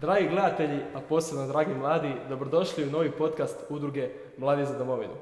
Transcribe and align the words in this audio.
Dragi 0.00 0.28
gledatelji, 0.28 0.80
a 0.94 1.00
posebno 1.08 1.46
dragi 1.46 1.74
mladi, 1.74 2.12
dobrodošli 2.28 2.84
u 2.84 2.90
novi 2.90 3.10
podcast 3.10 3.56
udruge 3.68 4.08
Mladi 4.38 4.64
za 4.64 4.78
domovinu. 4.78 5.12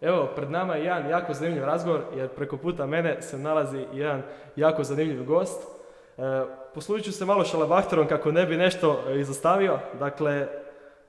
Evo, 0.00 0.28
pred 0.36 0.50
nama 0.50 0.74
je 0.74 0.84
jedan 0.84 1.10
jako 1.10 1.34
zanimljiv 1.34 1.64
razgovor, 1.64 2.00
jer 2.16 2.28
preko 2.28 2.56
puta 2.56 2.86
mene 2.86 3.22
se 3.22 3.38
nalazi 3.38 3.84
jedan 3.92 4.22
jako 4.56 4.84
zanimljiv 4.84 5.24
gost. 5.24 5.62
E, 6.18 6.22
poslužit 6.74 7.04
ću 7.04 7.12
se 7.12 7.24
malo 7.24 7.44
šalabahtorom 7.44 8.06
kako 8.06 8.32
ne 8.32 8.46
bi 8.46 8.56
nešto 8.56 9.00
izostavio. 9.16 9.78
Dakle, 9.98 10.48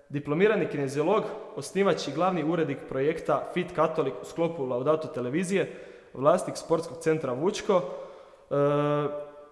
diplomirani 0.09 0.67
kineziolog, 0.67 1.23
osnivač 1.55 2.07
i 2.07 2.11
glavni 2.11 2.43
urednik 2.43 2.77
projekta 2.89 3.49
Fit 3.53 3.71
Katolik 3.75 4.13
u 4.21 4.25
sklopu 4.25 4.65
Laudato 4.65 5.07
televizije, 5.07 5.73
vlasnik 6.13 6.57
sportskog 6.57 6.97
centra 6.97 7.33
Vučko, 7.33 7.81
e, 8.49 8.55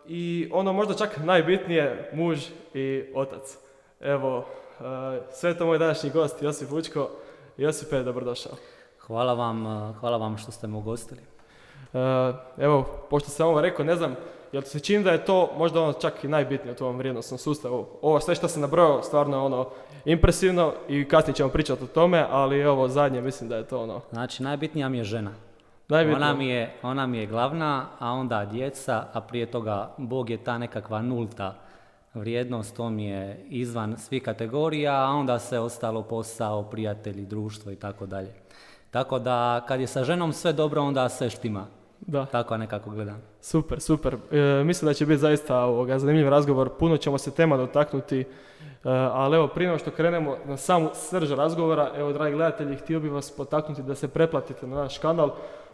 i 0.07 0.49
ono 0.53 0.73
možda 0.73 0.93
čak 0.93 1.17
najbitnije, 1.23 2.09
muž 2.13 2.39
i 2.73 3.03
otac. 3.15 3.66
Evo, 3.99 4.37
uh, 4.37 4.85
sve 5.31 5.57
to 5.57 5.65
moj 5.65 5.77
današnji 5.77 6.09
gost, 6.09 6.41
Josip 6.41 6.69
Vučko. 6.69 7.09
Josipe, 7.57 8.03
dobrodošao. 8.03 8.53
Hvala 8.99 9.33
vam, 9.33 9.65
uh, 9.65 9.95
hvala 9.95 10.17
vam 10.17 10.37
što 10.37 10.51
ste 10.51 10.67
me 10.67 10.77
ugostili. 10.77 11.21
Uh, 11.93 11.99
evo, 12.57 12.85
pošto 13.09 13.29
sam 13.29 13.47
ovo 13.47 13.61
rekao, 13.61 13.85
ne 13.85 13.95
znam, 13.95 14.15
jel 14.51 14.61
se 14.61 14.79
čini 14.79 15.03
da 15.03 15.11
je 15.11 15.25
to 15.25 15.49
možda 15.57 15.81
ono 15.81 15.93
čak 15.93 16.23
i 16.23 16.27
najbitnije 16.27 16.71
u 16.71 16.75
tvojom 16.75 16.97
vrijednostnom 16.97 17.37
sustavu? 17.37 17.87
Ovo 18.01 18.19
sve 18.19 18.35
što 18.35 18.47
sam 18.47 18.61
nabrojao 18.61 19.03
stvarno 19.03 19.45
ono 19.45 19.69
impresivno 20.05 20.73
i 20.87 21.07
kasnije 21.07 21.35
ćemo 21.35 21.49
pričati 21.49 21.83
o 21.83 21.87
tome, 21.87 22.25
ali 22.29 22.65
ovo 22.65 22.87
zadnje 22.87 23.21
mislim 23.21 23.49
da 23.49 23.57
je 23.57 23.67
to 23.67 23.81
ono... 23.83 24.01
Znači, 24.11 24.43
najbitnija 24.43 24.89
mi 24.89 24.97
je 24.97 25.03
žena. 25.03 25.31
Najbitnije. 25.87 26.15
Ona 26.15 26.33
mi, 26.33 26.49
je, 26.49 26.75
ona 26.83 27.07
mi 27.07 27.17
je 27.17 27.25
glavna, 27.25 27.85
a 27.99 28.11
onda 28.11 28.45
djeca, 28.45 29.05
a 29.13 29.21
prije 29.21 29.51
toga 29.51 29.93
Bog 29.97 30.29
je 30.29 30.43
ta 30.43 30.57
nekakva 30.57 31.01
nulta 31.01 31.66
vrijednost, 32.19 32.75
to 32.75 32.89
mi 32.89 33.05
je 33.05 33.45
izvan 33.49 33.97
svih 33.97 34.23
kategorija, 34.23 34.93
a 34.93 35.09
onda 35.09 35.39
se 35.39 35.59
ostalo 35.59 36.01
posao, 36.03 36.63
prijatelji, 36.63 37.25
društvo 37.25 37.71
i 37.71 37.75
tako 37.75 38.05
dalje. 38.05 38.33
Tako 38.91 39.19
da 39.19 39.65
kad 39.67 39.79
je 39.79 39.87
sa 39.87 40.03
ženom 40.03 40.33
sve 40.33 40.53
dobro, 40.53 40.81
onda 40.81 41.09
sve 41.09 41.29
štima. 41.29 41.65
Da. 41.99 42.25
Tako 42.25 42.57
nekako 42.57 42.89
gledam. 42.89 43.21
Super, 43.41 43.81
super. 43.81 44.15
E, 44.31 44.63
mislim 44.63 44.87
da 44.87 44.93
će 44.93 45.05
biti 45.05 45.19
zaista 45.19 45.59
ovoga, 45.59 45.99
zanimljiv 45.99 46.29
razgovor. 46.29 46.69
Puno 46.79 46.97
ćemo 46.97 47.17
se 47.17 47.31
tema 47.31 47.57
dotaknuti, 47.57 48.19
e, 48.19 48.25
ali 48.91 49.35
evo 49.35 49.47
prije 49.47 49.67
nego 49.67 49.79
što 49.79 49.91
krenemo 49.91 50.37
na 50.45 50.57
samu 50.57 50.89
srž 50.93 51.31
razgovora, 51.31 51.91
evo 51.95 52.13
dragi 52.13 52.35
gledatelji, 52.35 52.75
htio 52.75 52.99
bih 52.99 53.11
vas 53.11 53.31
potaknuti 53.31 53.83
da 53.83 53.95
se 53.95 54.07
pretplatite 54.07 54.67
na 54.67 54.75
naš 54.75 54.97
kanal 54.97 55.31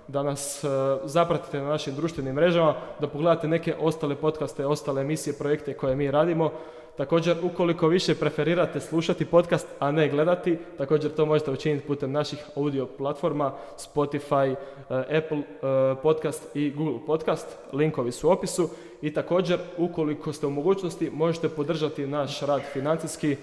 da 0.08 0.24
nas 0.24 0.64
e, 0.64 0.68
zapratite 1.04 1.62
na 1.62 1.70
našim 1.70 1.96
društvenim 1.96 2.36
mrežama, 2.36 2.76
da 3.00 3.08
pogledate 3.08 3.48
neke 3.48 3.76
ostale 3.80 4.16
podcaste, 4.16 4.66
ostale 4.66 5.02
emisije, 5.02 5.34
projekte 5.38 5.74
koje 5.74 5.96
mi 5.96 6.12
radimo. 6.12 6.52
Također, 6.98 7.38
ukoliko 7.44 7.88
više 7.88 8.16
preferirate 8.16 8.80
slušati 8.80 9.26
podcast, 9.26 9.68
a 9.80 9.92
ne 9.92 10.10
gledati, 10.10 10.58
također 10.78 11.12
to 11.12 11.26
možete 11.26 11.52
učiniti 11.52 11.88
putem 11.88 12.12
naših 12.12 12.40
audio 12.56 12.86
platforma, 12.86 13.54
Spotify, 13.78 14.56
e, 14.90 15.18
Apple 15.18 15.38
e, 15.38 15.96
podcast 16.02 16.56
i 16.56 16.72
Google 16.72 17.00
podcast. 17.06 17.48
Linkovi 17.74 18.12
su 18.12 18.28
u 18.28 18.32
opisu. 18.32 18.70
I 19.02 19.14
također, 19.14 19.60
ukoliko 19.78 20.34
ste 20.34 20.48
u 20.48 20.52
mogućnosti, 20.52 21.10
možete 21.10 21.50
podržati 21.50 22.08
naš 22.08 22.42
rad 22.42 22.62
financijski 22.74 23.36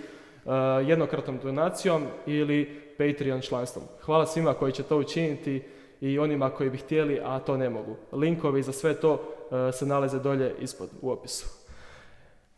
jednokratnom 0.86 1.38
donacijom 1.42 2.06
ili 2.26 2.80
Patreon 2.98 3.40
članstvom. 3.40 3.84
Hvala 4.00 4.26
svima 4.26 4.54
koji 4.54 4.72
će 4.72 4.82
to 4.82 4.98
učiniti 4.98 5.62
i 6.00 6.18
onima 6.18 6.50
koji 6.50 6.70
bi 6.70 6.78
htjeli, 6.78 7.20
a 7.24 7.38
to 7.38 7.56
ne 7.56 7.70
mogu. 7.70 7.96
Linkovi 8.12 8.62
za 8.62 8.72
sve 8.72 8.94
to 8.94 9.22
e, 9.68 9.72
se 9.72 9.86
nalaze 9.86 10.18
dolje 10.18 10.54
ispod 10.58 10.88
u 11.02 11.10
opisu. 11.10 11.46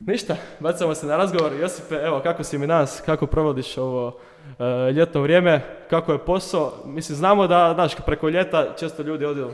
Ništa, 0.01 0.37
bacamo 0.61 0.95
se 0.95 1.07
na 1.07 1.17
razgovor. 1.17 1.53
Josipe, 1.53 1.95
evo, 1.95 2.21
kako 2.21 2.45
si 2.45 2.59
mi 2.59 2.67
nas, 2.67 3.03
kako 3.07 3.27
provodiš 3.27 3.79
ovo 3.79 4.19
e, 4.59 4.93
ljetno 4.93 5.21
vrijeme, 5.21 5.61
kako 5.91 6.13
je 6.13 6.19
posao? 6.19 6.73
Mislim, 6.85 7.17
znamo 7.17 7.47
da, 7.47 7.73
znaš, 7.75 7.95
preko 8.07 8.29
ljeta 8.29 8.75
često 8.79 9.03
ljudi 9.03 9.25
odu 9.25 9.49
e, 9.49 9.53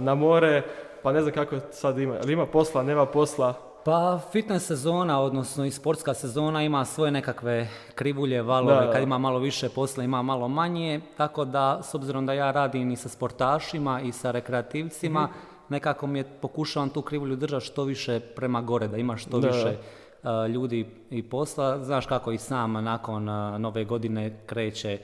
na 0.00 0.14
more, 0.14 0.62
pa 1.02 1.12
ne 1.12 1.22
znam 1.22 1.34
kako 1.34 1.56
sad 1.70 1.98
ima. 1.98 2.16
Ali 2.22 2.32
ima 2.32 2.46
posla, 2.46 2.82
nema 2.82 3.06
posla? 3.06 3.67
Pa 3.88 4.20
fitness 4.32 4.66
sezona, 4.66 5.20
odnosno 5.20 5.64
i 5.64 5.70
sportska 5.70 6.14
sezona 6.14 6.62
ima 6.62 6.84
svoje 6.84 7.10
nekakve 7.10 7.68
krivulje, 7.94 8.42
valove, 8.42 8.92
kad 8.92 9.02
ima 9.02 9.18
malo 9.18 9.38
više 9.38 9.68
posla, 9.68 10.04
ima 10.04 10.22
malo 10.22 10.48
manje, 10.48 11.00
tako 11.16 11.44
da 11.44 11.80
s 11.82 11.94
obzirom 11.94 12.26
da 12.26 12.32
ja 12.32 12.50
radim 12.50 12.90
i 12.90 12.96
sa 12.96 13.08
sportašima 13.08 14.00
i 14.00 14.12
sa 14.12 14.30
rekreativcima, 14.30 15.22
mhm. 15.22 15.32
nekako 15.68 16.06
mi 16.06 16.18
je 16.18 16.24
pokušavam 16.24 16.90
tu 16.90 17.02
krivulju 17.02 17.36
držati 17.36 17.66
što 17.66 17.84
više 17.84 18.20
prema 18.20 18.60
gore, 18.60 18.88
da 18.88 18.96
ima 18.96 19.16
što 19.16 19.38
više 19.38 19.76
ljudi 20.48 20.86
i 21.10 21.22
posla. 21.22 21.84
Znaš 21.84 22.06
kako 22.06 22.32
i 22.32 22.38
sam 22.38 22.72
nakon 22.72 23.24
nove 23.58 23.84
godine 23.84 24.40
kreće 24.46 24.98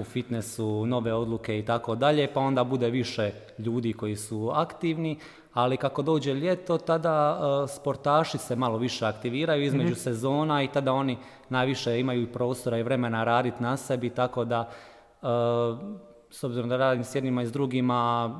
u 0.00 0.04
fitnessu, 0.04 0.86
nove 0.86 1.12
odluke 1.12 1.58
i 1.58 1.64
tako 1.64 1.94
dalje, 1.94 2.32
pa 2.34 2.40
onda 2.40 2.64
bude 2.64 2.90
više 2.90 3.32
ljudi 3.58 3.92
koji 3.92 4.16
su 4.16 4.50
aktivni, 4.54 5.18
ali 5.54 5.76
kako 5.76 6.02
dođe 6.02 6.34
ljeto, 6.34 6.78
tada 6.78 7.38
sportaši 7.68 8.38
se 8.38 8.56
malo 8.56 8.78
više 8.78 9.06
aktiviraju 9.06 9.62
između 9.62 9.90
mhm. 9.90 9.98
sezona 9.98 10.62
i 10.62 10.68
tada 10.68 10.92
oni 10.92 11.18
najviše 11.48 12.00
imaju 12.00 12.32
prostora 12.32 12.78
i 12.78 12.82
vremena 12.82 13.24
raditi 13.24 13.62
na 13.62 13.76
sebi, 13.76 14.10
tako 14.10 14.44
da 14.44 14.70
s 16.30 16.44
obzirom 16.44 16.68
da 16.68 16.76
radim 16.76 17.04
s 17.04 17.14
jednima 17.14 17.42
i 17.42 17.46
s 17.46 17.52
drugima, 17.52 18.30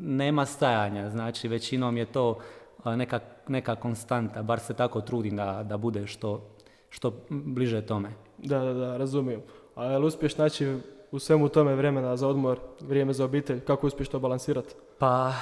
nema 0.00 0.46
stajanja, 0.46 1.10
znači 1.10 1.48
većinom 1.48 1.96
je 1.96 2.04
to 2.04 2.38
neka, 2.84 3.20
neka 3.48 3.74
konstanta, 3.74 4.42
bar 4.42 4.60
se 4.60 4.74
tako 4.74 5.00
trudim 5.00 5.36
da, 5.36 5.62
da 5.62 5.76
bude 5.76 6.06
što, 6.06 6.50
što 6.88 7.12
bliže 7.30 7.86
tome. 7.86 8.12
Da, 8.38 8.58
da, 8.58 8.72
da, 8.72 8.96
razumijem. 8.96 9.40
A 9.74 9.84
jel 9.84 10.04
uspješ 10.04 10.36
naći 10.36 10.78
u 11.12 11.18
svemu 11.18 11.48
tome 11.48 11.74
vremena 11.74 12.16
za 12.16 12.28
odmor, 12.28 12.58
vrijeme 12.80 13.12
za 13.12 13.24
obitelj, 13.24 13.60
kako 13.60 13.86
uspješ 13.86 14.08
to 14.08 14.20
balansirati? 14.20 14.74
Pa, 14.98 15.32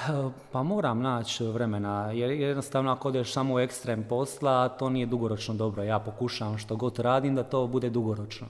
pa 0.53 0.63
moram 0.63 1.01
naći 1.01 1.45
vremena, 1.45 2.11
jer 2.13 2.31
jednostavno 2.31 2.93
ako 2.93 3.09
odeš 3.09 3.33
samo 3.33 3.55
u 3.55 3.59
ekstrem 3.59 4.05
posla, 4.09 4.69
to 4.69 4.91
nije 4.91 5.07
dugoročno 5.07 5.55
dobro. 5.55 5.83
Ja 5.83 5.99
pokušavam 5.99 6.59
što 6.59 6.77
god 6.77 6.99
radim 6.99 7.35
da 7.35 7.43
to 7.43 7.67
bude 7.67 7.91
dugoročno. 7.91 8.47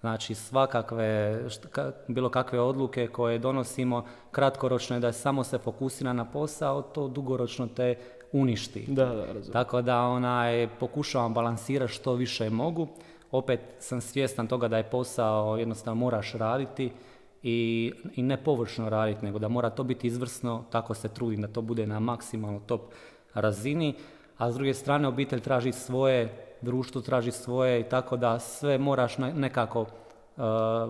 Znači 0.00 0.34
svakakve, 0.34 1.40
bilo 2.08 2.28
kakve 2.28 2.60
odluke 2.60 3.06
koje 3.06 3.38
donosimo 3.38 4.04
kratkoročno 4.30 4.96
je 4.96 5.00
da 5.00 5.12
samo 5.12 5.44
se 5.44 5.58
fokusira 5.58 6.12
na 6.12 6.24
posao, 6.24 6.82
to 6.82 7.08
dugoročno 7.08 7.66
te 7.66 7.94
uništi. 8.32 8.84
Da, 8.88 9.04
da, 9.04 9.52
Tako 9.52 9.82
da 9.82 10.00
onaj, 10.02 10.68
pokušavam 10.80 11.34
balansirati 11.34 11.92
što 11.92 12.14
više 12.14 12.50
mogu. 12.50 12.88
Opet 13.34 13.60
sam 13.78 14.00
svjestan 14.00 14.46
toga 14.46 14.68
da 14.68 14.76
je 14.76 14.90
posao 14.90 15.56
jednostavno 15.56 16.00
moraš 16.00 16.32
raditi 16.32 16.92
i, 17.42 17.92
i 18.16 18.22
ne 18.22 18.44
površno 18.44 18.88
raditi, 18.88 19.24
nego 19.24 19.38
da 19.38 19.48
mora 19.48 19.70
to 19.70 19.84
biti 19.84 20.06
izvrsno, 20.06 20.64
tako 20.70 20.94
se 20.94 21.08
trudim 21.08 21.42
da 21.42 21.48
to 21.48 21.62
bude 21.62 21.86
na 21.86 22.00
maksimalno 22.00 22.60
top 22.66 22.80
razini. 23.34 23.94
A 24.38 24.52
s 24.52 24.54
druge 24.54 24.74
strane 24.74 25.08
obitelj 25.08 25.40
traži 25.40 25.72
svoje, 25.72 26.46
društvo 26.62 27.00
traži 27.00 27.30
svoje 27.30 27.80
i 27.80 27.84
tako 27.84 28.16
da 28.16 28.38
sve 28.38 28.78
moraš 28.78 29.18
nekako 29.18 29.80
uh, 29.80 29.86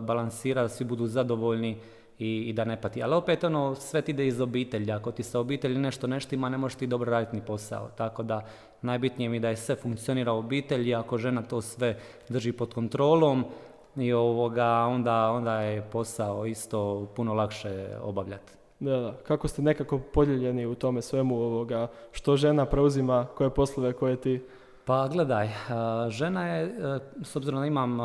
balansirati, 0.00 0.74
svi 0.74 0.84
budu 0.84 1.06
zadovoljni 1.06 1.78
i, 2.18 2.38
i 2.38 2.52
da 2.52 2.64
ne 2.64 2.80
pati. 2.80 3.02
Ali 3.02 3.14
opet 3.14 3.44
ono, 3.44 3.74
sve 3.74 4.02
ti 4.02 4.10
ide 4.10 4.26
iz 4.26 4.40
obitelji. 4.40 4.92
Ako 4.92 5.12
ti 5.12 5.22
sa 5.22 5.40
obitelji 5.40 5.78
nešto 5.78 6.06
nešto 6.06 6.34
ima, 6.34 6.48
ne 6.48 6.58
možeš 6.58 6.78
ti 6.78 6.86
dobro 6.86 7.10
raditi 7.10 7.36
ni 7.36 7.42
posao. 7.42 7.88
Tako 7.96 8.22
da 8.22 8.46
najbitnije 8.82 9.28
mi 9.28 9.40
da 9.40 9.48
je 9.48 9.56
sve 9.56 9.76
funkcionira 9.76 10.32
u 10.32 10.38
obitelji, 10.38 10.94
ako 10.94 11.18
žena 11.18 11.42
to 11.42 11.60
sve 11.60 11.98
drži 12.28 12.52
pod 12.52 12.74
kontrolom 12.74 13.44
i 13.96 14.12
ovoga, 14.12 14.66
onda, 14.66 15.30
onda 15.30 15.60
je 15.60 15.82
posao 15.82 16.46
isto 16.46 17.08
puno 17.16 17.34
lakše 17.34 17.88
obavljati. 18.02 18.52
Da, 18.80 19.00
da. 19.00 19.12
Kako 19.26 19.48
ste 19.48 19.62
nekako 19.62 19.98
podijeljeni 19.98 20.66
u 20.66 20.74
tome 20.74 21.02
svemu 21.02 21.36
ovoga, 21.36 21.86
što 22.12 22.36
žena 22.36 22.66
preuzima, 22.66 23.26
koje 23.36 23.50
poslove 23.50 23.92
koje 23.92 24.16
ti 24.16 24.40
pa 24.84 25.08
gledaj, 25.08 25.48
žena 26.08 26.46
je, 26.46 26.64
e, 26.64 26.98
s 27.22 27.36
obzirom 27.36 27.60
da 27.60 27.66
imam 27.66 27.98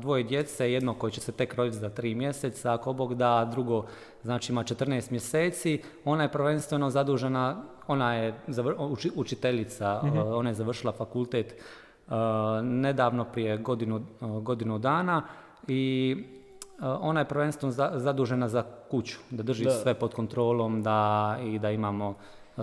dvoje 0.00 0.22
djece, 0.24 0.72
jedno 0.72 0.94
koje 0.94 1.10
će 1.10 1.20
se 1.20 1.32
tek 1.32 1.54
roditi 1.54 1.76
za 1.76 1.88
tri 1.88 2.14
mjeseca, 2.14 2.74
ako 2.74 2.92
Bog 2.92 3.14
da, 3.14 3.48
drugo 3.50 3.86
znači 4.22 4.52
ima 4.52 4.64
14 4.64 5.10
mjeseci, 5.10 5.82
ona 6.04 6.22
je 6.22 6.32
prvenstveno 6.32 6.90
zadužena, 6.90 7.62
ona 7.86 8.14
je 8.14 8.34
učiteljica, 9.14 10.00
mhm. 10.04 10.18
ona 10.18 10.50
je 10.50 10.54
završila 10.54 10.92
fakultet 10.92 11.54
nedavno 12.62 13.24
prije 13.24 13.56
godinu, 13.56 14.06
godinu 14.20 14.78
dana 14.78 15.22
i 15.68 16.16
ona 16.80 17.20
je 17.20 17.28
prvenstveno 17.28 17.72
zadužena 17.98 18.48
za 18.48 18.64
kuću, 18.90 19.18
da 19.30 19.42
drži 19.42 19.64
sve 19.82 19.94
pod 19.94 20.14
kontrolom 20.14 20.82
da, 20.82 21.38
i 21.42 21.58
da 21.58 21.70
imamo 21.70 22.14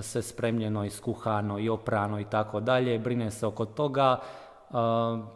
sve 0.02 0.22
spremljeno, 0.22 0.86
iskuhano 0.86 1.60
i 1.60 1.70
oprano 1.70 2.20
i 2.20 2.26
tako 2.26 2.60
dalje, 2.60 3.00
brine 3.00 3.32
se 3.32 3.46
oko 3.46 3.66
toga, 3.66 4.20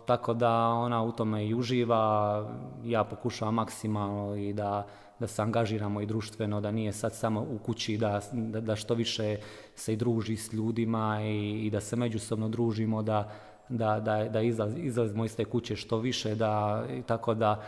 tako 0.05 0.33
da 0.33 0.67
ona 0.67 1.03
u 1.03 1.11
tome 1.11 1.47
i 1.47 1.55
uživa, 1.55 2.45
ja 2.83 3.03
pokušavam 3.03 3.53
maksimalno 3.53 4.35
i 4.35 4.53
da, 4.53 4.87
da 5.19 5.27
se 5.27 5.41
angažiramo 5.41 6.01
i 6.01 6.05
društveno, 6.05 6.61
da 6.61 6.71
nije 6.71 6.93
sad 6.93 7.15
samo 7.15 7.41
u 7.41 7.57
kući, 7.65 7.97
da, 7.97 8.21
da, 8.61 8.75
što 8.75 8.93
više 8.93 9.37
se 9.75 9.93
i 9.93 9.95
druži 9.95 10.35
s 10.37 10.53
ljudima 10.53 11.19
i, 11.21 11.65
i 11.65 11.69
da 11.69 11.81
se 11.81 11.95
međusobno 11.95 12.49
družimo, 12.49 13.03
da, 13.03 13.31
da, 13.69 13.99
da, 13.99 14.23
da 14.23 14.41
izlazimo 14.41 15.25
iz 15.25 15.35
te 15.35 15.45
kuće 15.45 15.75
što 15.75 15.97
više, 15.97 16.35
da, 16.35 16.83
tako 17.05 17.33
da 17.33 17.63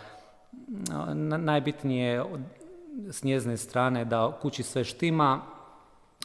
najbitnije 1.37 2.23
s 3.11 3.23
njezne 3.23 3.57
strane 3.57 4.05
da 4.05 4.37
kući 4.41 4.63
sve 4.63 4.83
štima, 4.83 5.41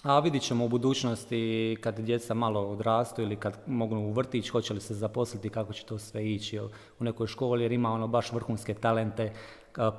a 0.05 0.21
vidit 0.21 0.43
ćemo 0.43 0.65
u 0.65 0.69
budućnosti 0.69 1.77
kad 1.81 2.01
djeca 2.01 2.35
malo 2.35 2.61
odrastu 2.61 3.23
ili 3.23 3.37
kad 3.37 3.59
mogu 3.67 3.97
u 3.97 4.13
vrtić, 4.13 4.49
hoće 4.49 4.75
li 4.75 4.81
se 4.81 4.95
zaposliti, 4.95 5.49
kako 5.49 5.73
će 5.73 5.85
to 5.85 5.99
sve 5.99 6.31
ići 6.31 6.61
u 7.01 7.05
nekoj 7.05 7.27
školi 7.27 7.63
jer 7.63 7.73
ima 7.73 7.93
ono 7.93 8.07
baš 8.07 8.33
vrhunske 8.33 8.75
talente 8.75 9.33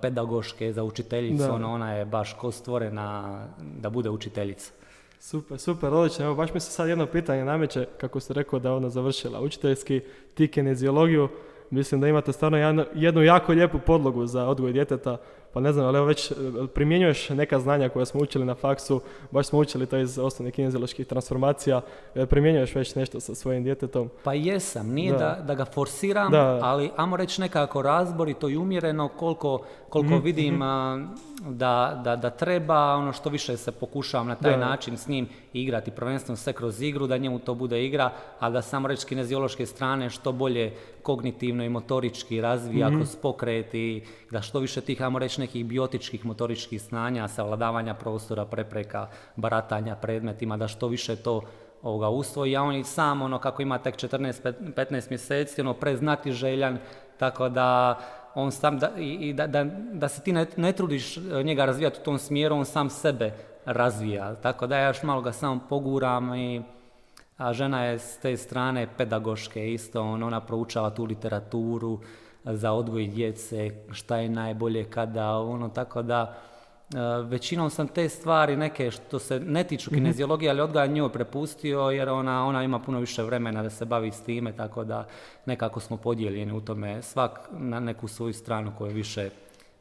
pedagoške 0.02 0.74
za 0.74 0.84
učiteljicu, 0.84 1.52
ono, 1.52 1.74
ona 1.74 1.94
je 1.94 2.06
baš 2.06 2.34
ko 2.34 2.52
stvorena 2.52 3.40
da 3.80 3.90
bude 3.90 4.10
učiteljica. 4.10 4.72
Super, 5.20 5.60
super, 5.60 5.94
odlično. 5.94 6.26
Evo 6.26 6.36
baš 6.36 6.54
mi 6.54 6.60
se 6.60 6.72
sad 6.72 6.90
jedno 6.90 7.06
pitanje 7.06 7.46
nameće, 7.46 7.88
kako 7.98 8.20
ste 8.20 8.34
rekao 8.34 8.60
da 8.60 8.70
je 8.70 8.76
ona 8.76 8.90
završila 8.90 9.42
učiteljski, 9.42 10.02
ti 10.34 10.48
kineziologiju, 10.48 11.30
mislim 11.70 12.02
da 12.02 12.08
imate 12.08 12.32
stvarno 12.32 12.88
jednu 12.94 13.24
jako 13.24 13.52
lijepu 13.52 13.80
podlogu 13.80 14.26
za 14.26 14.48
odgoj 14.48 14.74
djeteta 14.74 15.18
pa 15.56 15.62
ne 15.62 15.74
znam, 15.74 15.86
ali 15.86 15.98
evo 15.98 16.06
već 16.06 16.32
e, 16.32 16.36
primjenjuješ 16.74 17.30
neka 17.30 17.60
znanja 17.60 17.90
koja 17.90 18.06
smo 18.06 18.22
učili 18.22 18.46
na 18.46 18.56
faksu, 18.56 19.02
baš 19.32 19.48
smo 19.48 19.60
učili 19.60 19.86
to 19.86 19.98
iz 19.98 20.20
osnovnih 20.20 20.54
kinezioloških 20.54 21.08
transformacija, 21.08 21.82
e, 22.16 22.26
primjenjuješ 22.26 22.76
već 22.76 22.96
nešto 22.96 23.20
sa 23.20 23.36
svojim 23.36 23.64
djetetom? 23.64 24.10
Pa 24.24 24.34
jesam, 24.34 24.90
nije 24.90 25.14
da, 25.14 25.44
da, 25.48 25.56
ga 25.56 25.66
forsiram, 25.66 26.34
ali 26.62 26.92
amo 26.96 27.18
reći 27.18 27.42
nekako 27.42 27.82
razborito 27.82 28.50
i 28.50 28.58
umjereno 28.58 29.08
koliko, 29.08 29.62
koliko 29.90 30.14
mhm, 30.16 30.24
vidim 30.24 30.54
mhm. 30.56 31.06
da, 31.50 32.02
da, 32.04 32.16
da, 32.16 32.30
treba, 32.30 32.96
ono 32.96 33.14
što 33.14 33.30
više 33.30 33.58
se 33.58 33.72
pokušavam 33.72 34.28
na 34.28 34.36
taj 34.36 34.58
način 34.58 34.98
s 34.98 35.08
njim 35.08 35.28
igrati, 35.62 35.92
prvenstveno 35.92 36.38
sve 36.38 36.54
kroz 36.54 36.82
igru, 36.82 37.08
da 37.08 37.18
njemu 37.18 37.40
to 37.40 37.54
bude 37.54 37.86
igra, 37.86 38.12
a 38.40 38.50
da 38.50 38.62
samo 38.62 38.88
reći 38.88 39.06
kineziološke 39.06 39.66
strane 39.66 40.10
što 40.10 40.32
bolje 40.32 40.74
kognitivno 41.04 41.64
i 41.64 41.70
motorički 41.70 42.42
razvija 42.42 42.90
mm 42.90 42.96
kroz 42.96 43.16
pokret 43.16 43.74
i 43.74 44.04
da 44.32 44.42
što 44.42 44.60
više 44.60 44.82
tih, 44.82 45.02
ajmo 45.02 45.20
reći, 45.20 45.42
nekih 45.42 45.66
biotičkih 45.66 46.26
motoričkih 46.26 46.82
snanja, 46.82 47.28
savladavanja 47.28 47.94
prostora, 47.94 48.46
prepreka, 48.46 49.08
baratanja 49.36 49.96
predmetima, 49.96 50.58
da 50.58 50.68
što 50.68 50.88
više 50.88 51.16
to 51.16 51.42
ovoga 51.84 52.10
usvoji, 52.10 52.56
a 52.56 52.64
on 52.64 52.76
i 52.76 52.84
sam, 52.84 53.22
ono, 53.22 53.40
kako 53.40 53.62
ima 53.62 53.78
tek 53.78 53.96
14-15 53.96 55.10
mjeseci, 55.10 55.62
ono, 55.62 55.74
preznati 55.74 56.32
željan, 56.32 56.78
tako 57.18 57.50
da 57.50 58.00
on 58.36 58.52
sam, 58.52 58.80
da, 58.80 58.92
i, 58.98 59.34
da, 59.34 59.48
da, 59.48 59.64
da, 59.94 60.08
se 60.08 60.22
ti 60.22 60.34
ne, 60.34 60.46
ne, 60.58 60.72
trudiš 60.72 61.18
njega 61.44 61.66
razvijati 61.66 62.00
u 62.02 62.04
tom 62.04 62.18
smjeru, 62.18 62.56
on 62.56 62.66
sam 62.66 62.90
sebe 62.90 63.34
razvija, 63.66 64.36
tako 64.36 64.68
da 64.68 64.78
ja 64.78 64.88
još 64.88 65.04
malo 65.04 65.22
ga 65.22 65.32
samo 65.32 65.60
poguram 65.70 66.36
i 66.36 66.62
a 67.38 67.54
žena 67.54 67.84
je 67.84 68.00
s 68.00 68.18
te 68.18 68.38
strane 68.38 68.88
pedagoške 68.98 69.74
isto, 69.74 70.02
on, 70.02 70.24
ona 70.24 70.42
proučava 70.42 70.90
tu 70.90 71.04
literaturu, 71.04 72.00
za 72.46 72.72
odgoj 72.72 73.08
djece, 73.08 73.72
šta 73.92 74.18
je 74.18 74.30
najbolje, 74.30 74.84
kada, 74.84 75.38
ono, 75.38 75.70
tako 75.70 76.02
da 76.02 76.36
e, 76.94 76.98
većinom 77.24 77.70
sam 77.70 77.88
te 77.88 78.10
stvari 78.10 78.56
neke 78.56 78.92
što 78.92 79.20
se 79.20 79.40
ne 79.40 79.64
tiču 79.64 79.92
mhm. 79.92 79.96
kineziologije, 79.96 80.50
ali 80.50 80.62
odgaja 80.62 80.88
njoj 80.88 81.12
prepustio 81.12 81.80
jer 81.80 82.10
ona, 82.10 82.46
ona 82.46 82.64
ima 82.64 82.80
puno 82.80 83.00
više 83.00 83.24
vremena 83.24 83.64
da 83.64 83.70
se 83.70 83.86
bavi 83.86 84.12
s 84.12 84.22
time, 84.22 84.52
tako 84.52 84.84
da 84.84 85.08
nekako 85.46 85.80
smo 85.80 85.98
podijeljeni 85.98 86.52
u 86.54 86.62
tome, 86.62 87.02
svak 87.02 87.50
na 87.52 87.80
neku 87.80 88.08
svoju 88.08 88.34
stranu 88.34 88.72
koju 88.78 88.94
više 88.94 89.30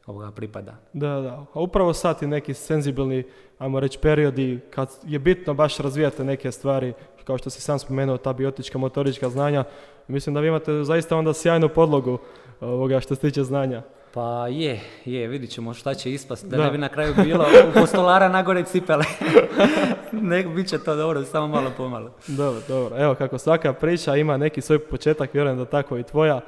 ovoga 0.05 0.31
pripada. 0.31 0.75
Da, 0.93 1.07
da. 1.21 1.45
A 1.53 1.59
upravo 1.59 1.93
sad 1.93 2.23
i 2.23 2.27
neki 2.27 2.53
senzibilni, 2.53 3.23
ajmo 3.57 3.79
reći, 3.79 3.99
periodi 3.99 4.59
kad 4.69 4.89
je 5.03 5.19
bitno 5.19 5.53
baš 5.53 5.77
razvijati 5.77 6.23
neke 6.23 6.51
stvari, 6.51 6.93
kao 7.23 7.37
što 7.37 7.49
si 7.49 7.61
sam 7.61 7.79
spomenuo, 7.79 8.17
ta 8.17 8.33
biotička, 8.33 8.77
motorička 8.77 9.29
znanja, 9.29 9.63
mislim 10.07 10.33
da 10.33 10.39
vi 10.39 10.47
imate 10.47 10.83
zaista 10.83 11.17
onda 11.17 11.33
sjajnu 11.33 11.69
podlogu 11.69 12.17
ovoga 12.61 12.99
što 12.99 13.15
se 13.15 13.21
tiče 13.21 13.43
znanja. 13.43 13.81
Pa 14.15 14.47
je, 14.47 14.79
je, 15.05 15.27
vidit 15.27 15.49
ćemo 15.49 15.73
šta 15.73 15.93
će 15.93 16.11
ispast, 16.11 16.45
da, 16.45 16.57
ne 16.57 16.71
bi 16.71 16.77
na 16.77 16.89
kraju 16.89 17.13
bilo 17.23 17.45
u 17.69 17.79
postolara 17.79 18.29
nagore 18.29 18.63
cipele. 18.63 19.03
ne, 20.11 20.43
bit 20.43 20.67
će 20.67 20.79
to 20.79 20.95
dobro, 20.95 21.23
samo 21.23 21.47
malo 21.47 21.71
pomalo. 21.77 22.11
Dobro, 22.27 22.61
dobro. 22.67 22.97
Evo, 22.97 23.15
kako 23.15 23.37
svaka 23.37 23.73
priča 23.73 24.15
ima 24.15 24.37
neki 24.37 24.61
svoj 24.61 24.79
početak, 24.79 25.33
vjerujem 25.33 25.57
da 25.57 25.65
tako 25.65 25.97
i 25.97 26.03
tvoja. 26.03 26.41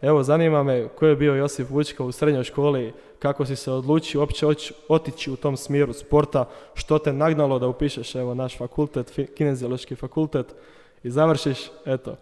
Evo, 0.00 0.22
zanima 0.22 0.62
me 0.62 0.88
ko 0.88 1.06
je 1.06 1.16
bio 1.16 1.34
Josip 1.34 1.70
Vučka 1.70 2.04
u 2.04 2.12
srednjoj 2.12 2.44
školi, 2.44 2.92
kako 3.18 3.46
si 3.46 3.56
se 3.56 3.70
odlučio 3.72 4.20
uopće 4.20 4.46
otići 4.88 5.30
u 5.30 5.36
tom 5.36 5.56
smjeru 5.56 5.92
sporta, 5.92 6.44
što 6.74 6.98
te 6.98 7.12
nagnalo 7.12 7.58
da 7.58 7.68
upišeš 7.68 8.14
evo 8.14 8.34
naš 8.34 8.58
fakultet, 8.58 9.18
kineziološki 9.36 9.94
fakultet 9.94 10.46
i 11.02 11.10
završiš, 11.10 11.58
eto, 11.86 12.16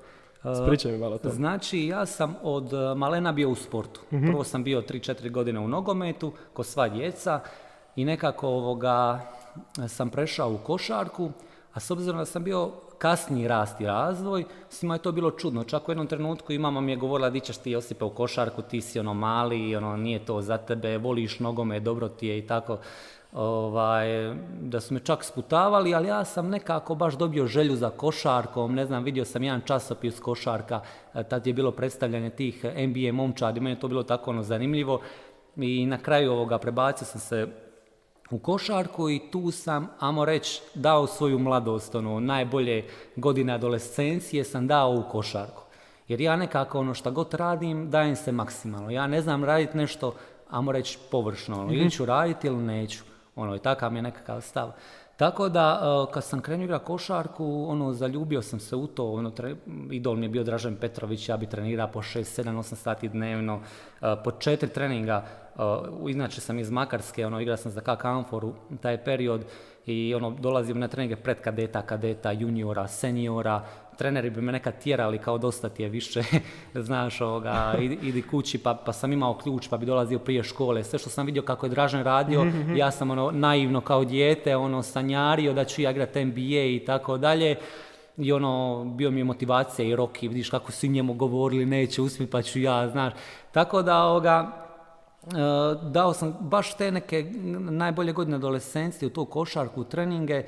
Spričaj 0.65 0.93
mi 0.93 0.99
malo 0.99 1.19
to. 1.19 1.29
Znači, 1.29 1.87
ja 1.87 2.07
sam 2.07 2.35
od 2.43 2.73
e, 2.73 2.95
malena 2.95 3.33
bio 3.33 3.51
u 3.51 3.55
sportu. 3.55 4.01
Mhm. 4.13 4.27
Prvo 4.27 4.45
sam 4.45 4.65
bio 4.65 4.83
3-4 4.83 5.31
godine 5.31 5.61
u 5.61 5.69
nogometu, 5.69 6.33
ko 6.53 6.63
sva 6.63 6.89
djeca 6.89 7.41
i 7.97 8.05
nekako 8.05 8.49
ovoga 8.49 9.21
sam 9.89 10.11
prešao 10.11 10.53
u 10.53 10.59
košarku, 10.59 11.31
a 11.73 11.81
s 11.81 11.91
obzirom 11.91 12.19
da 12.19 12.25
sam 12.25 12.45
bio 12.45 12.71
kasniji 12.99 13.49
rast 13.49 13.81
i 13.81 13.87
razvoj, 13.87 14.45
svima 14.69 14.95
je 14.95 15.03
to 15.03 15.13
bilo 15.13 15.31
čudno. 15.31 15.65
Čak 15.65 15.89
u 15.89 15.91
jednom 15.91 16.07
trenutku 16.07 16.53
i 16.53 16.59
mama 16.59 16.81
mi 16.81 16.93
je 16.93 16.97
govorila 16.97 17.31
di 17.31 17.41
ćeš 17.41 17.57
ti 17.57 17.71
Josipe 17.71 18.05
u 18.05 18.11
košarku, 18.11 18.63
ti 18.63 18.81
si 18.81 19.01
ono 19.01 19.15
mali, 19.15 19.77
ono 19.77 19.97
nije 19.97 20.25
to 20.25 20.43
za 20.43 20.59
tebe, 20.59 20.99
voliš 20.99 21.39
nogome, 21.39 21.81
dobro 21.81 22.09
ti 22.09 22.27
je 22.27 22.39
i 22.39 22.47
tako 22.47 22.79
ovaj, 23.33 24.35
da 24.61 24.81
su 24.81 24.95
me 24.95 25.01
čak 25.01 25.25
sputavali, 25.25 25.95
ali 25.95 26.09
ja 26.09 26.25
sam 26.25 26.49
nekako 26.49 26.95
baš 26.95 27.15
dobio 27.15 27.47
želju 27.47 27.77
za 27.77 27.91
košarkom, 27.91 28.75
ne 28.75 28.87
znam, 28.87 29.05
vidio 29.05 29.25
sam 29.25 29.43
jedan 29.43 29.61
časopis 29.61 30.21
košarka, 30.21 30.81
e, 31.15 31.25
tad 31.25 31.47
je 31.47 31.53
bilo 31.53 31.71
predstavljanje 31.71 32.31
tih 32.31 32.65
NBA 32.65 33.13
momčadi, 33.13 33.61
meni 33.61 33.77
je 33.77 33.81
to 33.81 33.89
bilo 33.89 34.03
tako 34.03 34.31
ono 34.31 34.43
zanimljivo 34.43 35.01
i 35.57 35.87
na 35.87 35.99
kraju 35.99 36.33
ovoga 36.33 36.59
prebacio 36.59 37.07
sam 37.07 37.21
se 37.21 37.47
u 38.31 38.39
košarku 38.39 39.11
i 39.11 39.21
tu 39.31 39.51
sam, 39.51 39.89
amo 39.99 40.25
reći, 40.25 40.63
dao 40.75 41.07
svoju 41.07 41.39
mladost, 41.39 41.95
ono, 41.95 42.21
najbolje 42.21 42.85
godine 43.17 43.53
adolescencije 43.53 44.45
sam 44.45 44.67
dao 44.67 44.95
u 44.95 45.11
košarku. 45.11 45.63
Jer 46.09 46.21
ja 46.21 46.37
nekako 46.37 46.81
ono 46.81 46.95
što 46.95 47.11
god 47.11 47.35
radim, 47.35 47.91
dajem 47.91 48.17
se 48.17 48.33
maksimalno. 48.33 48.91
Ja 48.91 49.07
ne 49.07 49.21
znam 49.21 49.45
raditi 49.45 49.77
nešto, 49.77 50.15
amo 50.51 50.73
reći, 50.73 50.99
površno. 51.11 51.61
Ono, 51.61 51.73
ili 51.73 51.81
mhm. 51.81 51.89
ću 51.89 52.05
raditi 52.05 52.47
ili 52.47 52.63
neću. 52.63 53.10
Ono, 53.41 53.57
i 53.57 53.59
takav 53.59 53.93
mi 53.93 53.99
je 53.99 54.03
nekakav 54.03 54.41
stav. 54.41 54.73
Tako 55.17 55.49
da, 55.49 55.81
e, 55.83 56.13
kad 56.13 56.25
sam 56.25 56.41
krenuo 56.41 56.79
košarku, 56.79 57.67
ono, 57.69 57.93
zaljubio 57.93 58.43
sam 58.43 58.61
se 58.61 58.77
u 58.77 58.87
to, 58.87 59.13
ono, 59.13 59.33
idol 59.91 60.17
mi 60.17 60.25
je 60.25 60.29
bio 60.29 60.45
Dražen 60.45 60.77
Petrović, 60.77 61.29
ja 61.29 61.37
bi 61.37 61.47
trenirao 61.47 61.89
po 61.89 62.03
6, 62.03 62.43
7, 62.43 62.59
8 62.59 62.75
sati 62.75 63.09
dnevno, 63.09 63.61
e, 64.03 64.17
po 64.25 64.31
četiri 64.31 64.69
treninga, 64.69 65.25
e, 65.25 65.63
inače 66.09 66.41
sam 66.41 66.59
iz 66.59 66.71
Makarske, 66.71 67.27
ono, 67.27 67.41
igrao 67.41 67.57
sam 67.57 67.73
za 67.73 67.81
KK 67.81 68.05
Amforu 68.05 68.55
taj 68.81 69.05
period 69.05 69.45
i 69.87 70.15
ono, 70.15 70.31
dolazim 70.31 70.79
na 70.79 70.89
treninge 70.89 71.17
pred 71.17 71.41
kadeta, 71.41 71.83
kadeta, 71.83 72.33
juniora, 72.33 72.89
seniora, 72.89 73.63
treneri 74.01 74.31
bi 74.31 74.41
me 74.41 74.53
nekad 74.53 74.83
tjerali 74.83 75.19
kao 75.19 75.39
dosta 75.39 75.69
ti 75.69 75.83
je 75.83 75.89
više, 75.89 76.23
znaš, 76.89 77.21
ovoga, 77.21 77.75
idi, 78.03 78.23
kući, 78.23 78.59
pa, 78.59 78.75
pa 78.75 78.93
sam 78.93 79.13
imao 79.13 79.35
ključ, 79.35 79.69
pa 79.69 79.77
bi 79.77 79.87
dolazio 79.87 80.19
prije 80.19 80.43
škole. 80.43 80.85
Sve 80.85 80.99
što 80.99 81.11
sam 81.11 81.27
vidio 81.27 81.43
kako 81.43 81.67
je 81.67 81.71
Dražen 81.71 82.05
radio, 82.05 82.45
mhm, 82.45 82.59
mhm. 82.59 82.77
ja 82.77 82.91
sam 82.91 83.11
ono 83.11 83.31
naivno 83.31 83.81
kao 83.81 84.05
dijete, 84.05 84.57
ono 84.57 84.83
sanjario 84.83 85.53
da 85.53 85.65
ću 85.65 85.83
ja 85.83 85.91
igrati 85.91 86.25
NBA 86.25 86.65
i 86.65 86.83
tako 86.87 87.19
dalje. 87.19 87.57
I 88.17 88.33
ono, 88.33 88.85
bio 88.85 89.11
mi 89.11 89.21
je 89.21 89.25
motivacija 89.25 89.89
i 89.89 89.97
roki, 89.97 90.29
vidiš 90.29 90.51
kako 90.51 90.73
su 90.73 90.87
njemu 90.87 91.15
govorili, 91.15 91.67
neće 91.67 92.03
uspjeti, 92.03 92.31
pa 92.31 92.43
ću 92.43 92.61
ja, 92.61 92.89
znaš. 92.89 93.13
Tako 93.53 93.83
da, 93.83 94.05
ovoga, 94.05 94.53
e, 95.27 95.31
dao 95.91 96.13
sam 96.13 96.37
baš 96.41 96.77
te 96.77 96.91
neke 96.93 97.25
najbolje 97.71 98.13
godine 98.13 98.37
adolescencije 98.37 99.07
u 99.07 99.11
to 99.11 99.25
košarku, 99.25 99.85
treninge, 99.85 100.45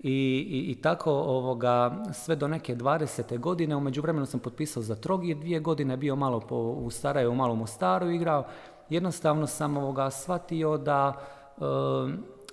i, 0.00 0.12
i, 0.50 0.70
i, 0.70 0.74
tako 0.82 1.12
ovoga, 1.12 2.02
sve 2.12 2.36
do 2.36 2.48
neke 2.48 2.76
20. 2.76 3.38
godine, 3.38 3.76
u 3.76 3.80
međuvremenu 3.80 4.26
sam 4.26 4.40
potpisao 4.40 4.82
za 4.82 4.94
Trogir, 4.94 5.36
dvije 5.36 5.60
godine 5.60 5.96
bio 5.96 6.16
malo 6.16 6.40
po, 6.40 6.56
u 6.56 6.90
Sarajevu, 6.90 7.34
malo 7.34 7.52
u 7.52 7.56
Mostaru 7.56 8.10
igrao. 8.10 8.44
Jednostavno 8.90 9.46
sam 9.46 9.76
ovoga 9.76 10.10
shvatio 10.10 10.76
da, 10.76 11.12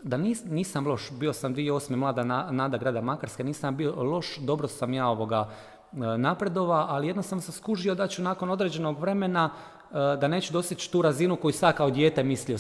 da 0.03 0.17
nis, 0.17 0.45
nisam 0.45 0.87
loš, 0.87 1.11
bio 1.11 1.33
sam 1.33 1.55
2008. 1.55 1.95
mlada 1.95 2.23
nada 2.51 2.77
grada 2.77 3.01
Makarske, 3.01 3.43
nisam 3.43 3.77
bio 3.77 4.03
loš, 4.03 4.37
dobro 4.37 4.67
sam 4.67 4.93
ja 4.93 5.07
ovoga 5.07 5.49
napredova, 6.17 6.85
ali 6.89 7.07
jednostavno 7.07 7.41
sam 7.41 7.53
skužio 7.53 7.95
da 7.95 8.07
ću 8.07 8.21
nakon 8.21 8.49
određenog 8.49 8.99
vremena 8.99 9.49
da 9.93 10.27
neću 10.27 10.53
doseći 10.53 10.91
tu 10.91 11.01
razinu 11.01 11.35
koju 11.35 11.53
sad 11.53 11.75
kao 11.75 11.89
dijete 11.89 12.23
mislio, 12.23 12.57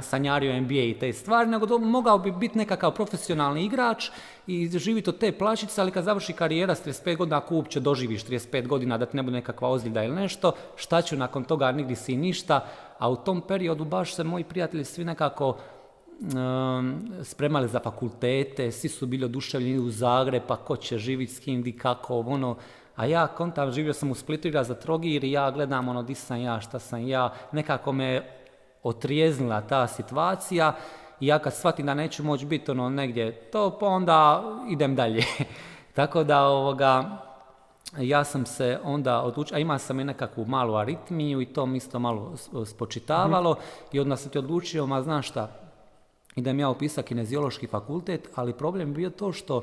sanjario 0.00 0.60
NBA 0.60 0.74
i 0.74 0.96
te 1.00 1.12
stvari, 1.12 1.50
nego 1.50 1.78
mogao 1.78 2.18
bi 2.18 2.32
biti 2.32 2.58
nekakav 2.58 2.94
profesionalni 2.94 3.64
igrač 3.64 4.10
i 4.46 4.78
živjeti 4.78 5.10
od 5.10 5.18
te 5.18 5.32
plaćice, 5.32 5.80
ali 5.80 5.90
kad 5.90 6.04
završi 6.04 6.32
karijera 6.32 6.74
s 6.74 6.86
35 6.86 7.16
godina, 7.16 7.36
ako 7.36 7.54
uopće 7.54 7.80
doživiš 7.80 8.24
35 8.24 8.66
godina 8.66 8.98
da 8.98 9.06
ti 9.06 9.16
ne 9.16 9.22
bude 9.22 9.36
nekakva 9.36 9.68
ozljeda 9.68 10.04
ili 10.04 10.16
nešto, 10.16 10.52
šta 10.76 11.02
ću 11.02 11.16
nakon 11.16 11.44
toga, 11.44 11.72
nigdje 11.72 11.96
si 11.96 12.16
ništa, 12.16 12.66
a 12.98 13.10
u 13.10 13.16
tom 13.16 13.40
periodu 13.40 13.84
baš 13.84 14.14
se 14.14 14.24
moji 14.24 14.44
prijatelji 14.44 14.84
svi 14.84 15.04
nekako 15.04 15.56
spremali 17.22 17.68
za 17.68 17.80
fakultete, 17.80 18.72
svi 18.72 18.88
su 18.88 19.06
bili 19.06 19.24
oduševljeni 19.24 19.78
u 19.78 19.90
Zagreb, 19.90 20.42
pa 20.48 20.56
ko 20.56 20.76
će 20.76 20.98
živjeti 20.98 21.32
s 21.32 21.38
kim, 21.38 21.62
di 21.62 21.72
kako, 21.72 22.20
ono, 22.20 22.56
A 22.96 23.06
ja 23.06 23.26
kontam, 23.26 23.72
živio 23.72 23.92
sam 23.92 24.10
u 24.10 24.14
Splitu, 24.14 24.48
igra 24.48 24.64
za 24.64 24.74
Trogir 24.74 25.24
i 25.24 25.32
ja 25.32 25.50
gledam 25.50 25.88
ono 25.88 26.02
di 26.02 26.14
sam 26.14 26.40
ja, 26.40 26.60
šta 26.60 26.78
sam 26.78 27.08
ja, 27.08 27.32
nekako 27.52 27.92
me 27.92 28.22
otrijeznila 28.82 29.60
ta 29.60 29.86
situacija 29.86 30.74
i 31.20 31.26
ja 31.26 31.38
kad 31.38 31.54
shvatim 31.54 31.86
da 31.86 31.94
neću 31.94 32.24
moći 32.24 32.46
biti 32.46 32.70
ono 32.70 32.88
negdje 32.88 33.32
to, 33.32 33.78
pa 33.80 33.86
onda 33.86 34.42
idem 34.70 34.94
dalje. 34.94 35.24
Tako 35.96 36.24
da 36.24 36.42
ovoga, 36.42 37.04
ja 37.98 38.24
sam 38.24 38.46
se 38.46 38.78
onda 38.84 39.22
odlučio, 39.22 39.56
a 39.56 39.60
imao 39.60 39.78
sam 39.78 40.00
i 40.00 40.04
nekakvu 40.04 40.44
malu 40.44 40.74
aritmiju 40.74 41.40
i 41.40 41.46
to 41.46 41.66
mi 41.66 41.76
isto 41.76 41.98
malo 41.98 42.32
spočitavalo 42.66 43.56
i 43.92 44.00
onda 44.00 44.16
sam 44.16 44.30
ti 44.30 44.38
odlučio, 44.38 44.86
ma 44.86 45.02
znaš 45.02 45.28
šta, 45.28 45.48
idem 46.36 46.60
ja 46.60 46.68
upisati 46.68 47.08
kineziološki 47.08 47.66
fakultet, 47.66 48.28
ali 48.34 48.52
problem 48.52 48.88
je 48.88 48.94
bio 48.94 49.10
to 49.10 49.32
što 49.32 49.62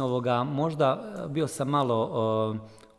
ovoga, 0.00 0.44
možda 0.44 1.14
bio 1.28 1.46
sam 1.46 1.68
malo 1.68 2.10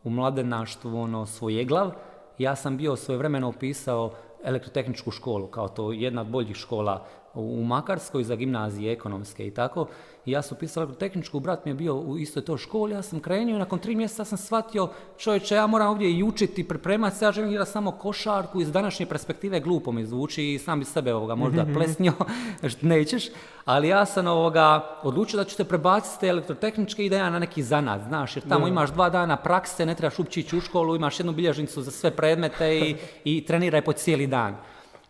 u 0.03 0.09
mladenaštvu 0.09 0.99
ono, 1.01 1.25
svojeglav, 1.25 1.91
ja 2.37 2.55
sam 2.55 2.77
bio 2.77 2.95
svojevremeno 2.95 3.49
upisao 3.49 4.11
elektrotehničku 4.43 5.11
školu, 5.11 5.47
kao 5.47 5.67
to 5.67 5.91
jedna 5.91 6.21
od 6.21 6.27
boljih 6.27 6.55
škola 6.55 7.05
u 7.33 7.63
Makarskoj 7.63 8.23
za 8.23 8.35
gimnazije 8.35 8.93
ekonomske 8.93 9.47
i 9.47 9.51
tako. 9.51 9.87
I 10.25 10.31
ja 10.31 10.41
sam 10.41 10.57
upisao 10.57 10.85
tehničku, 10.85 11.39
brat 11.39 11.65
mi 11.65 11.71
je 11.71 11.75
bio 11.75 11.95
u 11.95 12.17
istoj 12.17 12.45
toj 12.45 12.57
školi, 12.57 12.93
ja 12.93 13.01
sam 13.01 13.19
krenio 13.19 13.55
i 13.55 13.59
nakon 13.59 13.79
tri 13.79 13.95
mjeseca 13.95 14.25
sam 14.25 14.37
shvatio, 14.37 14.89
čovječe, 15.17 15.55
ja 15.55 15.67
moram 15.67 15.87
ovdje 15.87 16.17
i 16.17 16.23
učiti, 16.23 16.67
pripremati 16.67 17.17
se, 17.17 17.25
ja 17.25 17.31
želim 17.31 17.51
igrati 17.51 17.71
samo 17.71 17.91
košarku, 17.91 18.61
iz 18.61 18.71
današnje 18.71 19.05
perspektive 19.05 19.59
glupo 19.59 19.91
mi 19.91 20.05
zvuči 20.05 20.53
i 20.53 20.59
sam 20.59 20.79
bi 20.79 20.85
sebe 20.85 21.13
ovoga 21.13 21.35
možda 21.35 21.63
mhm. 21.63 21.73
plesnio, 21.73 22.13
nećeš, 22.81 23.23
ali 23.65 23.87
ja 23.87 24.05
sam 24.05 24.27
ovoga 24.27 24.99
odlučio 25.03 25.37
da 25.37 25.43
ću 25.43 25.55
se 25.55 25.63
prebaciti 25.63 26.19
te 26.19 26.27
elektrotehničke 26.27 27.05
i 27.05 27.09
da 27.09 27.17
ja 27.17 27.29
na 27.29 27.39
neki 27.39 27.63
zanat, 27.63 28.01
znaš, 28.07 28.35
jer 28.35 28.47
tamo 28.49 28.67
imaš 28.67 28.91
dva 28.91 29.09
dana 29.09 29.37
prakse, 29.37 29.85
ne 29.85 29.95
trebaš 29.95 30.19
uopće 30.19 30.39
ići 30.39 30.57
u 30.57 30.61
školu, 30.61 30.95
imaš 30.95 31.19
jednu 31.19 31.33
bilježnicu 31.33 31.81
za 31.81 31.91
sve 31.91 32.11
predmete 32.11 32.77
i, 32.77 32.95
i 33.23 33.45
treniraj 33.45 33.81
po 33.81 33.93
cijeli 33.93 34.27
dan. 34.27 34.55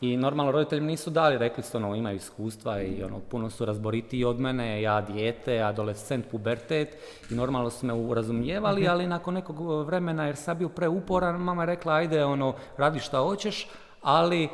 I 0.01 0.17
normalno 0.17 0.51
roditelji 0.51 0.81
mi 0.81 0.87
nisu 0.87 1.09
dali, 1.09 1.37
rekli 1.37 1.63
su 1.63 1.77
ono, 1.77 1.95
imaju 1.95 2.15
iskustva 2.15 2.81
i 2.81 3.03
ono, 3.03 3.19
puno 3.19 3.49
su 3.49 3.65
razboritiji 3.65 4.23
od 4.23 4.39
mene, 4.39 4.81
ja 4.81 5.01
dijete, 5.01 5.61
adolescent, 5.61 6.25
pubertet 6.31 6.97
i 7.29 7.33
normalno 7.33 7.69
su 7.69 7.85
me 7.85 7.93
urazumijevali, 7.93 8.81
mhm. 8.81 8.91
ali 8.91 9.07
nakon 9.07 9.33
nekog 9.33 9.85
vremena 9.85 10.25
jer 10.25 10.35
sam 10.35 10.57
bio 10.57 10.69
preuporan, 10.69 11.41
mama 11.41 11.61
je 11.61 11.65
rekla 11.65 11.93
ajde 11.93 12.25
ono, 12.25 12.53
radi 12.77 12.99
šta 12.99 13.17
hoćeš, 13.17 13.67
ali 14.01 14.43
e, 14.43 14.49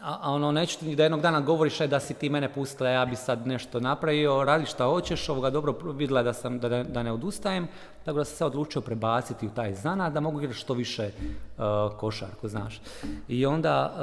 a, 0.00 0.32
ono, 0.32 0.52
neću 0.52 0.78
ti 0.78 0.96
da 0.96 1.02
jednog 1.02 1.20
dana 1.20 1.40
govoriš 1.40 1.78
da 1.78 2.00
si 2.00 2.14
ti 2.14 2.28
mene 2.30 2.52
pustila, 2.52 2.88
ja 2.88 3.04
bi 3.06 3.16
sad 3.16 3.46
nešto 3.46 3.80
napravio, 3.80 4.44
radi 4.44 4.66
šta 4.66 4.84
hoćeš, 4.84 5.28
ovoga 5.28 5.50
dobro 5.50 5.74
vidjela 5.92 6.22
da, 6.22 6.32
sam, 6.32 6.58
da, 6.58 6.82
da 6.82 7.02
ne 7.02 7.12
odustajem, 7.12 7.68
tako 8.04 8.18
da 8.18 8.24
sam 8.24 8.36
se 8.36 8.44
odlučio 8.44 8.82
prebaciti 8.82 9.46
u 9.46 9.50
taj 9.50 9.74
zana 9.74 10.10
da 10.10 10.20
mogu 10.20 10.38
igrati 10.38 10.58
što 10.58 10.74
više 10.74 11.10
uh, 11.10 11.64
košarku, 11.98 12.48
znaš. 12.48 12.80
I 13.28 13.46
onda 13.46 13.94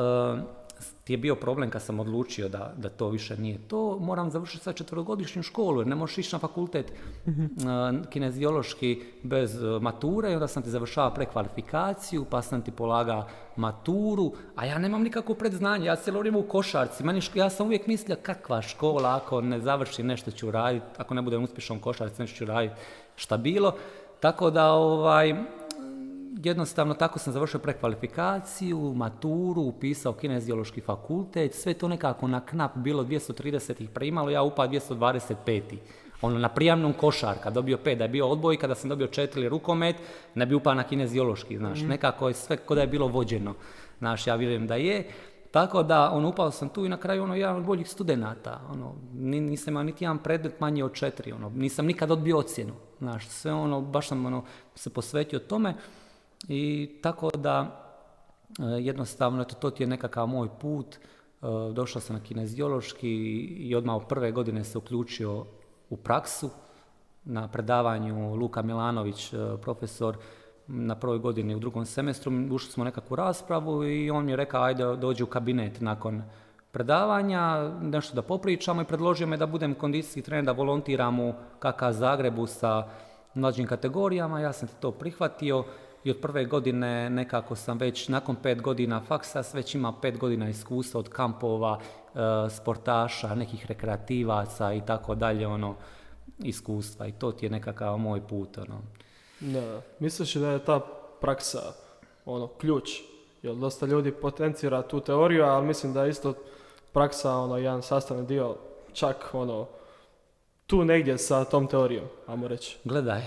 uh, 0.43 0.59
ti 1.10 1.13
je 1.13 1.18
bio 1.18 1.36
problem 1.36 1.70
kad 1.70 1.82
sam 1.82 2.00
odlučio 2.00 2.50
da, 2.50 2.74
da 2.78 2.89
to 2.89 3.10
više 3.10 3.38
nije 3.38 3.58
to, 3.68 3.98
moram 4.00 4.30
završiti 4.32 4.63
sad 4.63 4.75
četvrogodišnju 4.75 5.44
školu 5.44 5.82
jer 5.82 5.88
ne 5.88 5.96
možeš 5.96 6.18
ići 6.18 6.36
na 6.36 6.39
fakultet 6.39 6.94
mm 7.28 7.46
kineziološki 8.10 9.01
bez 9.24 9.62
uh, 9.62 9.82
mature 9.82 10.32
i 10.32 10.34
onda 10.34 10.48
sam 10.48 10.63
ti 10.63 10.70
završava 10.70 11.13
prekvalifikaciju, 11.13 12.25
pa 12.30 12.42
sam 12.42 12.62
ti 12.62 12.72
polaga 12.72 13.28
maturu, 13.56 14.34
a 14.56 14.66
ja 14.66 14.78
nemam 14.78 15.04
nikakvo 15.04 15.36
predznanje, 15.36 15.86
ja 15.86 15.96
cijelo 15.96 16.20
vrijeme 16.20 16.38
u 16.38 16.48
košarci, 16.48 17.04
Meni 17.04 17.22
ja 17.34 17.50
sam 17.50 17.66
uvijek 17.66 17.88
mislio 17.88 18.18
kakva 18.22 18.62
škola, 18.62 19.16
ako 19.16 19.42
ne 19.42 19.60
završim 19.60 20.08
nešto 20.08 20.32
ću 20.32 20.51
raditi, 20.51 20.86
ako 20.98 21.13
ne 21.13 21.22
budem 21.22 21.44
uspješan 21.44 21.78
u 21.78 21.82
košarci 21.82 22.22
nešto 22.22 22.38
ću 22.38 22.46
raditi, 22.46 22.75
šta 23.16 23.38
bilo, 23.38 23.75
tako 24.20 24.50
da 24.50 24.72
ovaj, 24.72 25.34
jednostavno 26.43 26.93
tako 26.93 27.19
sam 27.19 27.34
završio 27.34 27.60
prekvalifikaciju, 27.60 28.93
maturu, 28.96 29.62
upisao 29.62 30.13
kineziološki 30.13 30.81
fakultet, 30.81 31.55
sve 31.55 31.74
to 31.74 31.88
nekako 31.88 32.27
na 32.27 32.46
knap 32.46 32.77
bilo 32.77 33.03
230 33.03 33.81
ih 33.81 33.89
primalo, 33.89 34.29
ja 34.29 34.41
upao 34.41 34.67
225. 34.67 35.62
Ono 36.22 36.39
na 36.39 36.50
prijamnom 36.50 36.93
košarka, 36.93 37.50
dobio 37.50 37.77
pet, 37.77 37.98
da 37.98 38.03
je 38.03 38.10
bio 38.10 38.27
odboj, 38.27 38.58
kada 38.58 38.75
sam 38.75 38.89
dobio 38.89 39.08
četiri 39.08 39.50
rukomet, 39.50 39.96
ne 40.36 40.46
bi 40.46 40.55
upao 40.55 40.74
na 40.74 40.84
kineziološki, 40.84 41.58
znaš, 41.58 41.79
mhm. 41.79 41.89
nekako 41.89 42.27
je 42.27 42.34
sve 42.34 42.58
kod 42.58 42.75
da 42.75 42.81
je 42.81 42.88
bilo 42.88 43.08
vođeno, 43.08 43.53
znaš, 44.00 44.27
ja 44.27 44.36
vjerujem 44.36 44.67
da 44.67 44.75
je. 44.75 45.08
Tako 45.51 45.84
da, 45.84 46.12
ono, 46.12 46.29
upao 46.29 46.51
sam 46.51 46.69
tu 46.69 46.86
i 46.86 46.89
na 46.89 46.98
kraju, 46.98 47.24
ono, 47.24 47.36
jedan 47.36 47.55
od 47.55 47.63
boljih 47.63 47.89
studenata, 47.89 48.62
ono, 48.72 48.96
nisam 49.13 49.72
imao 49.72 49.84
niti 49.84 50.03
jedan 50.03 50.17
predmet 50.17 50.60
manje 50.60 50.84
od 50.84 50.93
četiri, 50.93 51.31
ono, 51.31 51.50
nisam 51.50 51.86
nikad 51.86 52.12
odbio 52.12 52.38
ocjenu, 52.38 52.74
znaš, 53.00 53.27
sve 53.27 53.53
ono, 53.53 53.81
baš 53.81 54.08
sam, 54.08 54.25
ono, 54.25 54.43
se 54.75 54.89
posvetio 54.89 55.39
tome. 55.39 55.75
I 56.48 56.89
tako 57.01 57.29
da 57.38 57.86
e, 58.60 58.63
jednostavno 58.63 59.43
to, 59.43 59.55
to 59.55 59.69
ti 59.69 59.84
je 59.84 59.88
nekakav 59.88 60.27
moj 60.27 60.50
put. 60.62 60.96
E, 60.96 61.00
došao 61.74 62.01
sam 62.01 62.15
na 62.15 62.24
kineziološki 62.24 63.10
i 63.60 63.75
odmah 63.75 63.96
u 63.96 64.08
prve 64.08 64.31
godine 64.31 64.63
se 64.63 64.77
uključio 64.77 65.46
u 65.89 65.98
praksu 65.98 66.50
na 67.25 67.48
predavanju 67.48 68.36
Luka 68.36 68.62
Milanović, 68.62 69.34
e, 69.34 69.38
profesor 69.62 70.17
na 70.67 70.96
prvoj 70.96 71.17
godini 71.17 71.55
u 71.55 71.60
drugom 71.60 71.86
semestru. 71.86 72.31
Ušli 72.51 72.72
smo 72.72 72.84
nekakvu 72.84 73.15
raspravu 73.15 73.84
i 73.84 74.12
on 74.12 74.25
mi 74.25 74.31
je 74.31 74.36
rekao 74.36 74.63
ajde 74.63 74.96
dođi 74.96 75.24
u 75.24 75.27
kabinet 75.27 75.81
nakon 75.81 76.24
predavanja, 76.72 77.72
nešto 77.81 78.15
da 78.15 78.22
popričamo 78.22 78.81
i 78.81 78.86
predložio 78.86 79.27
me 79.27 79.38
da 79.38 79.46
budem 79.46 79.75
kondicijski 79.75 80.22
trener, 80.22 80.46
da 80.46 80.51
volontiram 80.51 81.19
u 81.19 81.34
KK 81.60 81.91
Zagrebu 81.91 82.48
sa 82.48 82.88
mlađim 83.34 83.67
kategorijama. 83.67 84.39
Ja 84.39 84.53
sam 84.53 84.69
to 84.79 84.91
prihvatio 84.91 85.63
i 86.03 86.12
od 86.12 86.18
prve 86.18 86.46
godine 86.46 87.10
nekako 87.10 87.56
sam 87.56 87.77
već 87.77 88.08
nakon 88.08 88.36
pet 88.36 88.62
godina 88.62 89.01
faksa 89.08 89.44
već 89.53 89.75
ima 89.75 89.94
pet 90.01 90.18
godina 90.18 90.50
iskustva 90.50 91.00
od 91.00 91.10
kampova, 91.10 91.79
e, 91.79 92.20
sportaša, 92.50 93.36
nekih 93.36 93.65
rekreativaca 93.65 94.74
i 94.74 94.82
tako 94.86 95.15
dalje, 95.15 95.48
ono, 95.48 95.75
iskustva. 96.39 97.08
I 97.08 97.12
to 97.12 97.32
ti 97.32 97.46
je 97.46 97.50
nekakav 97.50 97.98
moj 97.98 98.27
put, 98.27 98.58
ono. 98.58 98.82
Da, 99.39 99.82
misliš 100.00 100.34
da 100.34 100.50
je 100.50 100.65
ta 100.65 100.79
praksa, 101.22 101.62
ono, 102.25 102.48
ključ, 102.48 102.89
jer 103.41 103.56
dosta 103.56 103.86
ljudi 103.86 104.12
potencira 104.12 104.82
tu 104.82 105.00
teoriju, 105.00 105.44
ali 105.44 105.68
mislim 105.68 105.94
da 105.94 106.03
je 106.03 106.10
isto 106.10 106.34
praksa, 106.94 107.36
ono, 107.36 107.58
jedan 107.58 107.82
sastavni 107.82 108.25
dio, 108.25 108.56
čak, 108.94 109.29
ono, 109.34 109.68
tu 110.70 110.86
negdje 110.86 111.18
sa 111.18 111.46
tom 111.46 111.68
teorijom, 111.68 112.06
ajmo 112.28 112.48
reći. 112.48 112.78
Gledaj, 112.84 113.22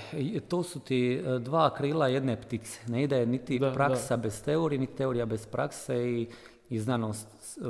to 0.48 0.62
su 0.62 0.80
ti 0.80 1.14
e, 1.14 1.38
dva 1.38 1.74
krila 1.74 2.08
jedne 2.08 2.40
ptice. 2.40 2.80
Ne 2.86 3.02
ide 3.02 3.26
niti 3.26 3.60
praksa 3.74 4.16
bez 4.16 4.42
teorije, 4.42 4.78
niti 4.78 4.96
teorija 4.96 5.26
bez 5.26 5.46
prakse 5.46 6.10
i, 6.10 6.28
i 6.70 6.78
znanost 6.78 7.28
e, 7.58 7.68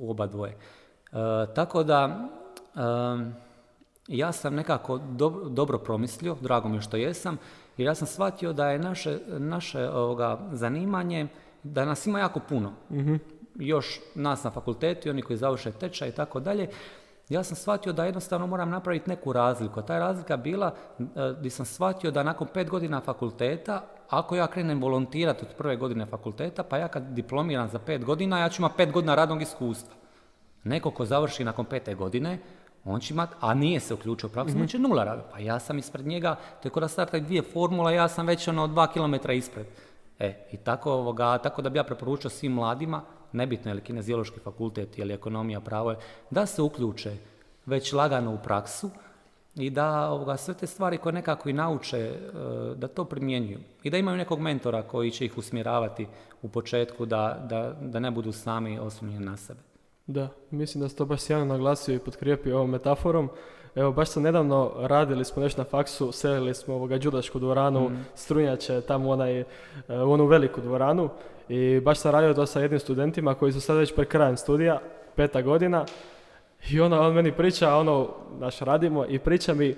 u 0.00 0.10
oba 0.10 0.26
dvoje. 0.26 0.52
E, 0.52 0.56
tako 1.54 1.82
da, 1.82 2.28
ja 4.08 4.32
sam 4.32 4.54
nekako 4.54 4.98
dobro 5.50 5.78
promislio, 5.78 6.36
drago 6.40 6.68
mi 6.68 6.76
je 6.76 6.80
što 6.80 6.96
jesam, 6.96 7.36
jer 7.76 7.86
ja 7.86 7.94
sam 7.94 8.06
shvatio 8.06 8.52
da 8.52 8.70
je 8.70 8.78
naše, 8.78 9.18
naše 9.28 9.88
ovoga, 9.88 10.38
zanimanje, 10.52 11.26
da 11.62 11.84
nas 11.84 12.06
ima 12.06 12.18
jako 12.18 12.40
puno. 12.48 12.72
mm 12.90 13.16
Još 13.60 14.00
nas 14.14 14.44
na 14.44 14.50
fakultetu, 14.50 15.10
oni 15.10 15.22
koji 15.22 15.36
završe 15.36 15.72
tečaj 15.72 16.08
i 16.08 16.12
tako 16.12 16.40
dalje, 16.40 16.68
ja 17.28 17.42
sam 17.42 17.56
shvatio 17.56 17.92
da 17.92 18.04
jednostavno 18.04 18.46
moram 18.46 18.70
napraviti 18.70 19.10
neku 19.10 19.32
razliku. 19.32 19.80
A 19.80 19.82
ta 19.82 19.94
je 19.94 20.00
razlika 20.00 20.36
bila 20.36 20.74
gdje 21.38 21.50
sam 21.50 21.66
shvatio 21.66 22.10
da 22.10 22.22
nakon 22.22 22.48
pet 22.54 22.70
godina 22.70 23.00
fakulteta, 23.00 23.82
ako 24.10 24.36
ja 24.36 24.46
krenem 24.46 24.80
volontirati 24.80 25.44
od 25.44 25.54
prve 25.58 25.76
godine 25.76 26.06
fakulteta, 26.06 26.62
pa 26.62 26.76
ja 26.78 26.88
kad 26.88 27.02
diplomiram 27.02 27.68
za 27.68 27.78
pet 27.78 28.04
godina, 28.04 28.38
ja 28.38 28.48
ću 28.48 28.62
imati 28.62 28.76
pet 28.76 28.92
godina 28.92 29.14
radnog 29.14 29.42
iskustva. 29.42 29.94
Neko 30.64 30.90
ko 30.90 31.04
završi 31.04 31.44
nakon 31.44 31.64
pete 31.64 31.94
godine, 31.94 32.38
on 32.84 33.00
će 33.00 33.14
imati, 33.14 33.34
a 33.40 33.54
nije 33.54 33.80
se 33.80 33.94
uključio 33.94 34.26
u 34.26 34.32
praksu, 34.32 34.58
mm 34.58 34.66
će 34.66 34.78
nula 34.78 35.04
rada. 35.04 35.22
Pa 35.32 35.38
ja 35.38 35.58
sam 35.58 35.78
ispred 35.78 36.06
njega, 36.06 36.36
to 36.62 36.68
je 36.68 36.72
kod 36.72 36.82
da 36.82 36.88
startaju 36.88 37.22
dvije 37.22 37.42
formula, 37.42 37.90
ja 37.90 38.08
sam 38.08 38.26
već 38.26 38.48
ono 38.48 38.66
dva 38.66 38.86
kilometra 38.92 39.32
ispred. 39.32 39.66
E, 40.18 40.46
i 40.52 40.56
tako, 40.56 40.92
ovoga, 40.92 41.38
tako 41.38 41.62
da 41.62 41.70
bi 41.70 41.78
ja 41.78 41.84
preporučio 41.84 42.30
svim 42.30 42.52
mladima, 42.52 43.02
nebitno 43.32 43.70
je 43.70 43.74
li 43.74 43.80
kineziološki 43.80 44.40
fakultet 44.40 44.98
ili 44.98 45.14
ekonomija, 45.14 45.60
pravo 45.60 45.90
je, 45.90 45.96
da 46.30 46.46
se 46.46 46.62
uključe 46.62 47.16
već 47.66 47.92
lagano 47.92 48.34
u 48.34 48.38
praksu 48.44 48.90
i 49.56 49.70
da 49.70 50.10
ovoga, 50.10 50.36
sve 50.36 50.54
te 50.54 50.66
stvari 50.66 50.98
koje 50.98 51.12
nekako 51.12 51.48
i 51.48 51.52
nauče, 51.52 51.98
e, 51.98 52.14
da 52.76 52.88
to 52.88 53.04
primjenjuju. 53.04 53.58
I 53.82 53.90
da 53.90 53.96
imaju 53.96 54.16
nekog 54.16 54.40
mentora 54.40 54.82
koji 54.82 55.10
će 55.10 55.24
ih 55.24 55.38
usmjeravati 55.38 56.06
u 56.42 56.48
početku 56.48 57.06
da, 57.06 57.46
da, 57.48 57.74
da 57.80 58.00
ne 58.00 58.10
budu 58.10 58.32
sami 58.32 58.78
oslonjeni 58.78 59.24
na 59.24 59.36
sebe. 59.36 59.60
Da, 60.06 60.28
mislim 60.50 60.82
da 60.82 60.88
ste 60.88 60.98
to 60.98 61.06
baš 61.06 61.20
sjajno 61.20 61.44
naglasio 61.44 61.94
i 61.94 61.98
potkrijepio 61.98 62.56
ovom 62.56 62.70
metaforom. 62.70 63.30
Evo, 63.74 63.92
baš 63.92 64.08
sam 64.08 64.22
nedavno 64.22 64.72
radili 64.76 65.24
smo 65.24 65.42
nešto 65.42 65.60
na 65.60 65.68
faksu, 65.68 66.12
selili 66.12 66.54
smo 66.54 66.74
ovoga 66.74 66.98
đudašku 66.98 67.38
dvoranu, 67.38 67.88
mm. 67.88 68.06
strunjače, 68.14 68.80
tamo 68.80 69.10
onaj, 69.10 69.40
e, 69.40 69.46
u 69.88 70.12
onu 70.12 70.26
veliku 70.26 70.60
dvoranu 70.60 71.10
i 71.48 71.80
baš 71.80 71.98
sam 71.98 72.12
radio 72.12 72.34
to 72.34 72.46
sa 72.46 72.60
jednim 72.60 72.80
studentima 72.80 73.34
koji 73.34 73.52
su 73.52 73.60
sad 73.60 73.76
već 73.76 73.94
pred 73.94 74.08
krajem 74.08 74.36
studija, 74.36 74.80
peta 75.16 75.42
godina 75.42 75.84
i 76.70 76.80
ono, 76.80 77.00
on 77.00 77.14
meni 77.14 77.32
priča, 77.32 77.76
ono, 77.76 78.08
naš 78.38 78.58
radimo 78.58 79.04
i 79.08 79.18
priča 79.18 79.54
mi 79.54 79.76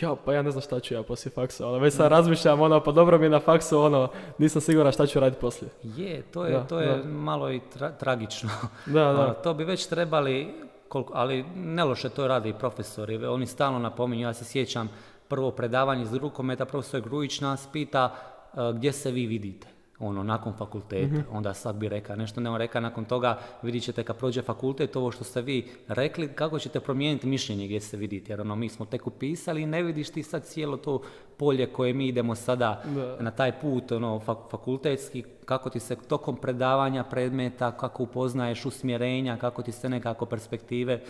ja, 0.00 0.14
pa 0.24 0.34
ja 0.34 0.42
ne 0.42 0.50
znam 0.50 0.62
šta 0.62 0.80
ću 0.80 0.94
ja 0.94 1.02
poslije 1.02 1.32
faksa, 1.32 1.66
ali 1.66 1.80
već 1.80 1.94
sad 1.94 2.10
razmišljam, 2.10 2.60
ono, 2.60 2.80
pa 2.80 2.92
dobro 2.92 3.18
mi 3.18 3.24
je 3.24 3.30
na 3.30 3.40
faksu, 3.40 3.80
ono, 3.80 4.08
nisam 4.38 4.60
siguran 4.60 4.92
šta 4.92 5.06
ću 5.06 5.20
raditi 5.20 5.40
poslije. 5.40 5.70
Je, 5.82 6.22
to 6.22 6.44
je, 6.44 6.66
to 6.68 6.80
je 6.80 7.04
malo 7.04 7.52
i 7.52 7.60
tragično. 7.98 8.50
Da, 8.86 8.92
da. 8.92 9.10
Ono, 9.10 9.34
to 9.34 9.54
bi 9.54 9.64
već 9.64 9.86
trebali, 9.86 10.54
koliko, 10.88 11.12
ali 11.16 11.44
ne 11.54 11.84
loše 11.84 12.08
to 12.08 12.28
rade 12.28 12.48
i 12.48 12.54
profesori, 12.54 13.26
oni 13.26 13.46
stalno 13.46 13.78
napominju, 13.78 14.22
ja 14.22 14.34
se 14.34 14.44
sjećam 14.44 14.90
prvo 15.28 15.50
predavanje 15.50 16.02
iz 16.02 16.14
rukometa, 16.14 16.64
profesor 16.64 17.00
Grujić 17.00 17.40
nas 17.40 17.68
pita 17.72 18.14
e, 18.54 18.56
gdje 18.74 18.92
se 18.92 19.10
vi 19.10 19.26
vidite 19.26 19.79
ono, 20.00 20.22
nakon 20.22 20.52
fakulteta. 20.52 21.14
Mhm. 21.14 21.20
Onda 21.32 21.54
sad 21.54 21.76
bi 21.76 21.88
rekao 21.88 22.16
nešto, 22.16 22.40
ne 22.40 22.50
on 22.50 22.56
reka 22.56 22.80
nakon 22.80 23.04
toga 23.04 23.38
vidit 23.62 23.82
ćete 23.82 24.04
kad 24.04 24.16
prođe 24.16 24.42
fakultet, 24.42 24.96
ovo 24.96 25.10
što 25.10 25.24
ste 25.24 25.42
vi 25.42 25.68
rekli, 25.88 26.28
kako 26.28 26.58
ćete 26.58 26.80
promijeniti 26.80 27.26
mišljenje 27.26 27.64
gdje 27.64 27.80
se 27.80 27.96
vidite, 27.96 28.32
jer 28.32 28.40
ono, 28.40 28.56
mi 28.56 28.68
smo 28.68 28.86
tek 28.86 29.06
upisali 29.06 29.62
i 29.62 29.66
ne 29.66 29.82
vidiš 29.82 30.10
ti 30.10 30.22
sad 30.22 30.44
cijelo 30.44 30.76
to 30.76 31.02
polje 31.36 31.66
koje 31.66 31.94
mi 31.94 32.08
idemo 32.08 32.34
sada 32.34 32.82
na 33.20 33.30
taj 33.30 33.60
put, 33.60 33.92
ono, 33.92 34.20
fakultetski, 34.50 35.24
kako 35.44 35.70
ti 35.70 35.80
se 35.80 35.96
tokom 35.96 36.36
predavanja 36.36 37.04
predmeta, 37.04 37.72
kako 37.72 38.02
upoznaješ 38.02 38.66
usmjerenja, 38.66 39.36
kako 39.36 39.62
ti 39.62 39.72
se 39.72 39.88
nekako 39.88 40.26
perspektive, 40.26 41.00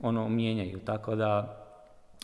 ono, 0.00 0.28
mijenjaju, 0.28 0.80
tako 0.84 1.14
da 1.14 1.63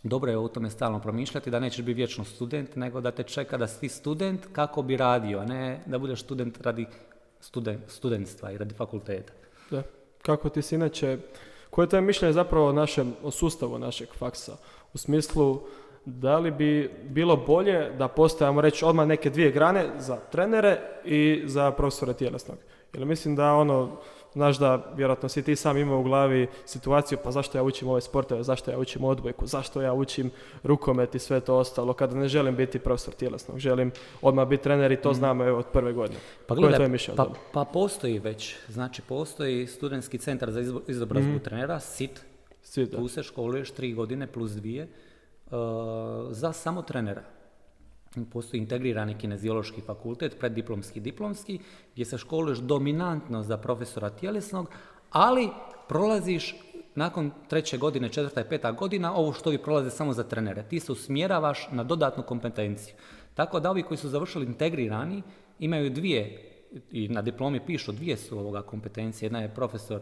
dobro 0.02 0.30
je 0.30 0.38
o 0.38 0.48
tome 0.48 0.70
stalno 0.70 1.00
promišljati, 1.00 1.50
da 1.50 1.60
nećeš 1.60 1.84
biti 1.84 1.96
vječno 1.96 2.24
student, 2.24 2.76
nego 2.76 3.00
da 3.00 3.10
te 3.10 3.22
čeka 3.22 3.56
da 3.56 3.66
si 3.66 3.88
student 3.88 4.46
kako 4.52 4.82
bi 4.82 4.96
radio, 4.96 5.38
a 5.38 5.44
ne 5.44 5.80
da 5.86 5.98
budeš 5.98 6.22
student 6.22 6.60
radi 6.60 6.86
studen, 7.40 7.80
studentstva 7.88 8.52
i 8.52 8.58
radi 8.58 8.74
fakulteta. 8.74 9.32
Da. 9.70 9.82
Kako 10.22 10.48
ti 10.48 10.62
si 10.62 10.74
inače, 10.74 11.18
koje 11.70 11.88
je 11.92 12.00
mišljenje 12.00 12.32
zapravo 12.32 12.68
o 12.68 12.72
našem, 12.72 13.14
o 13.22 13.30
sustavu 13.30 13.78
našeg 13.78 14.08
faksa? 14.18 14.56
U 14.94 14.98
smislu, 14.98 15.60
da 16.04 16.38
li 16.38 16.50
bi 16.50 16.90
bilo 17.04 17.36
bolje 17.36 17.90
da 17.98 18.08
postojamo 18.08 18.60
reći 18.60 18.84
odmah 18.84 19.06
neke 19.06 19.30
dvije 19.30 19.50
grane 19.50 19.90
za 19.98 20.16
trenere 20.16 20.80
i 21.04 21.42
za 21.44 21.70
profesore 21.70 22.14
tjelesnog? 22.14 22.58
Jer 22.92 23.06
mislim 23.06 23.36
da 23.36 23.52
ono, 23.52 23.96
Znaš 24.32 24.58
da 24.58 24.92
vjerojatno 24.96 25.28
si 25.28 25.42
ti 25.42 25.56
sam 25.56 25.76
imao 25.76 26.00
u 26.00 26.02
glavi 26.02 26.48
situaciju 26.64 27.18
pa 27.24 27.30
zašto 27.30 27.58
ja 27.58 27.62
učim 27.62 27.88
ove 27.88 28.00
sportove, 28.00 28.42
zašto 28.42 28.70
ja 28.70 28.78
učim 28.78 29.04
odbojku, 29.04 29.46
zašto 29.46 29.82
ja 29.82 29.92
učim 29.92 30.30
rukomet 30.62 31.14
i 31.14 31.18
sve 31.18 31.40
to 31.40 31.56
ostalo, 31.56 31.92
kada 31.92 32.16
ne 32.16 32.28
želim 32.28 32.56
biti 32.56 32.78
profesor 32.78 33.14
tjelesnog, 33.14 33.58
želim 33.58 33.92
odmah 34.22 34.48
biti 34.48 34.62
trener 34.62 34.92
i 34.92 34.96
to 34.96 35.10
mm. 35.10 35.14
znamo 35.14 35.44
evo, 35.44 35.58
od 35.58 35.66
prve 35.72 35.92
godine. 35.92 36.20
Pa 36.46 36.54
gledaj, 36.54 36.98
pa, 37.16 37.26
pa, 37.52 37.64
postoji 37.64 38.18
već, 38.18 38.56
znači 38.68 39.02
postoji 39.02 39.66
studentski 39.66 40.18
centar 40.18 40.50
za 40.50 40.60
izobrazbu 40.88 41.32
mm. 41.32 41.40
trenera, 41.40 41.80
SIT, 41.80 42.20
SIT 42.62 42.90
tu 42.90 43.08
se 43.08 43.22
školuješ 43.22 43.70
tri 43.70 43.92
godine 43.92 44.26
plus 44.26 44.50
dvije, 44.50 44.88
uh, 45.46 45.52
za 46.30 46.52
samo 46.52 46.82
trenera 46.82 47.22
postoji 48.32 48.60
integrirani 48.60 49.18
kineziološki 49.18 49.80
fakultet, 49.80 50.38
preddiplomski 50.38 51.00
diplomski, 51.00 51.58
gdje 51.92 52.04
se 52.04 52.18
školuješ 52.18 52.58
dominantno 52.58 53.42
za 53.42 53.56
profesora 53.56 54.10
tjelesnog, 54.10 54.70
ali 55.10 55.48
prolaziš 55.88 56.56
nakon 56.94 57.30
treće 57.48 57.78
godine, 57.78 58.08
četvrta 58.08 58.40
i 58.40 58.48
peta 58.48 58.72
godina, 58.72 59.14
ovo 59.14 59.32
što 59.32 59.50
vi 59.50 59.58
prolaze 59.58 59.90
samo 59.90 60.12
za 60.12 60.24
trenere. 60.24 60.64
Ti 60.68 60.80
se 60.80 60.92
usmjeravaš 60.92 61.68
na 61.72 61.84
dodatnu 61.84 62.22
kompetenciju. 62.22 62.94
Tako 63.34 63.60
da 63.60 63.70
ovi 63.70 63.82
koji 63.82 63.98
su 63.98 64.08
završili 64.08 64.46
integrirani 64.46 65.22
imaju 65.58 65.90
dvije, 65.90 66.50
i 66.90 67.08
na 67.08 67.22
diplomi 67.22 67.60
pišu, 67.66 67.92
dvije 67.92 68.16
su 68.16 68.62
kompetencije. 68.66 69.26
Jedna 69.26 69.40
je 69.40 69.54
profesor 69.54 70.00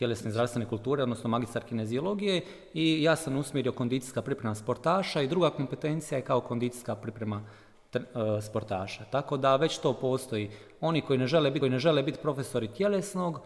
tjelesne 0.00 0.30
zdravstvene 0.30 0.66
kulture, 0.66 1.02
odnosno 1.02 1.28
magistar 1.30 1.64
kineziologije 1.64 2.40
i 2.74 3.02
ja 3.02 3.16
sam 3.16 3.36
usmjerio 3.36 3.72
kondicijska 3.72 4.22
priprema 4.22 4.54
sportaša 4.54 5.22
i 5.22 5.28
druga 5.28 5.50
kompetencija 5.50 6.18
je 6.18 6.24
kao 6.24 6.40
kondicijska 6.40 6.94
priprema 6.94 7.42
e, 7.94 8.00
sportaša. 8.40 9.04
Tako 9.10 9.36
da 9.36 9.56
već 9.56 9.78
to 9.78 9.92
postoji. 9.92 10.50
Oni 10.80 11.00
koji 11.00 11.18
ne 11.18 11.26
žele 11.26 11.50
biti, 11.50 11.60
koji 11.60 11.70
ne 11.70 11.78
žele 11.78 12.02
biti 12.02 12.18
profesori 12.22 12.68
tjelesnog, 12.68 13.40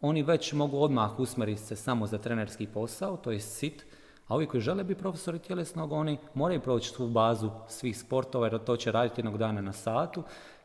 oni 0.00 0.22
već 0.22 0.52
mogu 0.52 0.80
odmah 0.80 1.20
usmjeriti 1.20 1.62
se 1.62 1.76
samo 1.76 2.06
za 2.06 2.18
trenerski 2.18 2.66
posao, 2.66 3.16
to 3.16 3.30
je 3.30 3.40
sit, 3.40 3.84
a 4.28 4.34
ovi 4.34 4.46
koji 4.46 4.60
žele 4.60 4.84
biti 4.84 5.00
profesori 5.00 5.38
tjelesnog, 5.38 5.92
oni 5.92 6.18
moraju 6.34 6.60
proći 6.60 6.94
tu 6.94 7.06
bazu 7.06 7.50
svih 7.68 7.98
sportova, 7.98 8.46
jer 8.46 8.64
to 8.64 8.76
će 8.76 8.92
raditi 8.92 9.20
jednog 9.20 9.38
dana 9.38 9.60
na 9.60 9.72
satu 9.72 10.22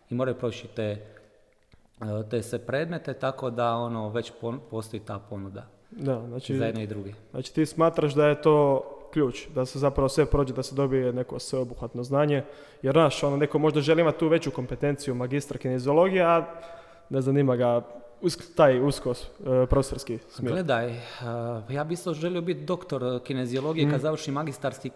i 0.10 0.16
moraju 0.16 0.38
proći 0.38 0.68
te 0.68 1.13
te 2.30 2.44
se 2.44 2.60
predmete, 2.60 3.14
tako 3.14 3.50
da 3.50 3.76
ono 3.76 4.10
već 4.10 4.32
postoji 4.70 5.00
ta 5.00 5.20
ponuda 5.20 5.68
da, 5.92 6.22
znači, 6.28 6.58
za 6.58 6.66
jedne 6.66 6.84
i 6.84 6.88
druge. 6.88 7.14
Znači 7.32 7.54
ti 7.54 7.66
smatraš 7.66 8.14
da 8.14 8.28
je 8.28 8.42
to 8.42 8.84
ključ, 9.14 9.48
da 9.56 9.66
se 9.66 9.80
zapravo 9.80 10.10
sve 10.10 10.26
prođe, 10.26 10.54
da 10.54 10.64
se 10.64 10.76
dobije 10.76 11.14
neko 11.14 11.40
sveobuhvatno 11.40 12.04
znanje, 12.04 12.44
jer 12.82 12.96
naš, 12.96 13.24
ono, 13.24 13.38
neko 13.38 13.60
možda 13.60 13.82
želi 13.82 14.02
imati 14.02 14.20
tu 14.20 14.28
veću 14.28 14.52
kompetenciju 14.52 15.16
magistra 15.16 15.58
kineziologije, 15.58 16.24
a 16.24 16.46
ne 17.10 17.22
zanima 17.22 17.56
ga 17.56 17.82
taj 18.56 18.82
usko 18.82 19.10
uh, 19.10 19.16
profesorski 19.70 20.20
smjer. 20.30 20.54
Gledaj, 20.54 20.88
uh, 20.88 20.96
ja 21.72 21.84
bi 21.84 21.94
isto 21.94 22.14
želio 22.14 22.42
biti 22.42 22.64
doktor 22.64 23.20
kineziologije 23.24 23.90
kad 23.90 24.00
mm. 24.00 24.02
završi 24.02 24.32
magistarski 24.32 24.92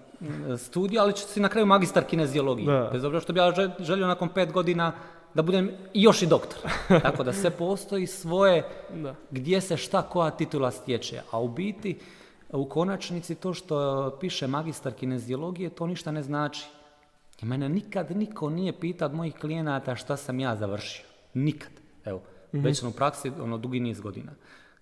studij, 0.58 1.00
ali 1.00 1.14
ću 1.14 1.28
si 1.28 1.40
na 1.40 1.50
kraju 1.50 1.66
magistar 1.66 2.04
kineziologije. 2.04 2.90
Bez 2.92 3.04
obzira 3.04 3.22
što 3.22 3.34
bi 3.34 3.40
ja 3.40 3.54
želio 3.80 4.08
nakon 4.08 4.30
pet 4.30 4.52
godina 4.52 4.92
da 5.38 5.44
budem 5.44 5.72
još 5.94 6.22
i 6.22 6.28
doktor. 6.28 6.60
Tako 7.06 7.24
da 7.24 7.34
sve 7.34 7.50
postoji 7.50 8.08
svoje 8.08 8.64
da. 8.94 9.16
gdje 9.32 9.62
se 9.62 9.78
šta 9.78 10.02
koja 10.02 10.32
titula 10.32 10.72
stječe. 10.72 11.22
A 11.32 11.42
u 11.42 11.48
biti, 11.48 12.00
u 12.50 12.66
konačnici 12.66 13.36
to 13.36 13.54
što 13.54 14.18
piše 14.20 14.48
magistar 14.48 14.94
kineziologije, 14.94 15.70
to 15.70 15.88
ništa 15.88 16.12
ne 16.12 16.24
znači. 16.24 16.66
I 17.42 17.46
mene 17.46 17.70
nikad 17.70 18.18
niko 18.18 18.50
nije 18.50 18.80
pitao 18.80 19.06
od 19.06 19.14
mojih 19.14 19.36
klijenata 19.36 19.96
šta 19.96 20.18
sam 20.18 20.40
ja 20.40 20.56
završio. 20.56 21.06
Nikad. 21.34 21.72
Evo, 22.06 22.22
mm 22.54 22.64
već 22.64 22.80
sam 22.80 22.90
u 22.90 22.94
praksi 22.94 23.32
ono, 23.42 23.58
dugi 23.58 23.80
niz 23.80 24.02
godina. 24.02 24.32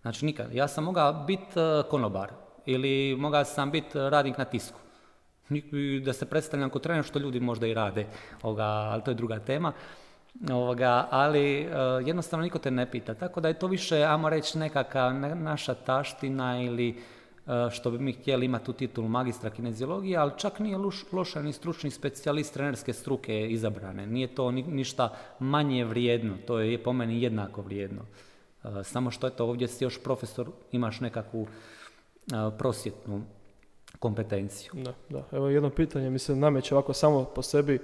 Znači 0.01 0.25
nikad. 0.25 0.53
Ja 0.53 0.67
sam 0.67 0.83
mogao 0.83 1.13
biti 1.13 1.59
e, 1.59 1.83
konobar 1.89 2.31
ili 2.65 3.15
mogao 3.19 3.45
sam 3.45 3.71
biti 3.71 3.99
radnik 3.99 4.37
na 4.37 4.45
tisku. 4.45 4.79
Da 6.03 6.13
se 6.13 6.25
predstavljam 6.25 6.69
kao 6.69 6.79
trener 6.79 7.03
što 7.03 7.19
ljudi 7.19 7.39
možda 7.39 7.67
i 7.67 7.73
rade, 7.73 8.05
ovoga, 8.43 8.63
ali 8.63 9.03
to 9.03 9.11
je 9.11 9.15
druga 9.15 9.39
tema. 9.39 9.73
Ovoga, 10.51 11.07
ali 11.11 11.67
uh, 11.67 12.07
jednostavno 12.07 12.43
niko 12.43 12.59
te 12.59 12.71
ne 12.71 12.91
pita. 12.91 13.13
Tako 13.13 13.41
da 13.41 13.47
je 13.47 13.59
to 13.59 13.67
više, 13.67 14.03
ajmo 14.03 14.29
reći, 14.29 14.57
nekakva 14.57 15.13
naša 15.35 15.73
taština 15.73 16.61
ili 16.61 16.89
uh, 17.45 17.53
što 17.71 17.91
bi 17.91 17.99
mi 17.99 18.13
htjeli 18.13 18.45
imati 18.45 18.65
tu 18.65 18.73
titulu 18.73 19.07
magistra 19.07 19.49
kineziologije, 19.49 20.17
ali 20.17 20.31
čak 20.37 20.59
nije 20.59 20.77
loš, 20.77 21.03
loša 21.11 21.41
ni 21.41 21.53
stručni 21.53 21.91
specijalist 21.91 22.53
trenerske 22.53 22.93
struke 22.93 23.47
izabrane. 23.47 24.07
Nije 24.07 24.27
to 24.27 24.51
ni, 24.51 24.63
ništa 24.63 25.13
manje 25.39 25.85
vrijedno, 25.85 26.33
to 26.47 26.59
je 26.59 26.83
po 26.83 26.93
meni 26.93 27.21
jednako 27.21 27.61
vrijedno. 27.61 28.01
Uh, 28.63 28.71
samo 28.83 29.11
što 29.11 29.27
je 29.27 29.31
to 29.31 29.45
ovdje 29.45 29.67
si 29.67 29.83
još 29.83 30.03
profesor, 30.03 30.49
imaš 30.71 30.99
nekakvu 30.99 31.47
prosjetnu 32.57 33.21
kompetenciju. 33.99 34.71
Da, 34.73 34.93
da. 35.09 35.23
Evo 35.31 35.49
jedno 35.49 35.69
pitanje 35.69 36.09
mi 36.09 36.19
se 36.19 36.35
nameće 36.35 36.75
ovako 36.75 36.93
samo 36.93 37.23
po 37.23 37.41
sebi 37.41 37.79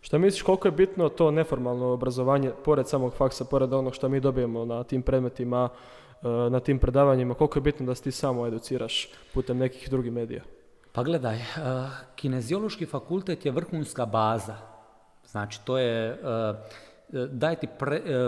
Šta 0.00 0.18
misliš 0.18 0.42
koliko 0.42 0.68
je 0.68 0.72
bitno 0.72 1.08
to 1.08 1.30
neformalno 1.30 1.86
obrazovanje, 1.86 2.50
pored 2.64 2.88
samog 2.88 3.14
faksa, 3.14 3.44
pored 3.44 3.72
onog 3.72 3.94
što 3.94 4.08
mi 4.08 4.20
dobijemo 4.20 4.64
na 4.64 4.84
tim 4.84 5.02
predmetima, 5.02 5.68
e, 6.22 6.50
na 6.50 6.60
tim 6.60 6.78
predavanjima, 6.78 7.34
koliko 7.34 7.58
je 7.58 7.62
bitno 7.62 7.86
da 7.86 7.94
se 7.94 8.02
ti 8.02 8.12
samo 8.12 8.46
educiraš 8.46 9.08
putem 9.34 9.58
nekih 9.58 9.90
drugih 9.90 10.12
medija? 10.12 10.42
Pa 10.92 11.02
gledaj, 11.02 11.36
uh, 11.36 11.42
kineziološki 12.16 12.86
fakultet 12.86 13.44
je 13.46 13.52
vrhunska 13.52 14.06
baza. 14.06 14.56
Znači, 15.26 15.60
to 15.64 15.78
je, 15.78 16.12
uh, 16.12 17.28
daje 17.30 17.56
ti 17.56 17.68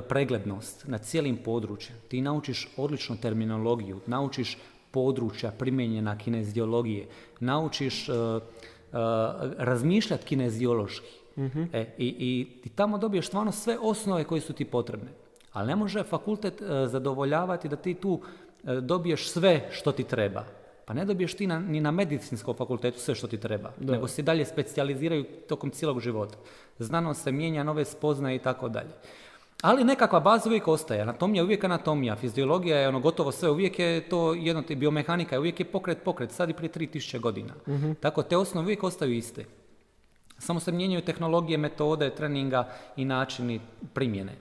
preglednost 0.09 0.85
na 0.87 0.99
cijelim 0.99 1.37
područjem. 1.37 1.99
Ti 2.09 2.21
naučiš 2.21 2.69
odličnu 2.77 3.17
terminologiju, 3.17 4.01
naučiš 4.07 4.59
područja 4.91 5.51
primjenjena 5.59 6.19
kineziologije, 6.19 7.07
naučiš 7.41 8.07
razmišljati 9.59 10.27
kineziološki 10.27 11.22
mm 11.37 11.63
E, 11.73 11.95
i, 11.99 12.07
i, 12.07 12.47
i, 12.65 12.69
tamo 12.69 12.99
dobiješ 12.99 13.27
stvarno 13.27 13.53
sve 13.53 13.79
osnove 13.81 14.25
koje 14.25 14.41
su 14.41 14.53
ti 14.53 14.65
potrebne. 14.65 15.11
Ali 15.53 15.67
ne 15.67 15.77
može 15.77 16.03
fakultet 16.03 16.63
e, 16.63 16.65
zadovoljavati 16.87 17.69
da 17.69 17.77
ti 17.77 17.95
tu 17.95 18.21
e, 18.65 18.81
dobiješ 18.81 19.31
sve 19.31 19.69
što 19.71 19.93
ti 19.93 20.05
treba. 20.05 20.45
Pa 20.85 20.95
ne 20.95 21.05
dobiješ 21.05 21.35
ti 21.35 21.47
na, 21.47 21.59
ni 21.59 21.81
na 21.81 21.91
medicinskom 21.91 22.57
fakultetu 22.57 23.01
sve 23.01 23.15
što 23.15 23.27
ti 23.27 23.39
treba, 23.39 23.73
nego 23.81 24.09
se 24.09 24.23
dalje 24.23 24.45
specijaliziraju 24.45 25.25
tokom 25.49 25.71
cijelog 25.71 26.01
života. 26.01 26.37
Znanost 26.79 27.23
se 27.23 27.33
mijenja, 27.33 27.65
nove 27.65 27.85
spoznaje 27.85 28.37
i 28.37 28.39
tako 28.39 28.69
dalje. 28.69 28.91
Ali 29.63 29.85
nekakva 29.85 30.21
baza 30.21 30.49
uvijek 30.49 30.69
ostaje. 30.69 31.01
Anatomija 31.01 31.41
je 31.41 31.45
uvijek 31.45 31.65
anatomija, 31.65 32.17
fiziologija 32.17 32.79
je 32.79 32.89
ono 32.89 33.01
gotovo 33.01 33.33
sve, 33.33 33.51
uvijek 33.51 33.79
je 33.79 34.09
to 34.09 34.35
jedno, 34.35 34.63
biomehanika 34.77 35.35
je 35.35 35.39
uvijek 35.39 35.61
je 35.61 35.67
pokret, 35.67 35.99
pokret, 36.05 36.33
sad 36.33 36.51
i 36.51 36.53
prije 36.53 36.73
3000 36.73 37.21
godina. 37.21 37.55
mm 37.67 37.93
Tako 38.01 38.23
te 38.23 38.37
osnove 38.37 38.65
uvijek 38.65 38.83
ostaju 38.83 39.13
iste. 39.13 39.45
Samo 40.43 40.61
se 40.61 40.73
mijenjaju 40.73 41.05
tehnologije, 41.05 41.59
metode 41.59 42.11
treninga 42.11 42.69
i 42.97 43.05
načini 43.05 43.61
primjene. 43.95 44.33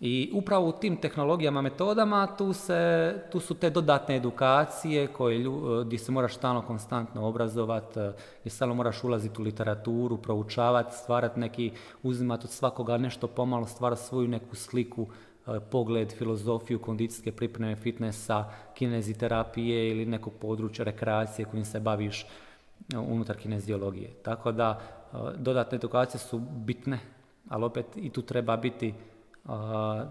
I 0.00 0.30
upravo 0.32 0.68
u 0.68 0.72
tim 0.72 0.96
tehnologijama, 0.96 1.62
metodama, 1.62 2.26
tu, 2.38 2.52
se, 2.52 3.14
tu 3.32 3.40
su 3.40 3.54
te 3.54 3.70
dodatne 3.70 4.16
edukacije 4.16 5.06
koje, 5.06 5.44
gdje 5.84 5.98
se 5.98 6.12
moraš 6.12 6.34
stalno 6.36 6.62
konstantno 6.62 7.26
obrazovati, 7.26 8.00
gdje 8.40 8.50
stalno 8.50 8.74
moraš 8.74 9.04
ulaziti 9.04 9.40
u 9.40 9.44
literaturu, 9.44 10.16
proučavati, 10.16 10.96
stvarati 10.96 11.40
neki, 11.40 11.72
uzimati 12.02 12.44
od 12.44 12.50
svakoga 12.50 12.98
nešto 12.98 13.26
pomalo, 13.26 13.66
stvarati 13.66 14.02
svoju 14.02 14.28
neku 14.28 14.56
sliku, 14.56 15.06
e, 15.46 15.60
pogled, 15.60 16.12
filozofiju, 16.12 16.78
kondicijske 16.78 17.32
pripreme, 17.32 17.76
fitnessa, 17.76 18.44
kineziterapije 18.74 19.90
ili 19.90 20.06
nekog 20.06 20.32
područja 20.40 20.84
rekreacije 20.84 21.46
kojim 21.46 21.64
se 21.64 21.80
baviš 21.80 22.22
e, 22.22 22.26
unutar 22.98 23.36
kineziologije. 23.36 24.10
Tako 24.22 24.52
da 24.52 24.80
e, 24.80 24.95
dodatne 25.36 25.76
edukacije 25.76 26.20
su 26.20 26.38
bitne, 26.38 26.98
ali 27.48 27.64
opet 27.64 27.86
i 27.96 28.10
tu 28.10 28.22
treba 28.22 28.56
biti 28.56 28.94
uh, 29.44 29.50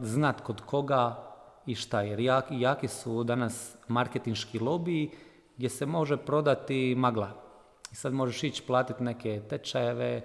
znat 0.02 0.42
kod 0.42 0.62
koga 0.62 1.24
i 1.66 1.76
šta, 1.76 2.02
jer 2.02 2.20
jak, 2.20 2.46
jaki 2.52 2.88
su 2.88 3.24
danas 3.24 3.78
marketinški 3.88 4.60
lobiji 4.60 5.10
gdje 5.58 5.70
se 5.70 5.86
može 5.86 6.18
prodati 6.18 6.96
magla. 6.98 7.30
I 7.92 7.96
sad 7.96 8.14
možeš 8.14 8.44
ići 8.44 8.64
platiti 8.68 9.04
neke 9.04 9.42
tečajeve 9.50 10.22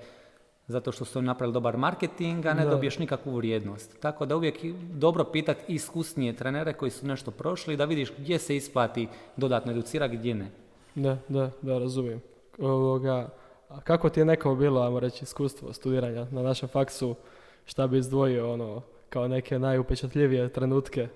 zato 0.70 0.92
što 0.92 1.04
su 1.04 1.18
oni 1.18 1.26
napravili 1.26 1.52
dobar 1.54 1.76
marketing, 1.76 2.46
a 2.46 2.54
ne 2.54 2.64
Da. 2.64 2.70
dobiješ 2.70 2.98
nikakvu 2.98 3.36
vrijednost. 3.36 4.00
Tako 4.00 4.26
da 4.26 4.36
uvijek 4.36 4.64
je 4.64 4.74
dobro 4.92 5.24
pitati 5.24 5.72
iskusnije 5.72 6.36
trenere 6.36 6.72
koji 6.72 6.90
su 6.90 7.06
nešto 7.06 7.30
prošli 7.30 7.76
da 7.76 7.84
vidiš 7.84 8.12
gdje 8.18 8.38
se 8.38 8.56
isplati 8.56 9.08
dodatno 9.36 9.72
educirati, 9.72 10.16
gdje 10.16 10.34
ne. 10.34 10.50
Da, 10.94 11.16
da, 11.28 11.50
da, 11.62 11.78
razumijem. 11.78 12.20
Ovoga, 12.58 13.28
a 13.70 13.80
kako 13.80 14.08
ti 14.08 14.20
je 14.20 14.24
neko 14.24 14.54
bilo, 14.54 14.82
ajmo 14.82 15.00
reći, 15.00 15.24
iskustvo 15.24 15.72
studiranja 15.72 16.26
na 16.30 16.42
našem 16.42 16.68
faksu? 16.68 17.14
Šta 17.66 17.86
bi 17.86 17.98
izdvojio, 17.98 18.52
ono, 18.52 18.82
kao 19.08 19.28
neke 19.28 19.58
najupečatljivije 19.58 20.48
trenutke? 20.48 21.08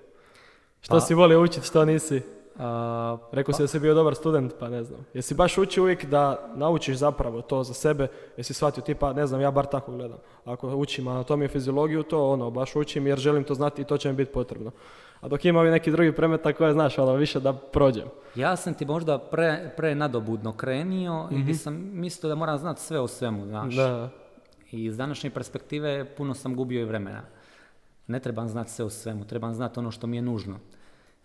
Što 0.81 0.93
Pa- 0.93 0.99
si 1.01 1.13
volio 1.13 1.41
učiti, 1.41 1.67
što 1.67 1.85
nisi? 1.85 2.21
A, 2.59 3.17
Rekao 3.31 3.53
si 3.53 3.63
da 3.63 3.67
si 3.67 3.79
bio 3.79 3.93
dobar 3.93 4.15
student, 4.15 4.53
pa 4.59 4.69
ne 4.69 4.83
znam. 4.83 4.99
Jesi 5.13 5.35
baš 5.35 5.57
učio 5.57 5.83
uvijek 5.83 6.05
da 6.05 6.53
naučiš 6.55 6.97
zapravo 6.97 7.41
to 7.41 7.63
za 7.63 7.73
sebe? 7.73 8.07
Jesi 8.37 8.53
shvatio 8.53 8.83
tipa, 8.83 9.13
ne 9.13 9.27
znam, 9.27 9.41
ja 9.41 9.51
bar 9.51 9.65
tako 9.65 9.91
gledam. 9.91 10.17
Ako 10.45 10.75
učim 10.75 11.07
anatomiju, 11.07 11.49
fiziologiju, 11.49 12.03
to 12.03 12.29
ono, 12.29 12.51
baš 12.51 12.75
učim 12.75 13.07
jer 13.07 13.19
želim 13.19 13.43
to 13.43 13.53
znati 13.53 13.81
i 13.81 13.85
to 13.85 13.97
će 13.97 14.09
mi 14.09 14.15
biti 14.15 14.31
potrebno. 14.31 14.71
A 15.21 15.27
dok 15.27 15.45
ima 15.45 15.63
neki 15.63 15.91
drugi 15.91 16.11
predmeta 16.11 16.53
koje 16.53 16.73
znaš, 16.73 16.97
ono, 16.97 17.13
više 17.13 17.39
da 17.39 17.53
prođem. 17.53 18.07
Ja 18.35 18.55
sam 18.55 18.73
ti 18.73 18.85
možda 18.85 19.17
pre, 19.17 19.73
pre 19.77 19.95
nadobudno 19.95 20.51
krenio 20.53 21.27
i 21.31 21.41
gdje 21.41 21.53
sam 21.55 21.89
mislio 21.93 22.29
da 22.29 22.35
moram 22.35 22.57
znati 22.57 22.81
sve 22.81 22.99
o 22.99 23.07
svemu, 23.07 23.45
znaš. 23.45 23.67
Mhm. 23.67 23.77
Da, 23.77 24.09
I 24.71 24.85
iz 24.85 24.97
današnje 24.97 25.29
perspektive 25.29 26.15
puno 26.15 26.33
sam 26.33 26.55
gubio 26.55 26.81
i 26.81 26.85
vremena. 26.85 27.21
Ne 28.07 28.19
trebam 28.19 28.47
znati 28.47 28.71
sve 28.71 28.85
o 28.85 28.89
svemu, 28.89 29.25
trebam 29.25 29.53
znati 29.53 29.79
ono 29.79 29.91
što 29.91 30.07
mi 30.07 30.17
je 30.17 30.21
nužno. 30.21 30.55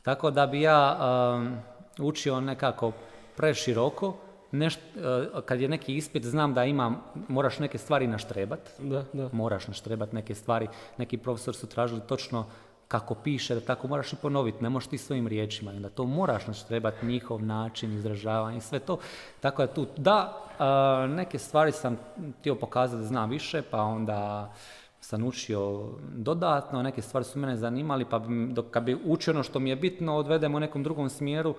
Tako 0.03 0.31
da 0.31 0.47
bi 0.47 0.61
ja 0.61 0.99
um, 1.37 1.57
učio 1.99 2.41
nekako 2.41 2.93
preširoko, 3.37 4.17
neš, 4.53 4.77
uh, 4.77 5.43
kad 5.45 5.61
je 5.61 5.69
neki 5.69 5.97
ispit 5.97 6.25
znam 6.25 6.55
da 6.55 6.65
imam, 6.65 7.03
moraš 7.29 7.59
neke 7.59 7.79
stvari 7.79 8.07
naštrebat, 8.07 8.61
da, 8.79 9.05
da. 9.13 9.29
moraš 9.33 9.69
naštrebat 9.69 10.13
neke 10.13 10.35
stvari, 10.35 10.69
neki 10.99 11.19
profesor 11.19 11.55
su 11.55 11.67
tražili 11.67 12.01
točno 12.01 12.47
kako 12.91 13.15
piše, 13.15 13.55
da 13.55 13.61
tako 13.61 13.89
moraš 13.89 14.13
i 14.13 14.17
ponoviti, 14.17 14.63
ne 14.63 14.69
možeš 14.71 14.89
ti 14.89 14.99
svojim 14.99 15.27
riječima, 15.27 15.71
onda 15.71 15.89
to 15.89 16.05
moraš 16.05 16.47
naštrebat, 16.47 17.03
njihov 17.03 17.43
način 17.43 17.95
izražavanja 17.95 18.57
i 18.57 18.61
sve 18.61 18.79
to. 18.79 18.99
Tako 19.41 19.63
da 19.63 19.75
tu, 19.75 19.87
da, 19.97 20.43
a, 20.59 21.07
neke 21.11 21.39
stvari 21.39 21.73
sam 21.73 21.99
htio 22.41 22.55
pokazati 22.55 23.01
da 23.01 23.07
znam 23.07 23.31
više, 23.31 23.63
pa 23.63 23.83
onda 23.83 24.53
sam 25.01 25.25
učio 25.25 25.89
dodatno, 26.17 26.83
neke 26.83 27.03
stvari 27.03 27.25
su 27.25 27.39
mene 27.39 27.57
zanimali, 27.57 28.05
pa 28.11 28.19
dok, 28.51 28.71
kad 28.71 28.83
bi 28.83 28.99
učio 29.05 29.35
ono 29.35 29.43
što 29.43 29.59
mi 29.59 29.71
je 29.71 29.77
bitno, 29.77 30.17
odvedemo 30.17 30.57
u 30.57 30.61
nekom 30.61 30.83
drugom 30.83 31.09
smjeru, 31.09 31.55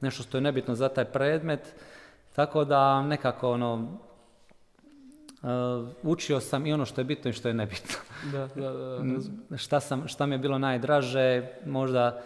nešto 0.00 0.22
što 0.22 0.36
je 0.36 0.40
nebitno 0.40 0.74
za 0.74 0.88
taj 0.88 1.04
predmet, 1.04 1.74
tako 2.32 2.64
da 2.64 3.02
nekako 3.02 3.50
ono, 3.50 3.98
Uh, 5.42 5.88
učio 6.02 6.40
sam 6.40 6.66
i 6.66 6.72
ono 6.72 6.84
što 6.84 7.00
je 7.00 7.04
bitno 7.04 7.30
i 7.30 7.32
što 7.32 7.48
je 7.48 7.54
nebitno. 7.54 7.94
Da, 8.32 8.48
da, 8.54 8.72
da, 8.72 8.98
da, 9.50 9.56
šta, 9.56 9.80
sam, 9.80 10.08
šta 10.08 10.26
mi 10.26 10.34
je 10.34 10.38
bilo 10.38 10.58
najdraže, 10.58 11.48
možda 11.66 12.22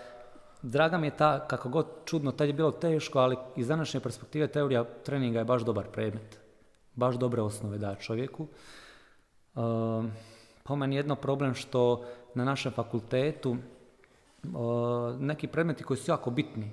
draga 0.63 0.99
mi 0.99 1.07
je 1.07 1.17
ta, 1.17 1.47
kako 1.49 1.69
god 1.69 1.87
čudno, 2.05 2.33
tad 2.33 2.49
je 2.49 2.53
bilo 2.53 2.71
teško, 2.71 3.19
ali 3.19 3.37
iz 3.57 3.69
današnje 3.69 4.01
perspektive 4.01 4.47
teorija 4.47 4.85
treninga 4.85 5.39
je 5.39 5.45
baš 5.45 5.63
dobar 5.63 5.87
predmet. 5.93 6.41
Baš 6.95 7.15
dobre 7.15 7.43
osnove 7.43 7.79
da 7.79 7.95
čovjeku. 7.95 8.47
Uh, 9.55 10.05
po 10.71 10.77
meni 10.77 10.97
jedno 10.97 11.15
problem 11.15 11.55
što 11.55 12.05
na 12.35 12.45
našem 12.45 12.73
fakultetu 12.73 13.57
neki 15.19 15.47
predmeti 15.47 15.85
koji 15.85 15.99
su 15.99 16.11
jako 16.11 16.31
bitni 16.31 16.71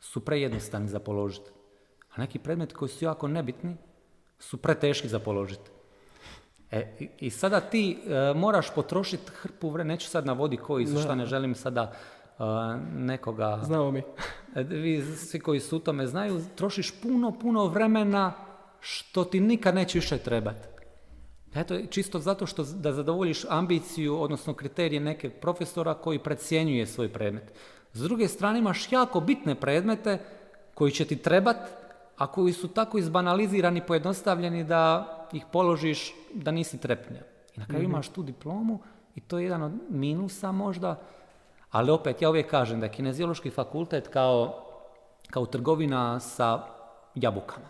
su 0.00 0.20
prejednostavni 0.20 0.88
za 0.88 0.98
položiti. 1.00 1.50
A 2.14 2.20
neki 2.20 2.38
predmeti 2.38 2.74
koji 2.74 2.88
su 2.88 3.04
jako 3.04 3.28
nebitni 3.28 3.76
su 4.38 4.56
preteški 4.56 5.08
za 5.08 5.18
položiti. 5.18 5.70
E, 6.70 6.96
i- 7.18 7.30
sada 7.30 7.60
ti 7.60 7.98
e, 8.06 8.34
moraš 8.34 8.74
potrošiti 8.74 9.30
hrpu 9.32 9.70
vremena, 9.70 9.94
neću 9.94 10.08
sad 10.08 10.26
navoditi 10.26 10.62
koji 10.62 10.86
su, 10.86 11.00
šta 11.00 11.14
ne 11.14 11.26
želim 11.26 11.54
sada 11.54 11.92
e, 11.92 12.42
nekoga, 12.94 13.60
Znamo 13.62 13.90
mi. 13.90 14.02
E, 14.54 14.62
vi 14.62 15.02
svi 15.16 15.40
koji 15.40 15.60
su 15.60 15.76
u 15.76 15.80
tome 15.80 16.06
znaju, 16.06 16.40
trošiš 16.56 17.00
puno, 17.02 17.38
puno 17.38 17.66
vremena 17.66 18.32
što 18.80 19.24
ti 19.24 19.40
nikad 19.40 19.74
neće 19.74 19.98
više 19.98 20.18
trebati. 20.18 20.68
Eto, 21.54 21.78
čisto 21.90 22.18
zato 22.18 22.46
što 22.46 22.64
da 22.64 22.92
zadovoljiš 22.92 23.44
ambiciju, 23.48 24.22
odnosno 24.22 24.54
kriterije 24.54 25.00
neke 25.00 25.30
profesora 25.30 25.94
koji 25.94 26.18
precjenjuje 26.18 26.86
svoj 26.86 27.12
predmet. 27.12 27.52
S 27.92 28.02
druge 28.02 28.28
strane 28.28 28.58
imaš 28.58 28.92
jako 28.92 29.20
bitne 29.20 29.54
predmete 29.54 30.18
koji 30.74 30.92
će 30.92 31.04
ti 31.04 31.16
trebat, 31.16 31.56
a 32.16 32.26
koji 32.26 32.52
su 32.52 32.68
tako 32.68 32.98
izbanalizirani, 32.98 33.86
pojednostavljeni 33.86 34.64
da 34.64 35.06
ih 35.32 35.44
položiš 35.52 36.14
da 36.34 36.50
nisi 36.50 36.78
trepnja. 36.78 37.20
I 37.56 37.60
na 37.60 37.66
kraju 37.66 37.84
imaš 37.84 38.08
tu 38.08 38.22
diplomu 38.22 38.78
i 39.14 39.20
to 39.20 39.38
je 39.38 39.44
jedan 39.44 39.62
od 39.62 39.72
minusa 39.88 40.52
možda, 40.52 41.00
ali 41.70 41.90
opet 41.90 42.22
ja 42.22 42.30
uvijek 42.30 42.50
kažem 42.50 42.80
da 42.80 42.86
je 42.86 42.92
kineziološki 42.92 43.50
fakultet 43.50 44.08
kao, 44.08 44.64
kao 45.30 45.46
trgovina 45.46 46.20
sa 46.20 46.62
jabukama 47.14 47.69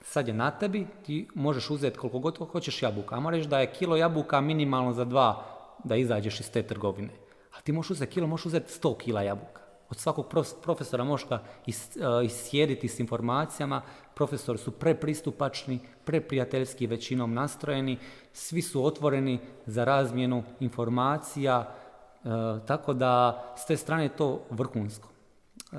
sad 0.00 0.28
je 0.28 0.34
na 0.34 0.50
tebi, 0.50 0.86
ti 1.06 1.28
možeš 1.34 1.70
uzeti 1.70 1.98
koliko 1.98 2.18
god 2.18 2.38
hoćeš 2.38 2.82
jabuka. 2.82 3.14
Ajmo 3.14 3.30
reći 3.30 3.48
da 3.48 3.60
je 3.60 3.72
kilo 3.72 3.96
jabuka 3.96 4.40
minimalno 4.40 4.92
za 4.92 5.04
dva 5.04 5.44
da 5.84 5.96
izađeš 5.96 6.40
iz 6.40 6.50
te 6.50 6.62
trgovine. 6.62 7.10
A 7.58 7.60
ti 7.60 7.72
možeš 7.72 7.90
uzeti 7.90 8.12
kilo, 8.12 8.26
možeš 8.26 8.46
uzeti 8.46 8.72
100 8.72 8.96
kila 8.96 9.22
jabuka. 9.22 9.62
Od 9.90 9.96
svakog 9.96 10.26
prof- 10.32 10.54
profesora 10.62 11.04
možeš 11.04 11.28
ga 11.28 11.42
is, 11.66 11.96
uh, 11.96 12.24
iscijediti 12.24 12.88
s 12.88 13.00
informacijama. 13.00 13.82
Profesori 14.14 14.58
su 14.58 14.70
prepristupačni, 14.70 15.78
preprijateljski 16.04 16.86
većinom 16.86 17.34
nastrojeni, 17.34 17.98
svi 18.32 18.62
su 18.62 18.84
otvoreni 18.84 19.38
za 19.66 19.84
razmjenu 19.84 20.42
informacija, 20.60 21.74
uh, 22.24 22.30
tako 22.66 22.92
da 22.92 23.44
s 23.56 23.66
te 23.66 23.76
strane 23.76 24.02
je 24.02 24.16
to 24.16 24.42
vrhunsko. 24.50 25.08
Uh, 25.72 25.78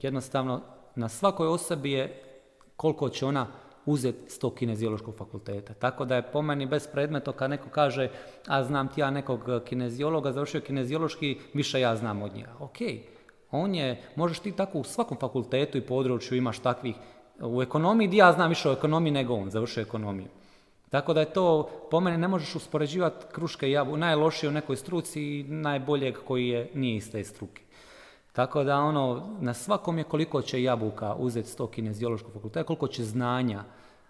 jednostavno, 0.00 0.60
na 0.94 1.08
svakoj 1.08 1.48
osobi 1.48 1.92
je 1.92 2.29
koliko 2.80 3.08
će 3.08 3.26
ona 3.26 3.46
uzeti 3.86 4.30
s 4.30 4.38
tog 4.38 4.54
kineziološkog 4.54 5.14
fakulteta. 5.16 5.74
Tako 5.74 6.04
da 6.04 6.16
je 6.16 6.30
po 6.32 6.42
meni 6.42 6.66
bez 6.66 6.86
predmeta 6.92 7.32
kad 7.32 7.50
neko 7.50 7.68
kaže, 7.68 8.08
a 8.46 8.64
znam 8.64 8.88
ti 8.88 9.00
ja 9.00 9.10
nekog 9.10 9.40
kineziologa, 9.64 10.32
završio 10.32 10.60
kineziološki, 10.60 11.36
više 11.54 11.80
ja 11.80 11.96
znam 11.96 12.22
od 12.22 12.34
njega. 12.34 12.54
Ok, 12.60 12.78
on 13.50 13.74
je, 13.74 14.00
možeš 14.16 14.38
ti 14.38 14.52
tako 14.52 14.78
u 14.78 14.84
svakom 14.84 15.18
fakultetu 15.20 15.78
i 15.78 15.86
području 15.86 16.38
imaš 16.38 16.58
takvih, 16.58 16.94
u 17.40 17.62
ekonomiji, 17.62 18.08
di 18.08 18.16
ja 18.16 18.32
znam 18.32 18.48
više 18.48 18.70
o 18.70 18.72
ekonomiji 18.72 19.12
nego 19.12 19.34
on, 19.34 19.50
završio 19.50 19.82
ekonomiju. 19.82 20.28
Tako 20.90 21.14
da 21.14 21.20
je 21.20 21.32
to, 21.32 21.68
po 21.90 22.00
meni 22.00 22.18
ne 22.18 22.28
možeš 22.28 22.54
uspoređivati 22.54 23.26
kruške 23.32 23.68
i 23.68 23.72
jabu, 23.72 23.96
najlošije 23.96 24.50
u 24.50 24.52
nekoj 24.52 24.76
struci 24.76 25.22
i 25.22 25.42
najboljeg 25.42 26.16
koji 26.24 26.48
je, 26.48 26.70
nije 26.74 26.96
iz 26.96 27.12
te 27.12 27.24
struke. 27.24 27.62
Tako 28.32 28.64
da 28.64 28.78
ono, 28.78 29.36
na 29.40 29.54
svakom 29.54 29.98
je 29.98 30.04
koliko 30.04 30.42
će 30.42 30.62
jabuka 30.62 31.14
uzeti 31.14 31.48
s 31.48 31.56
tog 31.56 31.70
kineziološkog 31.70 32.32
fakulteta, 32.32 32.66
koliko 32.66 32.88
će 32.88 33.04
znanja, 33.04 33.64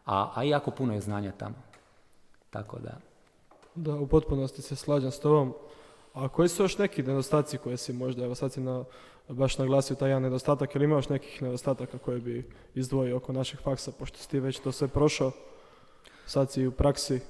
a, 0.06 0.32
a 0.34 0.42
jako 0.42 0.70
puno 0.70 0.94
je 0.94 1.00
znanja 1.00 1.32
tamo. 1.32 1.54
Tako 2.50 2.78
da, 2.78 2.98
Da, 3.74 3.94
u 3.94 4.06
potpunosti 4.06 4.62
se 4.62 4.76
slažem 4.76 5.10
s 5.10 5.20
tobom. 5.20 5.54
A 6.14 6.28
koji 6.28 6.48
su 6.48 6.62
još 6.62 6.78
neki 6.78 7.02
nedostaci 7.02 7.58
koje 7.58 7.76
si 7.76 7.92
možda, 7.92 8.24
evo 8.24 8.34
sad 8.34 8.52
si 8.52 8.60
na, 8.60 8.84
baš 9.28 9.58
naglasio 9.58 9.96
taj 9.96 10.10
jedan 10.10 10.22
nedostatak, 10.22 10.74
ili 10.74 10.84
imaš 10.84 11.08
nekih 11.08 11.42
nedostataka 11.42 11.98
koje 11.98 12.20
bi 12.20 12.50
izdvojio 12.74 13.16
oko 13.16 13.32
našeg 13.32 13.60
faksa, 13.60 13.92
pošto 13.92 14.18
si 14.18 14.28
ti 14.28 14.40
već 14.40 14.58
to 14.58 14.72
sve 14.72 14.88
prošao, 14.88 15.32
sad 16.26 16.50
si 16.50 16.66
u 16.66 16.72
praksi, 16.72 17.20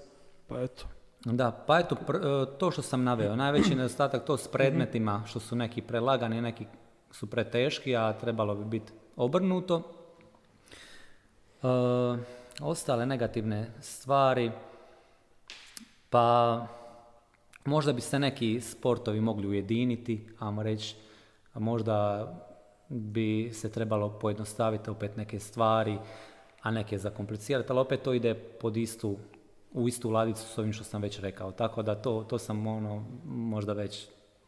pa 0.49 0.61
eto. 0.61 0.87
Da, 1.25 1.65
pa 1.67 1.79
eto, 1.79 1.97
pr- 2.07 2.43
e, 2.43 2.59
to 2.59 2.71
što 2.71 2.83
sam 2.83 3.05
naveo, 3.05 3.37
najveći 3.37 3.75
nedostatak 3.75 4.25
to 4.25 4.37
s 4.37 4.49
predmetima, 4.49 5.23
što 5.27 5.41
su 5.41 5.57
neki 5.57 5.83
prelagani, 5.83 6.41
neki 6.41 6.67
su 7.11 7.27
preteški, 7.27 7.97
a 7.97 8.13
trebalo 8.13 8.55
bi 8.55 8.65
biti 8.65 8.93
obrnuto. 9.17 9.83
E, 11.63 11.67
ostale 12.61 13.07
negativne 13.07 13.71
stvari, 13.81 14.51
pa 16.11 16.67
Možda 17.65 17.93
bi 17.93 18.01
se 18.01 18.19
neki 18.19 18.61
sportovi 18.61 19.21
mogli 19.21 19.49
ujediniti, 19.49 20.27
ajmo 20.39 20.63
reći, 20.63 20.97
a 21.55 21.59
možda 21.59 22.29
bi 22.89 23.51
se 23.53 23.73
trebalo 23.73 24.19
pojednostaviti 24.19 24.91
opet 24.91 25.17
neke 25.17 25.39
stvari, 25.39 25.99
a 26.63 26.71
neke 26.71 26.99
zakomplicirati, 26.99 27.73
ali 27.73 27.81
opet 27.81 28.03
to 28.03 28.13
ide 28.13 28.35
pod 28.35 28.77
istu, 28.77 29.19
u 29.73 29.89
istu 29.89 30.11
ladicu 30.11 30.43
s 30.43 30.59
ovim 30.59 30.73
što 30.73 30.85
sam 30.85 31.03
već 31.03 31.19
rekao. 31.21 31.53
Tako 31.53 31.83
da 31.83 31.95
to, 31.95 32.25
to 32.29 32.39
sam 32.39 32.67
ono, 32.67 33.05
možda 33.25 33.73
već 33.73 34.07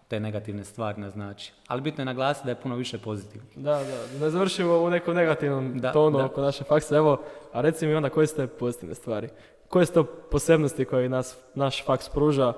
te 0.09 0.21
negativne 0.21 0.65
stvari 0.65 1.01
naznači. 1.01 1.53
Ali 1.67 1.81
bitno 1.81 2.03
je 2.03 2.07
naglasiti 2.07 2.47
da 2.47 2.51
je 2.51 2.61
puno 2.61 2.77
više 2.77 2.99
pozitivno. 2.99 3.47
Da, 3.57 3.73
da, 3.73 4.19
ne 4.21 4.31
završimo 4.31 4.79
u 4.79 4.91
nekom 4.91 5.15
negativnom 5.15 5.81
tonu 5.93 6.25
oko 6.25 6.41
naše 6.41 6.65
faksa. 6.65 6.97
Evo, 6.97 7.23
a 7.53 7.61
reci 7.61 7.87
mi 7.87 7.95
onda 7.95 8.11
koje 8.11 8.27
su 8.27 8.37
te 8.37 8.47
pozitivne 8.47 8.95
stvari? 8.95 9.29
Koje 9.69 9.87
su 9.87 9.93
to 9.93 10.05
posebnosti 10.05 10.85
koje 10.85 11.09
nas, 11.09 11.37
naš 11.55 11.85
faks 11.85 12.09
pruža? 12.09 12.53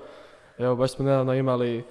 Evo, 0.59 0.77
baš 0.77 0.93
smo 0.93 1.05
nedavno 1.05 1.35
imali, 1.35 1.85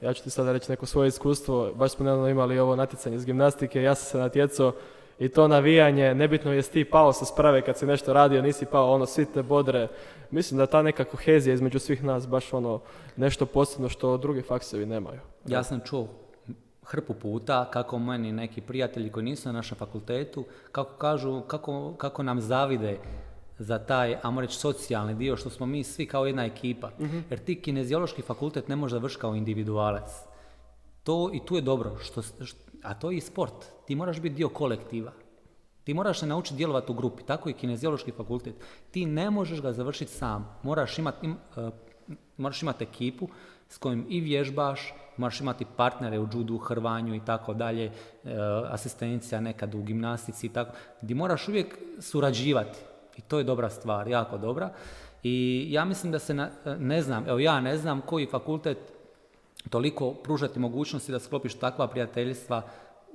ja 0.00 0.12
ću 0.12 0.22
ti 0.22 0.30
sada 0.30 0.52
reći 0.52 0.70
neko 0.70 0.86
svoje 0.86 1.08
iskustvo, 1.08 1.72
baš 1.74 1.92
smo 1.92 2.04
nedavno 2.04 2.28
imali 2.28 2.58
ovo 2.58 2.76
natjecanje 2.76 3.16
iz 3.16 3.24
gimnastike, 3.24 3.82
ja 3.82 3.94
sam 3.94 4.10
se 4.10 4.18
natjecao 4.18 4.72
i 5.18 5.28
to 5.28 5.48
navijanje, 5.48 6.14
nebitno 6.14 6.52
jesi 6.52 6.72
ti 6.72 6.84
pao 6.84 7.12
sa 7.12 7.24
sprave 7.24 7.62
kad 7.62 7.78
si 7.78 7.86
nešto 7.86 8.12
radio, 8.12 8.42
nisi 8.42 8.66
pao, 8.66 8.92
ono, 8.92 9.06
svi 9.06 9.26
te 9.34 9.42
bodre. 9.42 9.88
Mislim 10.30 10.58
da 10.58 10.66
ta 10.66 10.82
neka 10.82 11.04
kohezija 11.04 11.54
između 11.54 11.78
svih 11.78 12.04
nas 12.04 12.28
baš 12.28 12.52
ono 12.52 12.80
nešto 13.16 13.46
posebno 13.46 13.88
što 13.88 14.16
drugi 14.16 14.42
faksevi 14.42 14.86
nemaju. 14.86 15.20
Ja 15.46 15.62
sam 15.62 15.80
čuo 15.84 16.08
hrpu 16.88 17.14
puta 17.14 17.70
kako 17.70 17.98
meni 17.98 18.32
neki 18.32 18.60
prijatelji 18.60 19.10
koji 19.10 19.24
nisu 19.24 19.48
na 19.48 19.52
našem 19.52 19.78
fakultetu, 19.78 20.44
kako 20.72 20.96
kažu, 20.96 21.40
kako, 21.40 21.94
kako 21.98 22.22
nam 22.22 22.40
zavide 22.40 22.98
za 23.58 23.78
taj, 23.78 24.16
ajmo 24.22 24.40
reći, 24.40 24.56
socijalni 24.56 25.14
dio, 25.14 25.36
što 25.36 25.50
smo 25.50 25.66
mi 25.66 25.84
svi 25.84 26.06
kao 26.06 26.26
jedna 26.26 26.44
ekipa. 26.44 26.90
Mhm. 27.00 27.18
Jer 27.30 27.38
ti 27.38 27.60
kineziološki 27.60 28.22
fakultet 28.22 28.68
ne 28.68 28.76
može 28.76 28.94
završiti 28.94 29.20
kao 29.20 29.34
individualac. 29.34 30.10
To 31.02 31.30
i 31.32 31.40
tu 31.46 31.56
je 31.56 31.60
dobro, 31.60 31.96
što, 31.98 32.22
a 32.82 32.94
to 32.94 33.10
je 33.10 33.16
i 33.16 33.20
sport. 33.20 33.64
Ti 33.86 33.94
moraš 33.94 34.20
biti 34.20 34.34
dio 34.34 34.48
kolektiva. 34.48 35.12
Ti 35.84 35.94
moraš 35.94 36.20
se 36.20 36.26
naučiti 36.26 36.56
djelovati 36.56 36.92
u 36.92 36.94
grupi, 36.94 37.22
tako 37.22 37.48
i 37.48 37.52
kineziološki 37.52 38.12
fakultet. 38.12 38.54
Ti 38.90 39.06
ne 39.06 39.30
možeš 39.30 39.62
ga 39.62 39.72
završiti 39.72 40.12
sam. 40.12 40.58
Moraš 40.62 40.98
imati, 40.98 41.26
im, 41.26 41.36
uh, 41.56 41.72
moraš 42.36 42.62
imati 42.62 42.84
ekipu 42.84 43.28
s 43.68 43.78
kojim 43.78 44.06
i 44.08 44.20
vježbaš, 44.20 44.94
moraš 45.16 45.40
imati 45.40 45.66
partnere 45.76 46.18
u 46.18 46.28
judu, 46.32 46.58
hrvanju 46.58 47.14
i 47.14 47.20
tako 47.24 47.54
dalje, 47.54 47.84
e, 47.84 47.92
asistencija 48.68 49.40
nekad 49.40 49.74
u 49.74 49.82
gimnastici 49.82 50.46
i 50.46 50.48
tako, 50.48 50.72
gdje 51.02 51.14
moraš 51.14 51.48
uvijek 51.48 51.78
surađivati. 52.00 52.78
I 53.16 53.20
to 53.20 53.38
je 53.38 53.44
dobra 53.44 53.70
stvar, 53.70 54.08
jako 54.08 54.38
dobra. 54.38 54.70
I 55.22 55.66
ja 55.70 55.84
mislim 55.84 56.12
da 56.12 56.18
se, 56.18 56.34
na, 56.34 56.50
ne 56.78 57.02
znam, 57.02 57.28
evo 57.28 57.38
ja 57.38 57.60
ne 57.60 57.76
znam 57.76 58.00
koji 58.00 58.26
fakultet 58.26 58.78
toliko 59.68 60.14
pružati 60.14 60.58
mogućnosti 60.58 61.12
da 61.12 61.18
sklopiš 61.18 61.54
takva 61.54 61.88
prijateljstva 61.88 62.62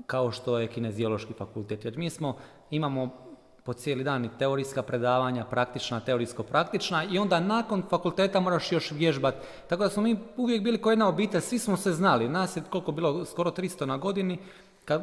kao 0.05 0.31
što 0.31 0.59
je 0.59 0.67
kineziološki 0.67 1.33
fakultet. 1.33 1.85
Jer 1.85 1.97
mi 1.97 2.09
smo, 2.09 2.37
imamo 2.69 3.09
po 3.63 3.73
cijeli 3.73 4.03
dan 4.03 4.25
i 4.25 4.29
teorijska 4.39 4.83
predavanja, 4.83 5.45
praktična, 5.45 5.99
teorijsko-praktična 5.99 7.03
i 7.03 7.17
onda 7.17 7.39
nakon 7.39 7.83
fakulteta 7.89 8.39
moraš 8.39 8.71
još 8.71 8.91
vježbati. 8.91 9.37
Tako 9.69 9.83
da 9.83 9.89
smo 9.89 10.03
mi 10.03 10.17
uvijek 10.37 10.63
bili 10.63 10.81
kao 10.81 10.91
jedna 10.91 11.07
obitelj, 11.07 11.41
svi 11.41 11.59
smo 11.59 11.77
se 11.77 11.91
znali. 11.91 12.29
Nas 12.29 12.57
je 12.57 12.63
koliko 12.69 12.91
bilo, 12.91 13.25
skoro 13.25 13.51
300 13.51 13.85
na 13.85 13.97
godini, 13.97 14.39
kad, 14.85 15.01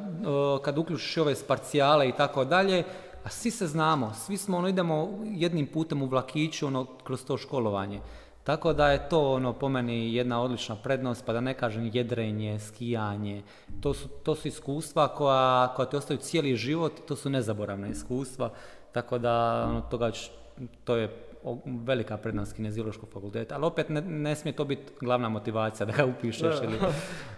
kad 0.63 0.79
uključiš 0.79 1.17
ove 1.17 1.35
sparcijale 1.35 2.09
i 2.09 2.13
tako 2.13 2.45
dalje, 2.45 2.85
a 3.25 3.29
svi 3.29 3.51
se 3.51 3.67
znamo, 3.67 4.13
svi 4.15 4.37
smo, 4.37 4.59
ono, 4.59 4.69
idemo 4.69 5.21
jednim 5.25 5.67
putem 5.67 6.03
u 6.03 6.07
vlakiću, 6.07 6.67
ono, 6.67 6.87
kroz 7.05 7.25
to 7.25 7.39
školovanje. 7.39 8.01
Tako 8.45 8.73
da 8.73 8.91
je 8.91 9.09
to 9.09 9.33
ono 9.33 9.53
po 9.53 9.69
meni 9.69 10.15
jedna 10.15 10.43
odlična 10.43 10.77
prednost, 10.77 11.27
pa 11.27 11.33
da 11.33 11.41
ne 11.41 11.55
kažem 11.55 11.91
jedrenje, 11.93 12.59
skijanje. 12.59 13.43
To 13.81 13.95
su, 13.95 14.09
to 14.09 14.35
su 14.35 14.49
iskustva 14.49 15.09
koja, 15.09 15.73
koja 15.77 15.87
te 15.87 15.97
ostaju 15.97 16.19
cijeli 16.19 16.57
život, 16.57 16.93
to 17.09 17.17
su 17.17 17.31
nezaboravna 17.31 17.89
iskustva. 17.89 18.51
Tako 18.93 19.19
da 19.19 19.67
ono, 19.69 19.81
toga, 19.81 20.11
to 20.85 20.97
je 20.97 21.27
velika 21.65 22.17
prednost 22.17 22.53
kineziološkog 22.53 23.09
fakulteta, 23.13 23.55
ali 23.55 23.65
opet 23.65 23.89
ne, 23.89 24.01
ne, 24.01 24.37
smije 24.37 24.57
to 24.57 24.65
biti 24.65 24.93
glavna 25.01 25.29
motivacija 25.29 25.87
da 25.87 25.93
ga 25.93 26.05
upišeš. 26.05 26.55
Ili, 26.65 26.79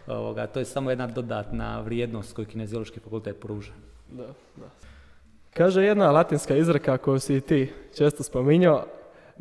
ovoga, 0.07 0.47
to 0.47 0.59
je 0.59 0.65
samo 0.65 0.91
jedna 0.91 1.07
dodatna 1.07 1.81
vrijednost 1.81 2.35
koju 2.35 2.47
kineziološki 2.47 3.01
fakultet 3.01 3.41
pruža. 3.41 3.73
Da, 4.11 4.27
da. 4.57 4.67
Kaže 5.55 5.85
jedna 5.85 6.11
latinska 6.11 6.57
izreka 6.57 6.99
koju 6.99 7.19
si 7.19 7.41
ti 7.41 7.73
često 7.95 8.23
spominjao, 8.23 8.85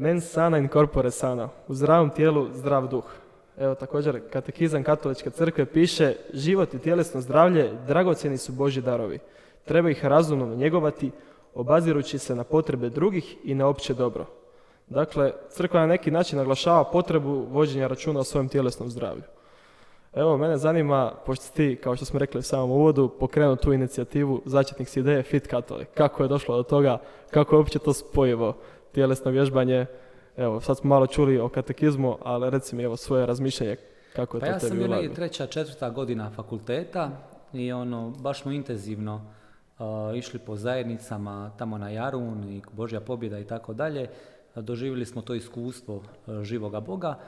mens 0.01 0.31
sana 0.31 0.57
in 0.57 0.67
corpore 0.67 1.11
sana, 1.11 1.49
u 1.67 1.73
zdravom 1.73 2.09
tijelu 2.09 2.47
zdrav 2.53 2.87
duh. 2.87 3.03
Evo 3.57 3.75
također 3.75 4.21
katekizam 4.29 4.83
katoličke 4.83 5.29
crkve 5.29 5.65
piše 5.65 6.15
život 6.33 6.73
i 6.73 6.79
tjelesno 6.79 7.21
zdravlje 7.21 7.71
dragocjeni 7.87 8.37
su 8.37 8.51
Boži 8.51 8.81
darovi. 8.81 9.19
Treba 9.65 9.89
ih 9.89 10.05
razumno 10.05 10.55
njegovati, 10.55 11.11
obazirući 11.55 12.17
se 12.17 12.35
na 12.35 12.43
potrebe 12.43 12.89
drugih 12.89 13.37
i 13.43 13.55
na 13.55 13.67
opće 13.67 13.93
dobro. 13.93 14.25
Dakle, 14.89 15.31
crkva 15.49 15.79
na 15.79 15.87
neki 15.87 16.11
način 16.11 16.37
naglašava 16.37 16.83
potrebu 16.83 17.45
vođenja 17.51 17.87
računa 17.87 18.19
o 18.19 18.23
svojem 18.23 18.49
tjelesnom 18.49 18.89
zdravlju. 18.89 19.23
Evo, 20.13 20.37
mene 20.37 20.57
zanima, 20.57 21.11
pošto 21.25 21.45
ti, 21.55 21.79
kao 21.83 21.95
što 21.95 22.05
smo 22.05 22.19
rekli 22.19 22.39
u 22.39 22.41
samom 22.41 22.71
uvodu, 22.71 23.09
pokrenuo 23.19 23.55
tu 23.55 23.73
inicijativu 23.73 24.41
začetnik 24.45 24.89
s 24.89 24.97
ideje 24.97 25.23
Fit 25.23 25.47
Katolik. 25.47 25.87
Kako 25.93 26.23
je 26.23 26.29
došlo 26.29 26.57
do 26.57 26.63
toga, 26.63 26.97
kako 27.31 27.55
je 27.55 27.57
uopće 27.57 27.79
to 27.79 27.93
spojivo, 27.93 28.55
tjelesno 28.93 29.31
vježbanje? 29.31 29.85
Evo, 30.37 30.61
sad 30.61 30.77
smo 30.77 30.89
malo 30.89 31.07
čuli 31.07 31.39
o 31.39 31.49
katekizmu, 31.49 32.17
ali 32.23 32.49
reci 32.49 32.75
mi 32.75 32.83
evo 32.83 32.97
svoje 32.97 33.25
razmišljanje 33.25 33.75
kako 34.15 34.37
je 34.37 34.41
pa 34.41 34.45
to 34.45 34.51
ja 34.51 34.59
tebi 34.59 34.69
sam 34.69 34.77
bila 34.77 35.01
i 35.01 35.13
treća, 35.13 35.47
četvrta 35.47 35.89
godina 35.89 36.29
fakulteta 36.29 37.11
i 37.53 37.71
ono, 37.71 38.09
baš 38.09 38.41
smo 38.41 38.51
intenzivno 38.51 39.21
išli 40.15 40.39
po 40.39 40.55
zajednicama 40.55 41.51
tamo 41.57 41.77
na 41.77 41.89
Jarun 41.89 42.43
i 42.43 42.61
Božja 42.71 43.01
pobjeda 43.01 43.39
i 43.39 43.47
tako 43.47 43.73
dalje. 43.73 44.07
Doživjeli 44.55 45.05
smo 45.05 45.21
to 45.21 45.33
iskustvo 45.33 46.03
živoga 46.43 46.79
Boga 46.79 47.19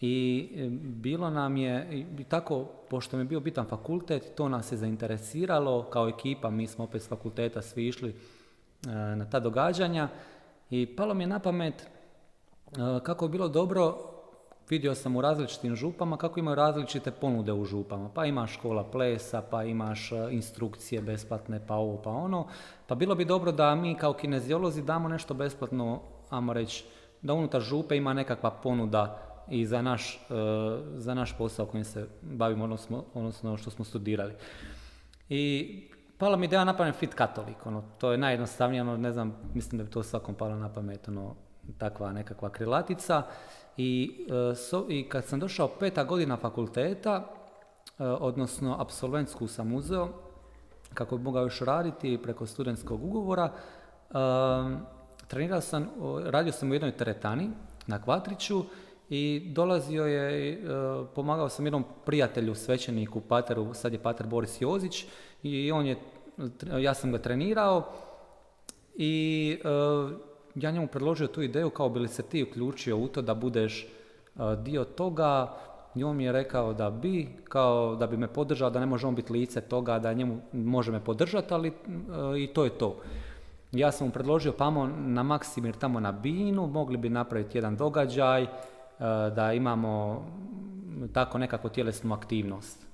i 0.00 0.48
e, 0.56 0.68
bilo 0.80 1.30
nam 1.30 1.56
je, 1.56 2.06
i 2.18 2.24
tako, 2.24 2.64
pošto 2.90 3.16
mi 3.16 3.20
je 3.20 3.24
bio 3.24 3.40
bitan 3.40 3.66
fakultet, 3.66 4.34
to 4.34 4.48
nas 4.48 4.72
je 4.72 4.78
zainteresiralo 4.78 5.82
kao 5.82 6.08
ekipa, 6.08 6.50
mi 6.50 6.66
smo 6.66 6.84
opet 6.84 7.02
s 7.02 7.08
fakulteta 7.08 7.62
svi 7.62 7.88
išli 7.88 8.10
e, 8.10 8.14
na 8.90 9.30
ta 9.30 9.40
događanja 9.40 10.08
i 10.70 10.96
palo 10.96 11.14
mi 11.14 11.22
je 11.22 11.28
na 11.28 11.38
pamet 11.38 11.82
e, 11.82 11.86
kako 13.02 13.24
je 13.24 13.28
bilo 13.28 13.48
dobro, 13.48 13.96
vidio 14.68 14.94
sam 14.94 15.16
u 15.16 15.20
različitim 15.20 15.76
župama 15.76 16.16
kako 16.16 16.40
imaju 16.40 16.54
različite 16.54 17.10
ponude 17.10 17.52
u 17.52 17.64
župama. 17.64 18.10
Pa 18.14 18.24
imaš 18.24 18.54
škola 18.54 18.84
plesa, 18.84 19.42
pa 19.50 19.64
imaš 19.64 20.10
instrukcije 20.30 21.02
besplatne, 21.02 21.66
pa 21.66 21.74
ovo, 21.74 22.02
pa 22.02 22.10
ono. 22.10 22.46
Pa 22.86 22.94
bilo 22.94 23.14
bi 23.14 23.24
dobro 23.24 23.52
da 23.52 23.74
mi 23.74 23.94
kao 23.94 24.12
kineziolozi 24.12 24.82
damo 24.82 25.08
nešto 25.08 25.34
besplatno, 25.34 26.00
ajmo 26.30 26.52
reći, 26.52 26.84
da 27.22 27.34
unutar 27.34 27.60
župe 27.60 27.96
ima 27.96 28.12
nekakva 28.12 28.50
ponuda 28.50 29.22
i 29.50 29.66
za 29.66 29.82
naš, 29.82 30.14
e, 30.14 30.34
za 30.96 31.14
naš 31.14 31.38
posao 31.38 31.66
kojim 31.66 31.84
se 31.84 32.08
bavimo, 32.22 32.64
odnosno, 32.64 33.04
odnosno 33.14 33.56
što 33.56 33.70
smo 33.70 33.84
studirali. 33.84 34.34
I 35.28 35.82
pala 36.18 36.36
mi 36.36 36.46
ideja 36.46 36.64
na 36.64 36.76
pamet 36.76 36.94
fit 36.94 37.14
katolik, 37.14 37.66
ono, 37.66 37.82
to 37.98 38.12
je 38.12 38.18
najjednostavnije, 38.18 38.82
ono, 38.82 38.96
ne 38.96 39.12
znam, 39.12 39.36
mislim 39.54 39.78
da 39.78 39.84
bi 39.84 39.90
to 39.90 40.02
svakom 40.02 40.34
palo 40.34 40.56
na 40.56 40.72
pamet, 40.72 41.08
ono, 41.08 41.34
takva 41.78 42.12
nekakva 42.12 42.48
krilatica. 42.50 43.22
I, 43.76 44.26
e, 44.88 44.94
I 44.94 45.08
kad 45.08 45.24
sam 45.24 45.40
došao 45.40 45.68
peta 45.68 46.04
godina 46.04 46.36
fakulteta, 46.36 47.24
e, 47.98 48.04
odnosno 48.04 48.76
apsolventsku 48.80 49.46
sam 49.46 49.74
uzeo, 49.74 50.08
kako 50.94 51.16
bi 51.16 51.24
mogao 51.24 51.42
još 51.42 51.60
raditi 51.60 52.18
preko 52.22 52.46
studentskog 52.46 53.04
ugovora, 53.04 53.52
trenirao 55.26 55.60
sam, 55.60 55.88
radio 56.24 56.52
sam 56.52 56.70
u 56.70 56.74
jednoj 56.74 56.96
teretani 56.96 57.50
na 57.86 58.02
Kvatriću 58.02 58.64
i 59.10 59.42
dolazio 59.46 60.04
je, 60.06 60.52
e, 60.52 60.58
pomagao 61.14 61.48
sam 61.48 61.66
jednom 61.66 61.84
prijatelju, 62.04 62.54
svećeniku, 62.54 63.20
pateru, 63.20 63.74
sad 63.74 63.92
je 63.92 64.02
pater 64.02 64.26
Boris 64.26 64.60
Jozić 64.60 65.06
i 65.42 65.72
on 65.72 65.86
je, 65.86 65.96
ja 66.78 66.94
sam 66.94 67.12
ga 67.12 67.18
trenirao 67.18 67.92
i 68.96 69.58
e, 69.64 69.68
ja 70.54 70.70
njemu 70.70 70.86
predložio 70.86 71.26
tu 71.26 71.42
ideju 71.42 71.70
kao 71.70 71.88
bi 71.88 72.00
li 72.00 72.08
se 72.08 72.22
ti 72.22 72.42
uključio 72.42 72.96
u 72.96 73.08
to 73.08 73.22
da 73.22 73.34
budeš 73.34 73.82
e, 73.82 73.88
dio 74.62 74.84
toga 74.84 75.56
i 75.94 76.04
on 76.04 76.16
mi 76.16 76.24
je 76.24 76.32
rekao 76.32 76.74
da 76.74 76.90
bi, 76.90 77.28
kao 77.44 77.96
da 77.96 78.06
bi 78.06 78.16
me 78.16 78.28
podržao, 78.28 78.70
da 78.70 78.80
ne 78.80 78.86
može 78.86 79.06
on 79.06 79.14
biti 79.14 79.32
lice 79.32 79.60
toga, 79.60 79.98
da 79.98 80.12
njemu 80.12 80.40
može 80.52 80.92
me 80.92 81.04
podržati, 81.04 81.54
ali 81.54 81.72
i 82.38 82.46
to 82.46 82.64
je 82.64 82.70
to. 82.70 82.96
Ja 83.72 83.92
sam 83.92 84.06
mu 84.06 84.12
predložio 84.12 84.52
pa 84.52 84.70
na 84.96 85.22
Maksimir 85.22 85.74
tamo 85.76 86.00
na 86.00 86.12
Binu, 86.12 86.66
mogli 86.66 86.96
bi 86.96 87.08
napraviti 87.08 87.58
jedan 87.58 87.76
događaj, 87.76 88.46
da 89.34 89.52
imamo 89.52 90.24
tako 91.12 91.38
nekakvu 91.38 91.70
tjelesnu 91.70 92.14
aktivnost. 92.14 92.86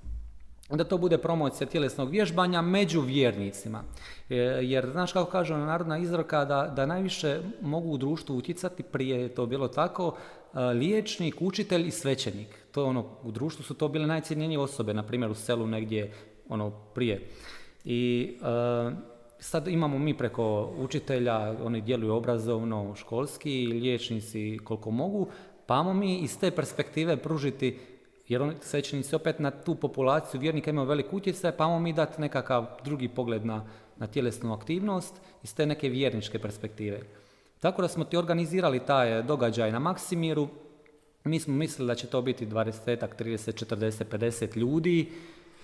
da 0.69 0.83
to 0.83 0.97
bude 0.97 1.17
promocija 1.17 1.67
tjelesnog 1.67 2.09
vježbanja 2.09 2.61
među 2.61 3.01
vjernicima. 3.01 3.83
E, 4.29 4.35
jer, 4.61 4.89
znaš 4.91 5.11
kako 5.13 5.31
kaže 5.31 5.57
narodna 5.57 5.97
izraka, 5.97 6.45
da, 6.45 6.73
da 6.75 6.85
najviše 6.85 7.39
mogu 7.61 7.89
u 7.89 7.97
društvu 7.97 8.37
utjecati, 8.37 8.83
prije 8.83 9.21
je 9.21 9.35
to 9.35 9.45
bilo 9.45 9.67
tako, 9.67 10.15
e, 10.53 10.59
liječnik, 10.59 11.41
učitelj 11.41 11.87
i 11.87 11.91
svećenik. 11.91 12.47
To 12.71 12.81
je 12.81 12.85
ono, 12.85 13.05
u 13.23 13.31
društvu 13.31 13.63
su 13.63 13.73
to 13.73 13.87
bile 13.87 14.07
najcijenjenije 14.07 14.59
osobe, 14.59 14.93
na 14.93 15.03
primjer 15.03 15.31
u 15.31 15.35
selu 15.35 15.67
negdje 15.67 16.13
ono 16.49 16.71
prije. 16.71 17.27
I 17.85 18.33
sad 19.39 19.67
imamo 19.67 19.99
mi 19.99 20.17
preko 20.17 20.73
učitelja, 20.77 21.55
oni 21.63 21.81
djeluju 21.81 22.13
obrazovno, 22.13 22.95
školski, 22.95 23.67
liječnici 23.67 24.59
koliko 24.63 24.91
mogu, 24.91 25.27
pa 25.73 25.93
mi 25.93 26.17
iz 26.17 26.37
te 26.39 26.51
perspektive 26.51 27.17
pružiti 27.17 27.79
jer 28.27 28.41
oni 28.41 28.53
svećenici 28.61 29.15
opet 29.15 29.39
na 29.39 29.51
tu 29.51 29.75
populaciju 29.75 30.41
vjernika 30.41 30.69
imaju 30.69 30.87
velik 30.87 31.13
utjecaj, 31.13 31.51
pa 31.51 31.79
mi 31.79 31.93
dati 31.93 32.21
nekakav 32.21 32.65
drugi 32.83 33.07
pogled 33.07 33.45
na, 33.45 33.65
na 33.97 34.07
tjelesnu 34.07 34.53
aktivnost 34.53 35.21
iz 35.43 35.55
te 35.55 35.65
neke 35.65 35.89
vjerničke 35.89 36.39
perspektive. 36.39 36.99
Tako 37.59 37.81
da 37.81 37.87
smo 37.87 38.03
ti 38.03 38.17
organizirali 38.17 38.85
taj 38.85 39.23
događaj 39.23 39.71
na 39.71 39.79
Maksimiru, 39.79 40.47
mi 41.23 41.39
smo 41.39 41.53
mislili 41.53 41.87
da 41.87 41.95
će 41.95 42.07
to 42.07 42.21
biti 42.21 42.47
20, 42.47 42.97
30, 43.19 43.65
40, 43.65 44.03
50 44.11 44.57
ljudi 44.57 45.11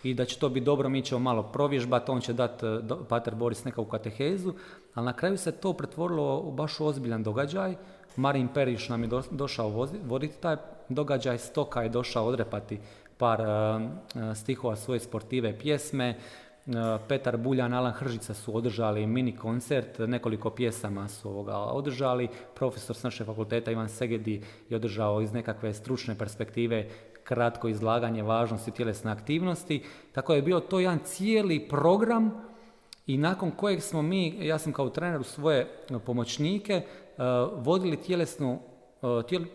i 0.04 0.14
da 0.14 0.26
će 0.26 0.40
to 0.40 0.50
biti 0.50 0.66
dobro, 0.66 0.90
mi 0.90 1.02
ćemo 1.02 1.20
malo 1.20 1.44
provježbati, 1.44 2.12
on 2.12 2.22
će 2.22 2.34
dati 2.34 2.66
Pater 3.10 3.36
Boris 3.36 3.64
nekakvu 3.64 3.86
katehezu, 3.86 4.54
ali 4.94 5.06
na 5.06 5.14
kraju 5.14 5.38
se 5.38 5.52
to 5.52 5.74
pretvorilo 5.74 6.40
u 6.40 6.52
baš 6.52 6.80
ozbiljan 6.80 7.24
događaj. 7.24 7.76
Marin 8.16 8.48
Periš 8.48 8.90
nam 8.90 9.04
je 9.04 9.10
došao 9.32 9.88
voditi 10.04 10.42
taj 10.42 10.56
događaj, 10.90 11.38
Stoka 11.38 11.82
je 11.82 11.90
došao 11.90 12.26
odrepati 12.26 12.80
par 13.18 13.42
stihova 14.36 14.76
svoje 14.76 15.00
sportive 15.00 15.60
pjesme, 15.60 16.16
Petar 17.08 17.38
Buljan, 17.38 17.74
Alan 17.74 17.92
Hržica 17.92 18.34
su 18.34 18.58
održali 18.58 19.08
mini 19.08 19.36
koncert, 19.36 20.00
nekoliko 20.00 20.50
pjesama 20.50 21.08
su 21.08 21.30
ovoga 21.30 21.58
održali, 21.58 22.28
profesor 22.56 22.96
s 22.96 23.02
fakulteta 23.26 23.72
Ivan 23.72 23.90
Segedi 23.90 24.42
je 24.70 24.76
održao 24.76 25.22
iz 25.22 25.34
nekakve 25.34 25.74
stručne 25.74 26.18
perspektive 26.18 26.88
kratko 27.24 27.68
izlaganje 27.68 28.24
važnosti 28.24 28.72
tjelesne 28.72 29.12
aktivnosti, 29.12 29.84
tako 30.12 30.34
je 30.34 30.42
bio 30.42 30.60
to 30.60 30.80
jedan 30.80 31.00
cijeli 31.04 31.68
program 31.70 32.32
i 33.08 33.18
nakon 33.18 33.52
kojeg 33.52 33.82
smo 33.82 34.02
mi, 34.02 34.48
ja 34.48 34.58
sam 34.58 34.74
kao 34.74 34.90
trener 34.90 35.20
u 35.20 35.24
svoje 35.24 35.68
pomoćnike, 36.06 36.82
vodili 37.56 37.98
tjelesnu 37.98 38.60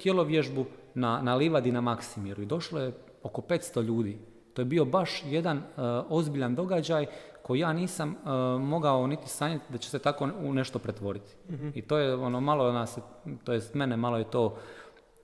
tjelovježbu 0.02 0.64
na, 0.94 1.22
na 1.22 1.34
livadi 1.34 1.72
na 1.72 1.80
Maksimiru 1.80 2.42
i 2.42 2.46
došlo 2.46 2.80
je 2.80 2.92
oko 3.22 3.42
500 3.42 3.82
ljudi. 3.82 4.18
To 4.54 4.62
je 4.62 4.66
bio 4.66 4.84
baš 4.84 5.22
jedan 5.26 5.62
ozbiljan 6.08 6.54
događaj 6.54 7.06
koji 7.42 7.60
ja 7.60 7.72
nisam 7.72 8.16
mogao 8.60 9.06
niti 9.06 9.28
sanjati 9.28 9.64
da 9.72 9.78
će 9.78 9.90
se 9.90 9.98
tako 9.98 10.28
u 10.42 10.52
nešto 10.52 10.78
pretvoriti. 10.78 11.36
Mhm. 11.50 11.68
I 11.74 11.82
to 11.82 11.98
je 11.98 12.14
ono 12.14 12.40
malo 12.40 12.72
nas, 12.72 12.98
to 13.44 13.52
jest 13.52 13.74
mene 13.74 13.96
malo 13.96 14.18
je 14.18 14.30
to 14.30 14.56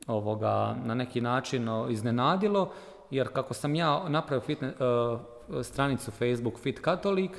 ovoga, 0.07 0.77
na 0.85 0.95
neki 0.95 1.21
način 1.21 1.69
iznenadilo, 1.91 2.71
jer 3.11 3.29
kako 3.33 3.55
sam 3.55 3.75
ja 3.75 4.09
napravio 4.09 4.41
fitne, 4.41 4.69
uh, 4.69 5.21
stranicu 5.63 6.11
Facebook 6.11 6.59
Fit 6.59 6.81
Katolik, 6.81 7.31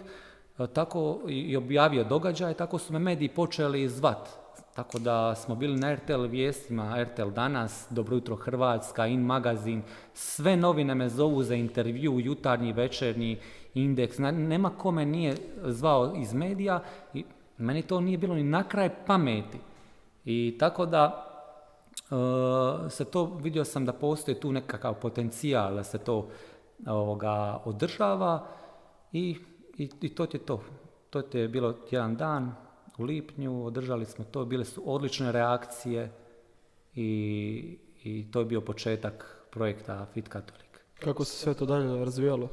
uh, 0.58 0.68
tako 0.68 1.20
i 1.28 1.58
objavio 1.58 2.04
događaj, 2.04 2.54
tako 2.54 2.78
su 2.78 2.94
me 2.94 3.00
mediji 3.00 3.30
počeli 3.30 3.90
zvat. 3.90 4.41
Tako 4.76 5.00
da 5.00 5.36
smo 5.36 5.56
bili 5.56 5.80
na 5.80 5.96
RTL 5.96 6.22
vijestima, 6.22 7.04
RTL 7.04 7.30
Danas, 7.30 7.88
Dobro 7.90 8.16
jutro 8.16 8.36
Hrvatska, 8.36 9.08
In 9.08 9.22
magazin, 9.22 9.82
sve 10.14 10.58
novine 10.58 10.96
me 10.96 11.10
zovu 11.10 11.44
za 11.44 11.56
intervju, 11.56 12.20
jutarnji, 12.20 12.74
večernji, 12.74 13.40
indeks, 13.74 14.18
nema 14.18 14.70
kome 14.70 15.06
nije 15.06 15.36
zvao 15.64 16.14
iz 16.16 16.34
medija 16.34 16.84
i 17.14 17.26
meni 17.58 17.82
to 17.82 18.02
nije 18.02 18.18
bilo 18.18 18.36
ni 18.36 18.44
na 18.44 18.64
kraj 18.64 18.90
pameti. 19.06 19.58
I 20.26 20.56
tako 20.60 20.86
da 20.86 21.28
Eh, 22.12 22.90
se 22.90 23.06
to, 23.06 23.26
vidio 23.26 23.66
sam 23.66 23.86
da 23.86 23.94
postoji 23.94 24.40
tu 24.40 24.52
nekakav 24.52 24.94
potencijal 24.94 25.76
da 25.76 25.84
se 25.84 25.98
to 25.98 26.28
ovoga, 26.88 27.62
održava 27.66 28.48
i, 29.12 29.38
i, 29.78 29.90
i 30.02 30.16
to 30.16 30.24
je 30.34 30.40
to. 30.46 30.64
To 31.10 31.24
je 31.34 31.48
bilo 31.48 31.76
jedan 31.92 32.16
dan 32.16 32.56
u 33.02 33.04
lipnju, 33.04 33.66
održali 33.66 34.06
smo 34.06 34.26
to, 34.26 34.46
bile 34.46 34.66
su 34.66 34.82
odlične 34.86 35.32
reakcije 35.32 36.12
i, 36.96 37.78
i 38.04 38.32
to 38.32 38.40
je 38.40 38.46
bio 38.46 38.62
početak 38.62 39.46
projekta 39.52 40.06
Fit 40.14 40.28
Katolik. 40.28 40.82
Kako 41.00 41.26
se 41.26 41.38
sve 41.38 41.54
to 41.54 41.66
dalje 41.66 42.06
razvijalo? 42.06 42.50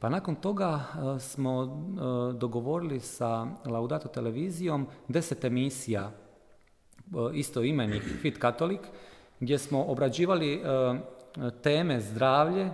Pa 0.00 0.08
nakon 0.08 0.34
toga 0.34 0.80
eh, 0.80 1.20
smo 1.20 1.62
eh, 1.62 2.38
dogovorili 2.38 3.00
sa 3.00 3.46
Laudato 3.64 4.08
televizijom 4.08 4.86
deset 5.08 5.44
emisija 5.44 6.12
E, 7.10 7.38
isto 7.38 7.62
imenik 7.62 8.02
Fit 8.22 8.38
Katolik, 8.38 8.80
gdje 9.40 9.58
smo 9.58 9.84
obrađivali 9.84 10.54
e, 10.54 10.60
teme 11.62 12.00
zdravlje, 12.00 12.70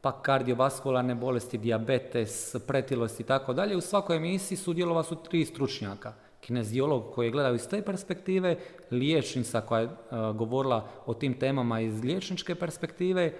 pa 0.00 0.22
kardiovaskularne 0.22 1.14
bolesti, 1.14 1.58
diabetes, 1.58 2.56
pretilost 2.66 3.20
i 3.20 3.22
tako 3.22 3.52
dalje. 3.52 3.76
U 3.76 3.80
svakoj 3.80 4.16
emisiji 4.16 4.58
sudjelova 4.58 5.02
su 5.02 5.14
tri 5.14 5.44
stručnjaka. 5.44 6.12
Kineziolog 6.42 7.14
koji 7.14 7.26
je 7.26 7.30
gledao 7.30 7.54
iz 7.54 7.68
te 7.68 7.82
perspektive, 7.82 8.56
liječnica 8.90 9.60
koja 9.60 9.80
je 9.80 9.86
e, 9.86 9.90
govorila 10.34 10.88
o 11.06 11.14
tim 11.14 11.38
temama 11.38 11.80
iz 11.80 12.04
liječničke 12.04 12.54
perspektive 12.54 13.32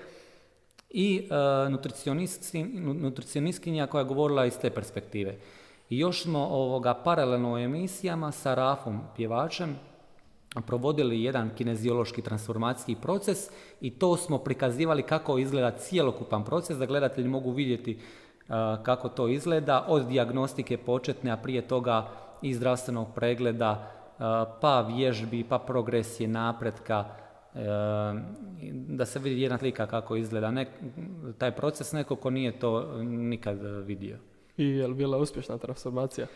i 0.90 1.28
nutricionistkinja 3.00 3.86
koja 3.86 4.00
je 4.00 4.08
govorila 4.08 4.46
iz 4.46 4.58
te 4.58 4.70
perspektive. 4.70 5.38
I 5.90 5.98
još 5.98 6.22
smo 6.22 6.38
ovoga 6.38 6.94
paralelno 6.94 7.52
u 7.52 7.58
emisijama 7.58 8.32
sa 8.32 8.54
Rafom, 8.54 9.00
pjevačem, 9.16 9.76
provodili 10.66 11.22
jedan 11.22 11.50
kineziološki 11.56 12.22
transformacijski 12.22 12.94
proces 12.94 13.38
i 13.80 13.90
to 13.90 14.16
smo 14.16 14.38
prikazivali 14.38 15.02
kako 15.02 15.38
izgleda 15.38 15.70
cijelokupan 15.70 16.44
proces, 16.44 16.78
da 16.78 16.86
gledatelji 16.86 17.28
mogu 17.28 17.50
vidjeti 17.50 17.98
kako 18.82 19.08
to 19.08 19.28
izgleda, 19.28 19.84
od 19.88 20.06
dijagnostike 20.06 20.76
početne, 20.76 21.30
a 21.30 21.36
prije 21.36 21.68
toga 21.68 22.10
i 22.42 22.54
zdravstvenog 22.54 23.08
pregleda, 23.14 23.92
pa 24.60 24.80
vježbi, 24.80 25.44
pa 25.44 25.58
progresije, 25.58 26.28
napretka, 26.28 27.04
e, 27.54 27.58
da 28.72 29.06
se 29.06 29.18
vidi 29.18 29.42
jedna 29.42 29.58
slika 29.58 29.86
kako 29.86 30.16
izgleda 30.16 30.52
taj 31.38 31.52
proces, 31.52 31.92
neko 31.92 32.16
ko 32.16 32.30
nije 32.30 32.58
to 32.58 33.02
nikad 33.02 33.58
vidio. 33.84 34.18
I 34.56 34.68
je 34.68 34.86
li 34.86 34.94
bila 34.94 35.18
uspješna 35.18 35.58
transformacija? 35.58 36.26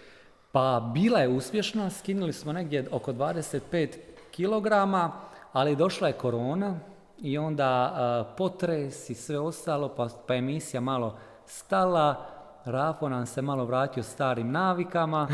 Pa 0.53 0.91
bila 0.95 1.19
je 1.19 1.29
uspješna, 1.29 1.91
skinuli 1.91 2.33
smo 2.33 2.53
negdje 2.53 2.89
oko 2.91 3.13
25 3.13 3.89
kilograma, 4.31 5.13
ali 5.53 5.77
došla 5.77 6.09
je 6.09 6.15
korona 6.15 6.79
i 7.19 7.39
onda 7.39 8.35
potres 8.39 9.11
i 9.11 9.15
sve 9.15 9.39
ostalo, 9.39 9.89
pa, 9.89 10.09
pa 10.27 10.35
emisija 10.35 10.81
malo 10.81 11.19
stala, 11.47 12.27
Rafo 12.67 13.09
nam 13.09 13.27
se 13.27 13.43
malo 13.43 13.65
vratio 13.65 14.03
starim 14.03 14.51
navikama 14.51 15.29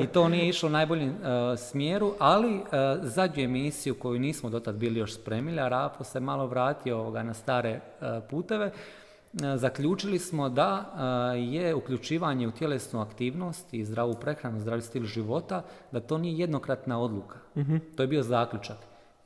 i 0.00 0.06
to 0.06 0.28
nije 0.28 0.48
išlo 0.48 0.68
u 0.68 0.72
najboljem 0.72 1.16
smjeru, 1.56 2.12
ali 2.18 2.54
uh, 2.54 2.62
zadnju 3.02 3.44
emisiju 3.44 3.94
koju 3.94 4.18
nismo 4.18 4.50
dotad 4.50 4.76
bili 4.76 5.00
još 5.00 5.14
spremili, 5.14 5.60
a 5.60 5.68
Rafo 5.68 6.04
se 6.04 6.20
malo 6.20 6.46
vratio 6.46 6.98
ovoga, 6.98 7.22
na 7.22 7.34
stare 7.34 7.80
puteve, 8.30 8.70
zaključili 9.56 10.18
smo 10.18 10.48
da 10.48 10.92
je 11.36 11.74
uključivanje 11.74 12.48
u 12.48 12.50
tjelesnu 12.50 13.00
aktivnost 13.00 13.74
i 13.74 13.84
zdravu 13.84 14.14
prehranu, 14.14 14.60
zdravi 14.60 14.82
stil 14.82 15.04
života, 15.04 15.62
da 15.92 16.00
to 16.00 16.18
nije 16.18 16.38
jednokratna 16.38 17.00
odluka. 17.00 17.36
Mhm. 17.56 17.76
To 17.96 18.02
je 18.02 18.06
bio 18.06 18.22
zaključak. 18.22 18.76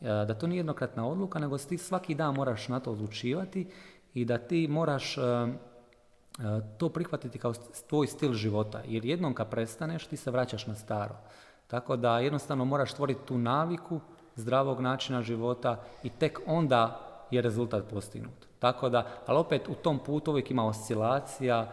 Da 0.00 0.34
to 0.34 0.46
nije 0.46 0.58
jednokratna 0.58 1.08
odluka, 1.08 1.38
nego 1.38 1.58
ti 1.58 1.78
svaki 1.78 2.14
dan 2.14 2.34
moraš 2.34 2.68
na 2.68 2.80
to 2.80 2.90
odlučivati 2.90 3.66
i 4.14 4.24
da 4.24 4.38
ti 4.38 4.68
moraš 4.68 5.16
to 6.78 6.88
prihvatiti 6.88 7.38
kao 7.38 7.52
tvoj 7.88 8.06
stil 8.06 8.32
života. 8.32 8.80
Jer 8.86 9.04
jednom 9.04 9.34
kad 9.34 9.50
prestaneš, 9.50 10.06
ti 10.06 10.16
se 10.16 10.30
vraćaš 10.30 10.66
na 10.66 10.74
staro. 10.74 11.14
Tako 11.66 11.96
da 11.96 12.18
jednostavno 12.18 12.64
moraš 12.64 12.92
stvoriti 12.92 13.20
tu 13.26 13.38
naviku 13.38 14.00
zdravog 14.34 14.80
načina 14.80 15.22
života 15.22 15.84
i 16.02 16.10
tek 16.10 16.40
onda 16.46 17.08
je 17.30 17.42
rezultat 17.42 17.84
postignut. 17.90 18.46
Tako 18.58 18.88
da, 18.88 19.06
ali 19.26 19.38
opet 19.38 19.68
u 19.68 19.74
tom 19.74 19.98
putu 19.98 20.30
uvijek 20.30 20.50
ima 20.50 20.66
oscilacija, 20.66 21.72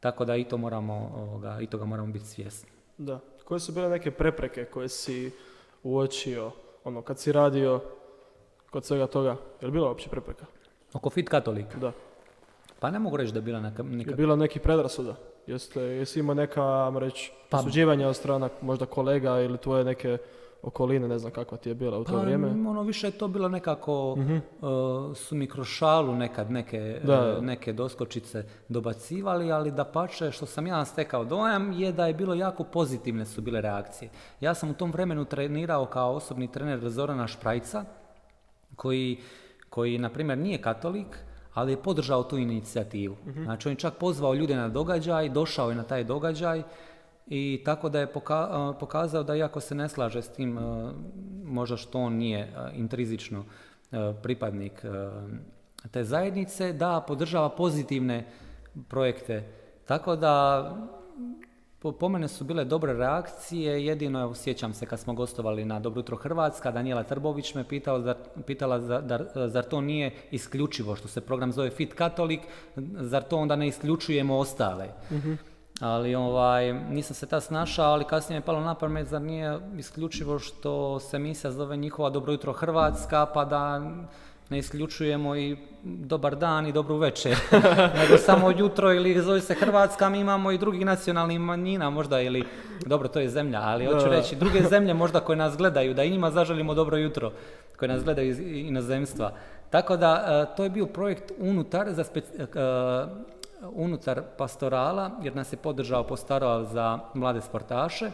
tako 0.00 0.24
da 0.24 0.36
i 0.36 0.44
to 0.44 0.56
moramo, 0.56 1.12
ovoga, 1.16 1.58
i 1.60 1.66
toga 1.66 1.84
moramo 1.84 2.12
biti 2.12 2.24
svjesni. 2.24 2.68
Da. 2.98 3.20
Koje 3.44 3.60
su 3.60 3.72
bile 3.72 3.88
neke 3.88 4.10
prepreke 4.10 4.64
koje 4.64 4.88
si 4.88 5.32
uočio, 5.82 6.50
ono, 6.84 7.02
kad 7.02 7.18
si 7.18 7.32
radio 7.32 7.80
kod 8.70 8.84
svega 8.84 9.06
toga? 9.06 9.36
Je 9.60 9.66
li 9.66 9.72
bila 9.72 9.88
uopće 9.88 10.10
prepreka? 10.10 10.46
Oko 10.92 11.10
Fit 11.10 11.28
Katolik? 11.28 11.76
Da. 11.76 11.92
Pa 12.78 12.90
ne 12.90 12.98
mogu 12.98 13.16
reći 13.16 13.32
da 13.32 13.38
je 13.38 13.42
bila 13.42 13.60
neka... 13.60 13.82
neka... 13.82 14.10
Je 14.10 14.16
bila 14.16 14.36
neki 14.36 14.58
predrasuda? 14.58 15.14
Jeste, 15.46 15.80
jesi 15.80 16.20
imao 16.20 16.34
neka, 16.34 16.92
reći, 16.98 17.32
pa... 17.50 17.62
od 18.08 18.16
strana 18.16 18.48
možda 18.62 18.86
kolega 18.86 19.40
ili 19.40 19.58
tvoje 19.58 19.84
neke 19.84 20.18
okoline, 20.62 21.08
ne 21.08 21.18
znam 21.18 21.32
kakva 21.32 21.58
ti 21.58 21.68
je 21.68 21.74
bila 21.74 21.98
u 21.98 22.04
to 22.04 22.12
Pa, 22.12 22.18
vrijeme. 22.18 22.48
ono 22.70 22.82
više 22.82 23.06
je 23.06 23.10
to 23.10 23.28
bilo 23.28 23.48
nekako, 23.48 24.12
uh, 24.12 25.16
su 25.16 25.34
mi 25.36 25.46
kroz 25.46 25.66
šalu 25.66 26.14
nekad 26.14 26.50
neke, 26.50 27.00
Da. 27.04 27.36
uh, 27.38 27.44
neke 27.44 27.72
doskočice 27.72 28.44
dobacivali, 28.68 29.52
ali 29.52 29.70
da 29.70 29.84
pače, 29.84 30.30
što 30.30 30.46
sam 30.46 30.66
ja 30.66 30.84
stekao 30.84 31.24
dojam, 31.24 31.72
je 31.72 31.92
da 31.92 32.06
je 32.06 32.14
bilo 32.14 32.34
jako 32.34 32.64
pozitivne 32.64 33.26
su 33.26 33.40
bile 33.40 33.60
reakcije. 33.60 34.10
Ja 34.40 34.54
sam 34.54 34.70
u 34.70 34.74
tom 34.74 34.92
vremenu 34.92 35.24
trenirao 35.24 35.86
kao 35.86 36.14
osobni 36.14 36.52
trener 36.52 36.88
Zorana 36.88 37.26
Šprajca, 37.26 37.84
koji, 38.76 39.18
koji 39.70 39.98
na 39.98 40.08
primjer 40.10 40.38
nije 40.38 40.62
katolik, 40.62 41.18
ali 41.56 41.72
je 41.72 41.82
podržao 41.82 42.22
tu 42.22 42.38
inicijativu. 42.38 43.16
Znači 43.44 43.68
on 43.68 43.72
je 43.72 43.78
čak 43.78 43.94
pozvao 43.94 44.34
ljude 44.34 44.56
na 44.56 44.68
događaj, 44.68 45.28
došao 45.28 45.70
je 45.70 45.76
na 45.76 45.82
taj 45.82 46.04
događaj 46.04 46.62
i 47.26 47.62
tako 47.64 47.88
da 47.88 48.00
je 48.00 48.12
poka- 48.12 48.74
pokazao 48.80 49.22
da 49.22 49.36
iako 49.36 49.60
se 49.60 49.74
ne 49.74 49.88
slaže 49.88 50.22
s 50.22 50.28
tim, 50.28 50.58
možda 51.44 51.76
što 51.76 51.98
on 52.00 52.12
nije 52.12 52.52
intrizično 52.74 53.44
pripadnik 54.22 54.84
te 55.90 56.04
zajednice, 56.04 56.72
da 56.72 57.04
podržava 57.06 57.48
pozitivne 57.48 58.26
projekte. 58.88 59.48
Tako 59.86 60.16
da 60.16 60.32
po, 61.86 61.92
po 61.92 62.08
mene 62.08 62.28
su 62.28 62.44
bile 62.44 62.64
dobre 62.64 62.92
reakcije, 62.92 63.86
jedino 63.86 64.22
evo, 64.22 64.34
sjećam 64.34 64.74
se 64.74 64.86
kad 64.86 65.00
smo 65.00 65.14
gostovali 65.14 65.64
na 65.64 65.80
Dobro 65.80 65.98
jutro 65.98 66.16
Hrvatska, 66.16 66.70
Daniela 66.70 67.02
Trbović 67.02 67.54
me 67.54 67.64
pitao, 67.64 68.00
zar, 68.00 68.16
pitala 68.46 68.80
za- 68.80 69.00
dar- 69.00 69.26
zar 69.48 69.64
to 69.64 69.80
nije 69.80 70.14
isključivo, 70.30 70.96
što 70.96 71.08
se 71.08 71.20
program 71.20 71.52
zove 71.52 71.70
Fit 71.70 71.94
Katolik, 71.94 72.40
zar 73.00 73.22
to 73.22 73.36
onda 73.38 73.56
ne 73.56 73.68
isključujemo 73.68 74.36
ostale. 74.38 74.88
Ali 75.80 76.14
ovaj, 76.14 76.72
nisam 76.72 77.14
se 77.14 77.26
tad 77.26 77.42
snašao, 77.42 77.92
ali 77.92 78.04
kasnije 78.04 78.38
mi 78.38 78.42
je 78.42 78.46
palo 78.46 78.60
na 78.60 78.74
pamet, 78.74 79.06
zar 79.08 79.22
nije 79.22 79.58
isključivo 79.78 80.38
što 80.38 81.00
se 81.00 81.16
emisija 81.16 81.50
zove 81.50 81.76
njihova 81.76 82.10
Dobro 82.10 82.32
jutro 82.32 82.52
Hrvatska, 82.52 83.26
pa 83.34 83.44
da 83.44 83.80
ne 84.50 84.58
isključujemo 84.58 85.36
i 85.36 85.56
dobar 85.82 86.36
dan 86.36 86.66
i 86.66 86.72
dobru 86.72 86.96
večer, 86.96 87.36
nego 88.00 88.18
samo 88.18 88.50
jutro 88.50 88.92
ili 88.92 89.22
zove 89.22 89.40
se 89.40 89.54
Hrvatska, 89.54 90.08
mi 90.08 90.20
imamo 90.20 90.52
i 90.52 90.58
drugih 90.58 90.86
nacionalnih 90.86 91.40
manjina 91.40 91.90
možda 91.90 92.20
ili, 92.20 92.44
dobro 92.86 93.08
to 93.08 93.20
je 93.20 93.28
zemlja, 93.28 93.60
ali 93.62 93.86
hoću 93.86 94.08
reći 94.08 94.36
druge 94.36 94.62
zemlje 94.62 94.94
možda 94.94 95.20
koje 95.20 95.36
nas 95.36 95.56
gledaju, 95.56 95.94
da 95.94 96.04
i 96.04 96.10
njima 96.10 96.30
zaželimo 96.30 96.74
dobro 96.74 96.96
jutro, 96.96 97.32
koje 97.76 97.88
nas 97.88 98.04
gledaju 98.04 98.28
iz 98.30 98.40
inozemstva. 98.40 99.32
Tako 99.70 99.96
da 99.96 100.24
e, 100.52 100.56
to 100.56 100.64
je 100.64 100.70
bio 100.70 100.86
projekt 100.86 101.32
unutar 101.38 101.92
za 101.92 102.04
spec- 102.04 102.40
e, 102.40 103.26
unutar 103.72 104.22
pastorala, 104.38 105.10
jer 105.22 105.36
nas 105.36 105.52
je 105.52 105.56
podržao 105.56 106.06
pastoral 106.06 106.64
za 106.64 106.98
mlade 107.14 107.40
sportaše. 107.40 108.10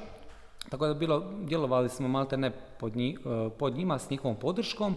Tako 0.68 0.86
da 0.86 0.94
bilo, 0.94 1.24
djelovali 1.42 1.88
smo 1.88 2.08
malte 2.08 2.36
ne 2.36 2.46
e, 2.46 2.52
pod 3.58 3.76
njima 3.76 3.98
s 3.98 4.10
njihovom 4.10 4.36
podrškom 4.36 4.96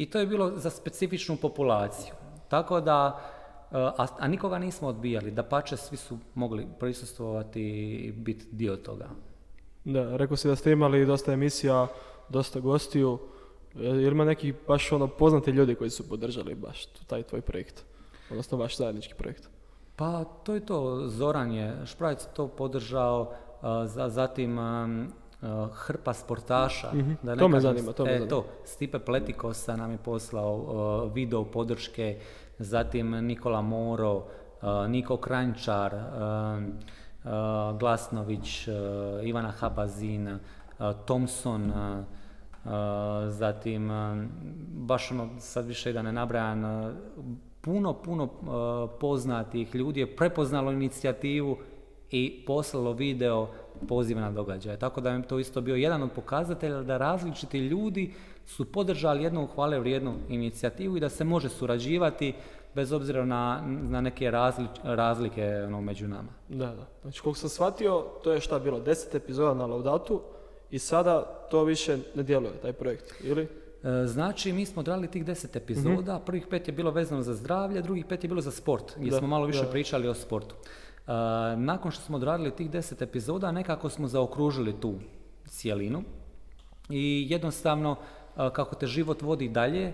i 0.00 0.06
to 0.06 0.18
je 0.18 0.26
bilo 0.26 0.52
za 0.56 0.70
specifičnu 0.70 1.36
populaciju. 1.36 2.14
Tako 2.48 2.80
da, 2.80 3.20
e, 3.72 3.76
a, 3.76 4.06
a 4.18 4.28
nikoga 4.28 4.58
nismo 4.58 4.88
odbijali, 4.88 5.30
da 5.30 5.42
pače 5.42 5.76
svi 5.76 5.96
su 5.96 6.18
mogli 6.34 6.66
prisustvovati 6.78 7.62
i 8.06 8.12
biti 8.12 8.46
dio 8.50 8.76
toga. 8.76 9.08
Da, 9.84 10.16
rekao 10.16 10.36
si 10.36 10.48
da 10.48 10.56
ste 10.56 10.72
imali 10.72 11.06
dosta 11.06 11.32
emisija, 11.32 11.86
dosta 12.28 12.60
gostiju. 12.60 13.18
E, 13.76 13.84
Jel 13.84 14.12
ima 14.12 14.24
neki 14.24 14.54
baš 14.68 14.92
ono 14.92 15.06
poznati 15.06 15.50
ljudi 15.50 15.74
koji 15.74 15.90
su 15.90 16.08
podržali 16.08 16.54
baš 16.54 16.86
taj 16.86 17.22
tvoj 17.22 17.40
projekt? 17.40 17.84
Odnosno 18.30 18.58
vaš 18.58 18.76
zajednički 18.76 19.14
projekt. 19.14 19.48
Pa 19.96 20.24
to 20.24 20.54
je 20.54 20.66
to, 20.66 21.08
Zoran 21.08 21.52
je 21.52 21.86
Šprajc 21.86 22.26
to 22.36 22.48
podržao, 22.48 23.32
za, 23.84 24.08
zatim 24.08 24.58
a, 25.42 25.68
hrpa 25.72 26.14
sportaša. 26.14 26.90
Mhm, 26.94 27.12
da 27.22 27.34
ne 27.34 27.38
to 27.38 27.48
me 27.48 27.60
zanima, 27.60 27.92
to 27.92 28.04
me 28.04 28.10
e, 28.10 28.14
zanima. 28.14 28.30
to, 28.30 28.44
Stipe 28.64 28.98
Pletikosa 28.98 29.76
nam 29.76 29.90
je 29.92 29.98
poslao 29.98 30.54
a, 30.54 31.04
video 31.14 31.44
podrške, 31.44 32.18
zatim 32.58 33.10
Nikola 33.10 33.62
Moro, 33.62 34.24
a, 34.60 34.86
Niko 34.86 35.18
a, 35.84 36.60
Glasnović, 37.78 38.68
Ivana 39.24 39.50
Habazin, 39.50 40.38
a, 40.78 40.92
Thompson, 41.06 41.72
zatim 43.28 43.90
baš 44.72 45.10
ono, 45.10 45.28
sad 45.38 45.66
više 45.66 45.92
da 45.92 46.02
ne 46.02 46.12
nabrajam, 46.12 46.62
puno, 47.60 47.92
puno 47.92 48.28
poznatih 49.00 49.74
ljudi 49.74 50.00
je 50.00 50.16
prepoznalo 50.16 50.72
inicijativu 50.72 51.56
i 52.10 52.44
poslalo 52.46 52.92
video 52.92 53.48
poziva 53.80 54.20
na 54.20 54.30
događaje. 54.32 54.78
Tako 54.78 55.00
da 55.00 55.10
je 55.10 55.22
to 55.22 55.38
isto 55.38 55.60
bio 55.60 55.76
jedan 55.76 56.02
od 56.02 56.10
pokazatelja 56.12 56.82
da 56.82 56.96
različiti 56.96 57.58
ljudi 57.58 58.12
su 58.46 58.64
podržali 58.64 59.22
jednu 59.24 59.46
hvale 59.46 59.78
vrijednu 59.78 60.14
inicijativu 60.28 60.96
i 60.96 61.00
da 61.00 61.08
se 61.08 61.24
može 61.24 61.48
surađivati 61.48 62.34
bez 62.74 62.92
obzira 62.92 63.24
na, 63.24 63.62
na 63.66 64.00
neke 64.00 64.24
različ- 64.26 64.66
razlike 64.84 65.44
ono, 65.66 65.80
među 65.80 66.08
nama. 66.08 66.28
Da, 66.48 66.66
da. 66.66 66.86
Znači, 67.02 67.22
koliko 67.22 67.38
sam 67.38 67.48
shvatio, 67.48 68.04
to 68.24 68.32
je 68.32 68.40
šta 68.40 68.58
bilo, 68.58 68.80
deset 68.80 69.14
epizoda 69.14 69.54
na 69.54 69.66
Laudatu 69.66 70.20
i 70.70 70.78
sada 70.78 71.20
to 71.50 71.64
više 71.64 71.98
ne 72.14 72.22
djeluje, 72.22 72.52
taj 72.52 72.72
projekt, 72.72 73.14
ili? 73.22 73.42
E, 73.42 74.06
Znači, 74.06 74.52
mi 74.52 74.66
smo 74.66 74.80
odradili 74.80 75.08
tih 75.08 75.24
deset 75.24 75.56
epizoda, 75.56 76.20
prvih 76.20 76.46
pet 76.46 76.68
je 76.68 76.72
bilo 76.72 76.90
vezano 76.90 77.22
za 77.22 77.34
zdravlje, 77.34 77.82
drugih 77.82 78.04
pet 78.04 78.24
je 78.24 78.28
bilo 78.28 78.40
za 78.40 78.50
sport, 78.50 78.92
gdje 78.96 79.10
Da, 79.10 79.18
smo 79.18 79.26
malo 79.28 79.46
više 79.46 79.64
da. 79.64 79.70
pričali 79.70 80.08
o 80.08 80.14
sportu. 80.14 80.54
E, 81.10 81.12
nakon 81.56 81.90
što 81.90 82.02
smo 82.02 82.16
odradili 82.16 82.50
tih 82.50 82.70
deset 82.70 83.02
epizoda, 83.02 83.52
nekako 83.52 83.88
smo 83.88 84.08
zaokružili 84.08 84.80
tu 84.80 84.94
cijelinu 85.46 86.02
i 86.88 87.26
jednostavno, 87.30 87.96
e, 88.36 88.50
kako 88.52 88.74
te 88.74 88.86
život 88.86 89.22
vodi 89.22 89.48
dalje, 89.48 89.82
e, 89.86 89.92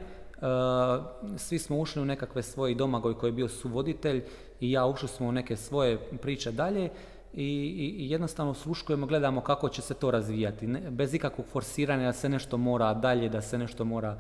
svi 1.36 1.58
smo 1.58 1.78
ušli 1.78 2.02
u 2.02 2.04
nekakve 2.04 2.42
svoje 2.42 2.74
domagoj 2.74 3.14
koji 3.18 3.28
je 3.28 3.32
bio 3.32 3.48
suvoditelj 3.48 4.24
i 4.60 4.70
ja 4.72 4.86
ušli 4.86 5.08
smo 5.08 5.26
u 5.26 5.32
neke 5.32 5.56
svoje 5.56 5.98
priče 5.98 6.52
dalje 6.52 6.90
i, 7.34 7.44
i- 7.98 8.10
jednostavno 8.10 8.54
sluškujemo, 8.54 9.06
gledamo 9.06 9.40
kako 9.40 9.68
će 9.68 9.82
se 9.82 9.94
to 9.94 10.10
razvijati, 10.10 10.66
bez 10.90 11.14
ikakvog 11.14 11.46
forsiranja 11.46 12.06
da 12.06 12.12
se 12.12 12.28
nešto 12.28 12.56
mora 12.56 12.94
dalje, 12.94 13.28
da 13.28 13.42
se 13.42 13.58
nešto 13.58 13.84
mora 13.84 14.18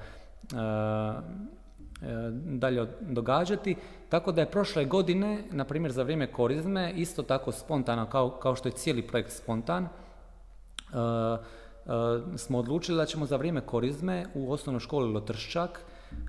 dalje 2.44 2.82
od- 2.82 2.96
događati. 3.00 3.76
Tako 4.08 4.32
da 4.32 4.40
je 4.40 4.50
prošle 4.50 4.84
godine, 4.84 5.44
na 5.50 5.64
primjer 5.64 5.92
za 5.92 6.02
vrijeme 6.02 6.32
korizme, 6.32 6.92
isto 6.96 7.22
tako 7.22 7.52
spontano 7.52 8.06
kao, 8.06 8.30
kao 8.30 8.54
što 8.56 8.68
je 8.68 8.72
cijeli 8.72 9.06
projekt 9.06 9.30
spontan, 9.32 9.84
e, 9.84 9.88
e, 10.96 12.36
smo 12.36 12.58
odlučili 12.58 12.96
da 12.98 13.06
ćemo 13.06 13.26
za 13.26 13.36
vrijeme 13.36 13.60
korizme 13.60 14.26
u 14.34 14.52
osnovnoj 14.52 14.80
školi 14.80 15.12
Lotrščak, 15.12 15.80
e, 15.80 16.24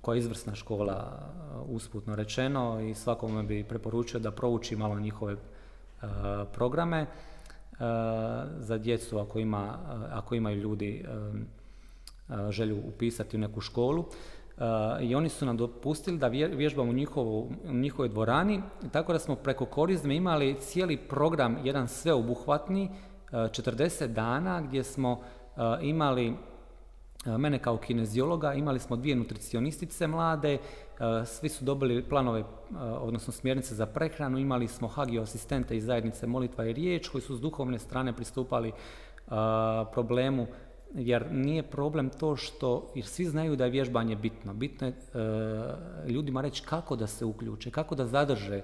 koja 0.00 0.14
je 0.14 0.18
izvrsna 0.18 0.54
škola, 0.54 0.94
e, 0.94 1.58
usputno 1.68 2.16
rečeno, 2.16 2.80
i 2.80 2.94
svakome 2.94 3.42
bi 3.42 3.64
preporučio 3.64 4.20
da 4.20 4.30
prouči 4.30 4.76
malo 4.76 5.00
njihove 5.00 5.32
e, 5.32 5.36
programe 6.52 7.00
e, 7.00 7.06
za 8.58 8.78
djecu 8.78 9.18
ako, 9.18 9.38
ima, 9.38 9.78
ako 10.12 10.34
imaju 10.34 10.56
ljudi 10.60 11.04
e, 11.06 11.10
e, 11.10 11.57
želju 12.50 12.78
upisati 12.84 13.36
u 13.36 13.40
neku 13.40 13.60
školu. 13.60 14.04
I 15.00 15.14
oni 15.14 15.28
su 15.28 15.46
nam 15.46 15.56
dopustili 15.56 16.18
da 16.18 16.28
vje- 16.28 16.56
vježbamo 16.56 16.90
u, 16.90 16.94
njihovu, 16.94 17.50
u 17.64 17.72
njihovoj 17.72 18.08
dvorani, 18.08 18.62
tako 18.92 19.12
da 19.12 19.18
smo 19.18 19.34
preko 19.34 19.64
korizme 19.66 20.16
imali 20.16 20.56
cijeli 20.60 20.96
program, 20.96 21.56
jedan 21.64 21.88
sveobuhvatni, 21.88 22.84
e, 22.84 22.90
40 23.32 24.06
dana 24.06 24.60
gdje 24.60 24.84
smo 24.84 25.20
imali 25.82 26.34
mene 27.26 27.58
kao 27.58 27.76
kineziologa, 27.76 28.54
imali 28.54 28.78
smo 28.78 28.96
dvije 28.96 29.16
nutricionistice 29.16 30.06
mlade, 30.06 30.58
svi 31.24 31.48
su 31.48 31.64
dobili 31.64 32.08
planove, 32.08 32.44
odnosno 33.00 33.32
smjernice 33.32 33.74
za 33.74 33.86
prehranu, 33.86 34.38
imali 34.38 34.68
smo 34.68 34.88
hagio 34.88 35.22
asistente 35.22 35.76
iz 35.76 35.84
zajednice 35.84 36.26
Molitva 36.26 36.64
i 36.64 36.72
Riječ 36.72 37.08
koji 37.08 37.22
su 37.22 37.36
s 37.36 37.40
duhovne 37.40 37.78
strane 37.78 38.12
pristupali 38.12 38.72
problemu 39.92 40.46
jer 40.94 41.32
nije 41.32 41.62
problem 41.62 42.10
to 42.10 42.36
što, 42.36 42.92
jer 42.94 43.06
svi 43.06 43.24
znaju 43.24 43.56
da 43.56 43.64
je 43.64 43.70
vježbanje 43.70 44.16
bitno. 44.16 44.54
Bitno 44.54 44.86
je 44.86 44.92
e, 44.92 46.10
ljudima 46.10 46.40
reći 46.40 46.62
kako 46.62 46.96
da 46.96 47.06
se 47.06 47.24
uključe, 47.24 47.70
kako 47.70 47.94
da 47.94 48.06
zadrže 48.06 48.62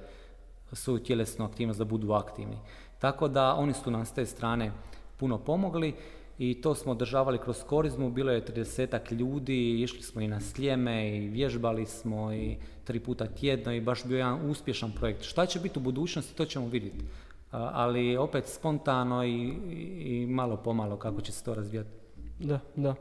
svoju 0.73 0.99
tjelesnu 0.99 1.45
aktivnost, 1.45 1.79
da 1.79 1.85
budu 1.85 2.13
aktivni. 2.13 2.59
Tako 2.99 3.29
da 3.29 3.55
oni 3.55 3.73
su 3.73 3.91
nam 3.91 4.07
s 4.07 4.13
te 4.13 4.27
strane 4.27 4.73
puno 5.17 5.39
pomogli 5.39 5.95
i 6.39 6.61
to 6.61 6.75
smo 6.75 6.93
održavali 6.93 7.39
kroz 7.39 7.65
korizmu, 7.65 8.11
bilo 8.11 8.33
je 8.33 8.45
30 8.45 9.13
ljudi, 9.13 9.83
išli 9.83 10.03
smo 10.03 10.21
i 10.21 10.29
na 10.29 10.41
sljeme 10.41 11.17
i 11.17 11.29
vježbali 11.29 11.87
smo 11.87 12.33
i 12.33 12.57
tri 12.85 13.01
puta 13.01 13.27
tjedno 13.27 13.73
i 13.73 13.81
baš 13.81 14.05
bio 14.05 14.17
jedan 14.17 14.51
uspješan 14.51 14.93
projekt. 14.93 15.23
Šta 15.23 15.47
će 15.47 15.61
biti 15.61 15.79
u 15.79 15.83
budućnosti, 15.83 16.37
to 16.37 16.45
ćemo 16.45 16.69
vidjeti. 16.69 17.05
Ali 17.51 18.17
opet 18.17 18.47
spontano 18.47 19.25
i, 19.25 19.53
i 19.99 20.27
malo 20.27 20.57
pomalo 20.57 20.97
kako 20.97 21.21
će 21.21 21.33
se 21.33 21.45
to 21.45 21.55
razvijati. 21.55 22.04
Da, 22.39 22.61
da. 22.77 22.95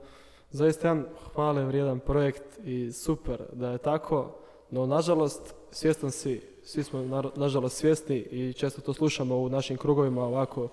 Zaista 0.52 0.88
jedan 0.88 1.06
hvale 1.34 1.66
vrijedan 1.66 2.00
projekt 2.00 2.60
i 2.64 2.92
super 2.92 3.42
da 3.54 3.70
je 3.70 3.78
tako, 3.78 4.36
no 4.72 4.86
nažalost 4.86 5.56
svjestan 5.72 6.12
si, 6.12 6.42
svi 6.64 6.84
smo 6.84 7.32
nažalost 7.36 7.78
svjesni 7.78 8.18
i 8.18 8.54
često 8.54 8.82
to 8.82 8.94
slušamo 8.94 9.38
u 9.38 9.50
našim 9.50 9.78
krugovima 9.78 10.24
ovako 10.24 10.70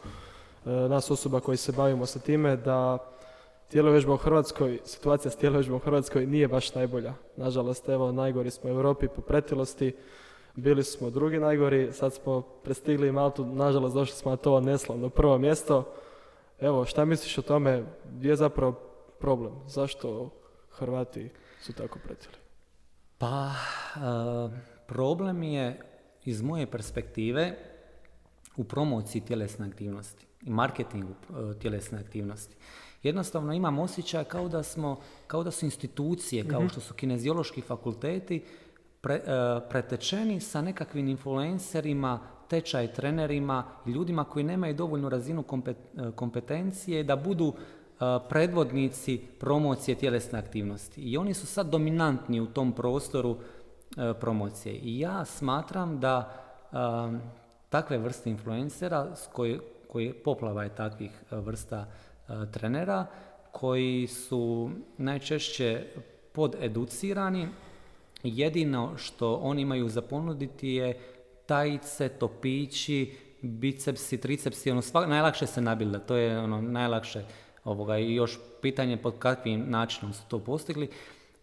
nas 0.65 1.11
osoba 1.11 1.41
koji 1.41 1.57
se 1.57 1.73
bavimo 1.73 2.07
sa 2.07 2.19
time 2.19 2.57
da 2.57 2.99
tjelovježba 3.71 4.13
u 4.13 4.17
Hrvatskoj, 4.17 4.81
situacija 4.85 5.31
s 5.31 5.37
tjelovježbom 5.37 5.77
u 5.77 5.85
Hrvatskoj 5.85 6.27
nije 6.27 6.49
baš 6.49 6.75
najbolja. 6.75 7.15
Nažalost, 7.37 7.89
evo, 7.89 8.13
najgori 8.13 8.51
smo 8.51 8.71
u 8.71 8.73
Europi 8.73 9.09
po 9.09 9.21
pretilosti, 9.21 9.97
bili 10.55 10.85
smo 10.85 11.11
drugi 11.11 11.39
najgori, 11.39 11.93
sad 11.93 12.15
smo 12.15 12.41
prestigli 12.41 13.13
Maltu, 13.13 13.45
nažalost 13.45 13.95
došli 13.95 14.17
smo 14.17 14.31
na 14.31 14.37
to 14.37 14.61
neslavno 14.61 15.09
prvo 15.09 15.39
mjesto. 15.39 15.95
Evo, 16.61 16.85
šta 16.85 17.05
misliš 17.05 17.39
o 17.39 17.43
tome, 17.43 17.85
gdje 18.13 18.29
je 18.29 18.37
zapravo 18.37 18.73
problem? 19.19 19.53
Zašto 19.67 20.31
Hrvati 20.71 21.31
su 21.61 21.73
tako 21.73 21.99
pretili? 22.05 22.35
Pa, 23.19 23.53
problem 24.87 25.43
je 25.43 25.81
iz 26.25 26.43
moje 26.43 26.71
perspektive 26.71 27.57
u 28.57 28.65
promociji 28.65 29.23
tjelesne 29.23 29.67
aktivnosti 29.67 30.27
i 30.43 30.51
marketingu 30.51 31.13
e, 31.13 31.59
tjelesne 31.59 31.99
aktivnosti. 31.99 32.57
Jednostavno 33.03 33.53
imam 33.53 33.79
osjećaj 33.79 34.25
kao 34.25 34.49
da 34.49 34.63
smo, 34.63 35.01
kao 35.27 35.43
da 35.45 35.51
su 35.51 35.65
institucije, 35.65 36.49
kao 36.49 36.61
mhm. 36.61 36.69
što 36.69 36.81
su 36.81 36.95
kineziološki 36.95 37.61
fakulteti, 37.61 38.45
pre, 39.01 39.15
e, 39.15 39.21
pretečeni 39.71 40.41
sa 40.41 40.63
nekakvim 40.63 41.09
influencerima, 41.09 42.21
tečaj 42.51 42.93
trenerima 42.93 43.65
ljudima 43.87 44.25
koji 44.25 44.45
nemaju 44.45 44.75
dovoljnu 44.75 45.09
razinu 45.09 45.45
e, 45.67 45.75
kompetencije 46.15 47.05
da 47.05 47.17
budu 47.17 47.55
predvodnici 48.29 49.21
promocije 49.39 49.95
tjelesne 49.95 50.39
aktivnosti. 50.39 51.01
I 51.01 51.17
oni 51.17 51.35
su 51.35 51.47
sad 51.47 51.67
dominantni 51.67 52.41
u 52.41 52.47
tom 52.47 52.73
prostoru 52.73 53.37
promocije. 54.21 54.75
I 54.75 54.99
ja 54.99 55.25
smatram 55.25 56.01
da 56.01 56.33
takve 57.69 57.99
vrste 57.99 58.31
influencera 58.31 59.15
koje, 59.33 59.61
koje 59.89 60.23
poplava 60.23 60.65
je 60.65 60.75
takvih 60.75 61.11
vrsta 61.31 61.87
trenera 62.53 63.07
koji 63.53 64.07
su 64.07 64.71
najčešće 64.99 65.87
podeducirani. 66.33 67.49
Jedino 68.23 68.97
što 68.97 69.35
oni 69.35 69.63
imaju 69.63 69.89
za 69.89 70.03
ponuditi 70.03 70.69
je 70.69 71.01
tajice, 71.51 72.09
topići, 72.09 73.13
bicepsi, 73.43 74.19
tricepsi, 74.21 74.71
ono 74.71 74.83
najlakše 75.07 75.47
se 75.47 75.61
nabilda, 75.61 75.99
to 75.99 76.17
je 76.17 76.39
ono 76.39 76.61
najlakše 76.63 77.25
ovoga 77.65 77.99
i 77.99 78.15
još 78.15 78.39
pitanje 78.63 78.97
pod 78.97 79.19
kakvim 79.19 79.65
načinom 79.71 80.13
su 80.13 80.23
to 80.29 80.39
postigli. 80.39 80.89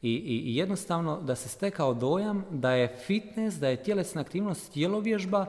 I, 0.01 0.13
i, 0.13 0.55
jednostavno 0.55 1.21
da 1.21 1.35
se 1.35 1.49
stekao 1.49 1.93
dojam 1.93 2.45
da 2.51 2.71
je 2.71 2.95
fitness, 3.05 3.57
da 3.57 3.67
je 3.67 3.83
tjelesna 3.83 4.21
aktivnost 4.21 4.73
tjelovježba, 4.73 5.45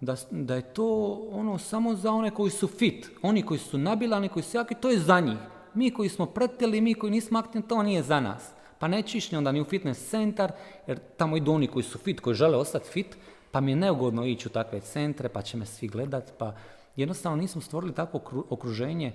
da, 0.00 0.16
da 0.30 0.54
je 0.54 0.74
to 0.74 1.12
ono 1.30 1.58
samo 1.58 1.94
za 1.94 2.12
one 2.12 2.30
koji 2.30 2.50
su 2.50 2.68
fit. 2.68 3.08
Oni 3.22 3.42
koji 3.42 3.58
su 3.58 3.78
nabilani, 3.78 4.28
koji 4.28 4.42
su 4.42 4.56
jaki, 4.56 4.74
to 4.74 4.90
je 4.90 4.98
za 4.98 5.20
njih. 5.20 5.38
Mi 5.74 5.90
koji 5.90 6.08
smo 6.08 6.26
pretili, 6.26 6.80
mi 6.80 6.94
koji 6.94 7.10
nismo 7.10 7.38
aktivni, 7.38 7.68
to 7.68 7.82
nije 7.82 8.02
za 8.02 8.20
nas. 8.20 8.50
Pa 8.78 8.88
neće 8.88 9.18
ići 9.18 9.36
onda 9.36 9.52
ni 9.52 9.60
u 9.60 9.64
fitness 9.64 10.10
centar, 10.10 10.52
jer 10.86 10.98
tamo 11.16 11.36
idu 11.36 11.52
oni 11.52 11.66
koji 11.66 11.82
su 11.82 11.98
fit, 11.98 12.20
koji 12.20 12.34
žele 12.34 12.56
ostati 12.56 12.88
fit, 12.90 13.16
pa 13.56 13.60
mi 13.60 13.72
je 13.72 13.76
neugodno 13.76 14.24
ići 14.24 14.48
u 14.48 14.50
takve 14.50 14.80
centre, 14.80 15.28
pa 15.28 15.42
će 15.42 15.56
me 15.56 15.66
svi 15.66 15.88
gledat, 15.88 16.32
pa 16.38 16.54
jednostavno 16.96 17.36
nismo 17.36 17.60
stvorili 17.60 17.94
takvo 17.94 18.20
okruženje 18.50 19.12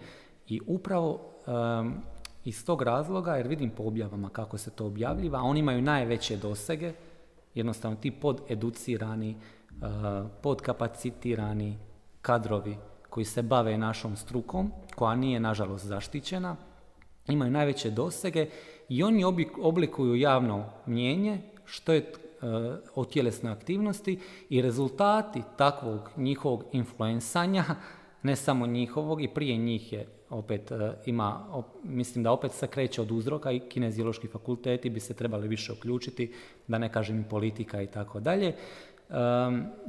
i 0.48 0.62
upravo 0.68 1.20
iz 2.46 2.66
tog 2.66 2.82
razloga, 2.82 3.36
jer 3.36 3.48
vidim 3.48 3.70
po 3.70 3.84
objavama 3.84 4.30
kako 4.30 4.58
se 4.58 4.72
to 4.72 4.86
objavljiva, 4.86 5.42
oni 5.42 5.60
imaju 5.60 5.82
najveće 5.82 6.38
dosege, 6.38 6.94
jednostavno 7.56 7.98
ti 7.98 8.12
podeducirani, 8.12 9.36
podkapacitirani 10.42 11.78
kadrovi 12.22 12.78
koji 13.10 13.26
se 13.26 13.42
bave 13.42 13.78
našom 13.78 14.16
strukom, 14.16 14.72
koja 14.96 15.16
nije 15.16 15.40
nažalost 15.40 15.86
zaštićena, 15.86 16.56
imaju 17.28 17.52
najveće 17.52 17.90
dosege 17.90 18.50
i 18.90 19.04
oni 19.04 19.24
oblikuju 19.62 20.16
javno 20.16 20.66
mnjenje 20.86 21.42
što 21.66 21.94
je 21.94 22.14
o 22.96 23.06
tjelesnoj 23.06 23.52
aktivnosti 23.52 24.20
i 24.50 24.62
rezultati 24.62 25.44
takvog 25.58 26.10
njihovog 26.18 26.64
influensanja, 26.72 27.64
ne 28.24 28.36
samo 28.36 28.68
njihovog 28.68 29.24
i 29.24 29.28
prije 29.28 29.58
njih 29.58 29.94
je 29.94 30.08
opet 30.30 30.72
ima, 31.06 31.64
mislim 31.84 32.24
da 32.24 32.32
opet 32.32 32.52
se 32.52 32.68
kreće 32.68 33.02
od 33.02 33.12
uzroka 33.12 33.52
i 33.52 33.60
kineziološki 33.60 34.28
fakulteti 34.28 34.90
bi 34.90 35.00
se 35.00 35.14
trebali 35.14 35.48
više 35.48 35.74
uključiti, 35.74 36.34
da 36.68 36.78
ne 36.78 36.92
kažem 36.92 37.22
i 37.22 37.30
politika 37.30 37.82
i 37.82 37.88
tako 37.88 38.20
dalje 38.20 38.56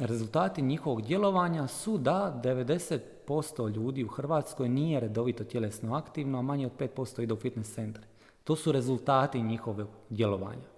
rezultati 0.01 0.63
njihovog 0.63 1.03
djelovanja 1.03 1.67
su 1.67 1.99
da 1.99 2.41
90% 2.45 3.75
ljudi 3.75 4.05
u 4.05 4.09
Hrvatskoj 4.09 4.69
nije 4.69 5.01
redovito 5.01 5.45
tjelesno 5.45 5.95
aktivno, 5.95 6.39
a 6.39 6.43
manje 6.43 6.67
od 6.67 6.73
5% 6.97 7.23
ide 7.23 7.35
u 7.35 7.37
fitness 7.37 7.75
centre. 7.75 8.03
To 8.45 8.57
su 8.57 8.73
rezultati 8.73 9.43
njihovog 9.43 9.89
djelovanja. 10.11 10.72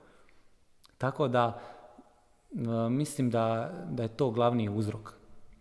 Tako 1.04 1.28
da 1.28 1.60
mislim 2.90 3.30
da, 3.30 3.70
da 3.90 4.02
je 4.02 4.08
to 4.08 4.30
glavni 4.30 4.68
uzrok. 4.68 5.12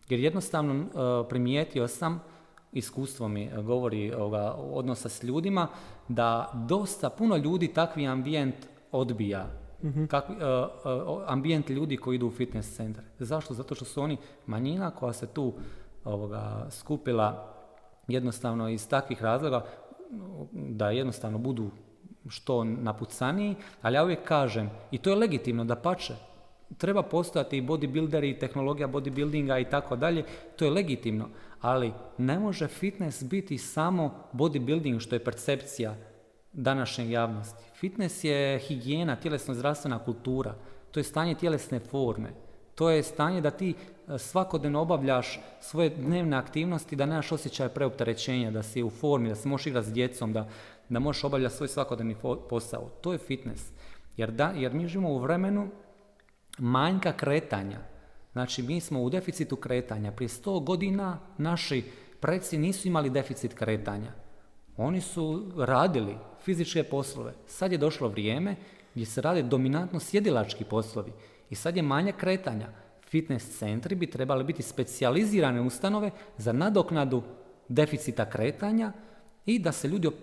Jer 0.10 0.20
jednostavno 0.20 0.86
primijetio 1.30 1.88
sam, 1.88 2.24
iskustvo 2.72 3.28
mi 3.28 3.50
govori 3.64 4.14
ovoga, 4.14 4.54
odnosa 4.54 5.10
s 5.10 5.24
ljudima, 5.24 5.68
da 6.08 6.52
dosta 6.54 7.10
puno 7.10 7.38
ljudi 7.38 7.68
takvi 7.68 8.08
ambijent 8.08 8.56
odbija 8.92 9.46
mm 9.84 10.06
ambijent 11.28 11.70
ljudi 11.70 11.98
koji 11.98 12.16
idu 12.16 12.28
u 12.28 12.32
fitness 12.32 12.76
centar. 12.76 13.04
Zašto? 13.20 13.54
Zato 13.54 13.76
što 13.76 13.86
su 13.86 14.02
oni 14.02 14.18
manjina 14.46 14.92
koja 14.92 15.14
se 15.14 15.28
tu 15.28 15.54
ovoga, 16.06 16.68
skupila 16.70 17.54
jednostavno 18.08 18.70
iz 18.70 18.90
takvih 18.90 19.22
razloga 19.22 19.66
da 20.52 20.90
jednostavno 20.90 21.38
budu 21.38 21.70
što 22.30 22.64
napucaniji, 22.64 23.56
ali 23.82 23.96
ja 23.96 24.04
uvijek 24.04 24.24
kažem, 24.24 24.70
i 24.92 24.98
to 24.98 25.10
je 25.10 25.16
legitimno 25.16 25.64
da 25.64 25.76
pače, 25.76 26.14
treba 26.78 27.04
postojati 27.04 27.58
i 27.58 27.62
bodybuilderi 27.62 28.30
i 28.30 28.40
tehnologija 28.40 28.88
bodybuildinga 28.88 29.62
i 29.62 29.70
tako 29.70 29.96
dalje, 29.96 30.24
to 30.56 30.66
je 30.66 30.72
legitimno, 30.72 31.30
ali 31.62 31.94
ne 32.18 32.40
može 32.40 32.68
fitness 32.68 33.24
biti 33.24 33.58
samo 33.58 34.16
bodybuilding 34.34 35.00
što 35.00 35.16
je 35.16 35.24
percepcija 35.24 35.96
današnje 36.54 37.12
javnosti. 37.12 37.64
Fitness 37.76 38.24
je 38.24 38.60
higijena, 38.60 39.16
tjelesno 39.16 39.54
zdravstvena 39.54 40.00
kultura. 40.00 40.56
To 40.92 41.00
je 41.00 41.04
stanje 41.04 41.36
tjelesne 41.36 41.80
forme. 41.80 42.30
To 42.76 42.90
je 42.90 43.04
stanje 43.04 43.42
da 43.42 43.52
ti 43.52 43.74
e, 43.74 44.18
svakodnevno 44.18 44.82
obavljaš 44.82 45.40
svoje 45.62 45.90
dnevne 45.90 46.38
aktivnosti, 46.38 46.96
da 46.96 47.06
nemaš 47.06 47.32
osjećaj 47.32 47.70
preopterećenja, 47.70 48.52
da 48.52 48.64
si 48.64 48.84
u 48.84 48.90
formi, 48.90 49.30
da 49.30 49.36
se 49.36 49.48
možeš 49.48 49.68
igrati 49.68 49.88
s 49.88 49.94
djecom, 49.94 50.34
da, 50.34 50.48
da 50.94 51.00
možeš 51.00 51.24
obavljati 51.24 51.56
svoj 51.56 51.68
svakodnevni 51.68 52.16
posao. 52.50 52.90
To 53.02 53.12
je 53.12 53.18
fitness. 53.18 53.72
Jer, 54.18 54.32
da, 54.32 54.54
jer 54.56 54.74
mi 54.74 54.88
živimo 54.88 55.10
u 55.10 55.20
vremenu 55.20 55.70
manjka 56.58 57.14
kretanja. 57.14 57.80
Znači, 58.32 58.64
mi 58.64 58.82
smo 58.82 59.02
u 59.02 59.10
deficitu 59.10 59.56
kretanja. 59.56 60.12
Prije 60.12 60.30
sto 60.30 60.60
godina 60.60 61.20
naši 61.38 61.84
preci 62.20 62.58
nisu 62.58 62.88
imali 62.88 63.10
deficit 63.10 63.54
kretanja. 63.54 64.12
Oni 64.78 65.02
su 65.02 65.52
radili 65.58 66.16
fizičke 66.44 66.84
poslove. 66.84 67.34
Sad 67.48 67.72
je 67.72 67.78
došlo 67.78 68.08
vrijeme 68.08 68.56
gdje 68.94 69.06
se 69.06 69.22
rade 69.22 69.42
dominantno 69.42 70.00
sjedilački 70.00 70.64
poslovi 70.64 71.12
i 71.50 71.56
sad 71.56 71.76
je 71.76 71.84
manje 71.84 72.12
kretanja. 72.12 72.68
Fitness 73.10 73.58
centri 73.58 73.96
bi 73.96 74.10
trebali 74.10 74.44
biti 74.44 74.64
specijalizirane 74.64 75.62
ustanove 75.62 76.12
za 76.38 76.52
nadoknadu 76.54 77.24
deficita 77.70 78.30
kretanja 78.30 78.92
i 79.46 79.60
da 79.60 79.72
se 79.72 79.88
ljudi 79.88 80.08
uh, 80.08 80.14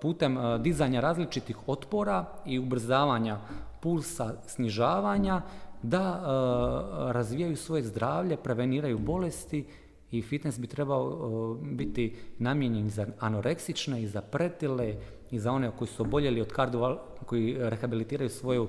putem 0.00 0.36
uh, 0.36 0.60
dizanja 0.60 1.00
različitih 1.00 1.68
otpora 1.68 2.24
i 2.46 2.58
ubrzavanja 2.58 3.38
pulsa, 3.80 4.34
snižavanja, 4.46 5.42
da 5.82 6.10
uh, 6.10 7.12
razvijaju 7.12 7.56
svoje 7.56 7.82
zdravlje, 7.82 8.36
preveniraju 8.36 8.98
bolesti 8.98 9.64
i 10.10 10.22
fitness 10.22 10.58
bi 10.58 10.66
trebao 10.66 11.54
biti 11.62 12.16
namijenjen 12.38 12.90
za 12.90 13.06
anoreksične 13.20 14.02
i 14.02 14.06
za 14.06 14.20
pretile 14.20 14.94
i 15.30 15.38
za 15.38 15.52
one 15.52 15.70
koji 15.78 15.88
su 15.88 16.02
oboljeli 16.02 16.40
od 16.40 16.52
kardio, 16.52 16.98
koji 17.26 17.56
rehabilitiraju 17.58 18.30
svoju 18.30 18.68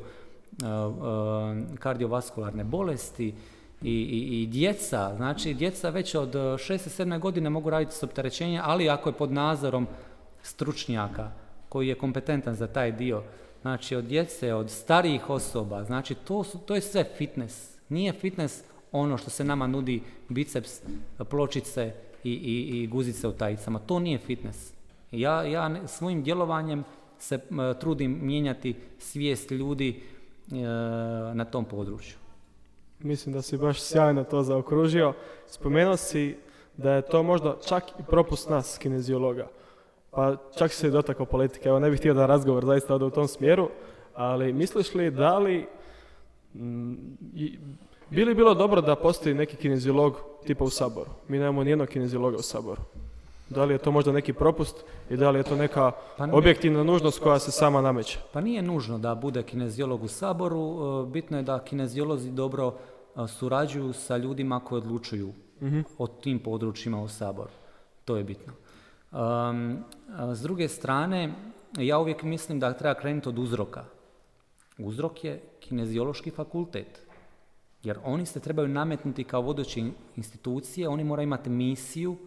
kardiovaskularne 1.79 2.63
bolesti 2.63 3.33
i, 3.85 3.89
i, 3.89 4.41
i, 4.41 4.47
djeca, 4.47 5.15
znači 5.15 5.53
djeca 5.53 5.89
već 5.89 6.15
od 6.15 6.33
6. 6.33 6.57
7. 7.03 7.19
godine 7.19 7.49
mogu 7.49 7.69
raditi 7.69 7.95
s 7.95 8.03
opterećenjem, 8.03 8.61
ali 8.65 8.89
ako 8.89 9.09
je 9.09 9.13
pod 9.13 9.31
nadzorom 9.31 9.87
stručnjaka 10.41 11.31
koji 11.69 11.87
je 11.87 11.95
kompetentan 11.95 12.55
za 12.55 12.67
taj 12.67 12.91
dio, 12.91 13.23
znači 13.61 13.95
od 13.95 14.05
djece, 14.05 14.53
od 14.53 14.71
starijih 14.71 15.29
osoba, 15.29 15.83
znači 15.83 16.15
to, 16.15 16.43
su, 16.43 16.57
to 16.57 16.75
je 16.75 16.81
sve 16.81 17.03
fitness. 17.17 17.77
Nije 17.89 18.13
fitness 18.13 18.63
ono 18.91 19.17
što 19.17 19.29
se 19.29 19.43
nama 19.43 19.67
nudi 19.67 20.01
biceps, 20.29 20.81
pločice 21.29 21.93
i, 22.23 22.31
i, 22.31 22.83
i 22.83 22.87
guzice 22.87 23.27
u 23.27 23.31
tajicama. 23.31 23.79
To 23.79 23.99
nije 23.99 24.17
fitness. 24.17 24.73
Ja, 25.11 25.43
ja 25.43 25.87
svojim 25.87 26.23
djelovanjem 26.23 26.83
se 27.19 27.39
trudim 27.79 28.19
mijenjati 28.21 28.75
svijest 28.99 29.51
ljudi 29.51 29.89
e, 30.51 30.55
na 31.33 31.45
tom 31.45 31.65
području. 31.65 32.24
Mislim 32.99 33.33
da 33.33 33.41
si 33.41 33.57
baš 33.57 33.81
sjajno 33.81 34.23
to 34.23 34.43
zaokružio. 34.43 35.13
Spomenuo 35.47 35.97
si 35.97 36.37
da 36.77 36.91
je 36.91 37.01
to 37.01 37.23
možda 37.23 37.57
čak 37.67 37.83
i 37.99 38.03
propust 38.09 38.49
nas 38.49 38.77
kineziologa. 38.77 39.47
Pa 40.11 40.35
čak 40.57 40.71
se 40.71 40.89
dotakao 40.89 41.25
politike. 41.25 41.69
Evo 41.69 41.79
ne 41.79 41.89
bih 41.89 41.99
htio 41.99 42.13
da 42.13 42.25
razgovor 42.25 42.65
zaista 42.65 42.95
ode 42.95 43.05
u 43.05 43.09
tom 43.09 43.27
smjeru, 43.27 43.69
ali 44.13 44.53
misliš 44.53 44.93
li 44.93 45.11
da 45.11 45.37
li 45.37 45.67
mm, 46.53 46.93
bi 48.09 48.25
li 48.25 48.35
bilo 48.35 48.53
dobro 48.53 48.81
da 48.81 48.95
postoji 48.95 49.35
neki 49.35 49.57
kineziolog 49.57 50.21
tipa 50.45 50.63
u 50.63 50.69
Saboru? 50.69 51.09
Mi 51.27 51.37
nemamo 51.37 51.63
nijednog 51.63 51.87
kineziologa 51.87 52.37
u 52.37 52.41
Saboru. 52.41 52.81
Da 53.49 53.65
li 53.65 53.73
je 53.73 53.77
to 53.77 53.91
možda 53.91 54.11
neki 54.11 54.33
propust 54.33 54.75
i 55.09 55.17
da 55.17 55.29
li 55.29 55.39
je 55.39 55.43
to 55.43 55.55
neka 55.55 55.91
Pa 56.17 56.27
objektivna 56.31 56.83
nužnost 56.83 57.19
koja 57.19 57.39
se 57.39 57.51
sama 57.51 57.81
nameće? 57.81 58.19
Pa 58.33 58.41
nije 58.41 58.61
nužno 58.61 58.97
da 58.97 59.15
bude 59.15 59.43
kineziolog 59.43 60.03
u 60.03 60.07
Saboru, 60.07 60.59
e, 60.59 61.09
bitno 61.09 61.37
je 61.37 61.43
da 61.43 61.59
kinezijolozi 61.59 62.31
dobro 62.31 62.73
e, 62.73 63.27
surađuju 63.27 63.93
sa 63.93 64.17
ljudima 64.17 64.59
koji 64.59 64.77
odlučuju 64.77 65.33
o 65.97 66.07
tim 66.07 66.39
područjima 66.39 67.01
u 67.01 67.07
Saboru. 67.07 67.49
To 68.05 68.17
je 68.17 68.23
bitno. 68.23 68.53
Um, 69.11 69.83
s 70.33 70.41
druge 70.41 70.67
strane, 70.67 71.33
ja 71.77 71.99
uvijek 71.99 72.23
mislim 72.23 72.59
da 72.59 72.73
treba 72.73 72.99
krenuti 72.99 73.29
od 73.29 73.39
uzroka. 73.39 73.85
Uzrok 74.77 75.23
je 75.23 75.41
kinezijološki 75.59 76.31
fakultet. 76.31 77.01
Jer 77.83 77.99
oni 78.03 78.25
se 78.25 78.39
trebaju 78.39 78.67
nametnuti 78.67 79.23
kao 79.23 79.41
vodeće 79.41 79.83
institucije, 80.15 80.89
oni 80.89 81.03
moraju 81.03 81.23
imati 81.23 81.49
misiju 81.49 82.17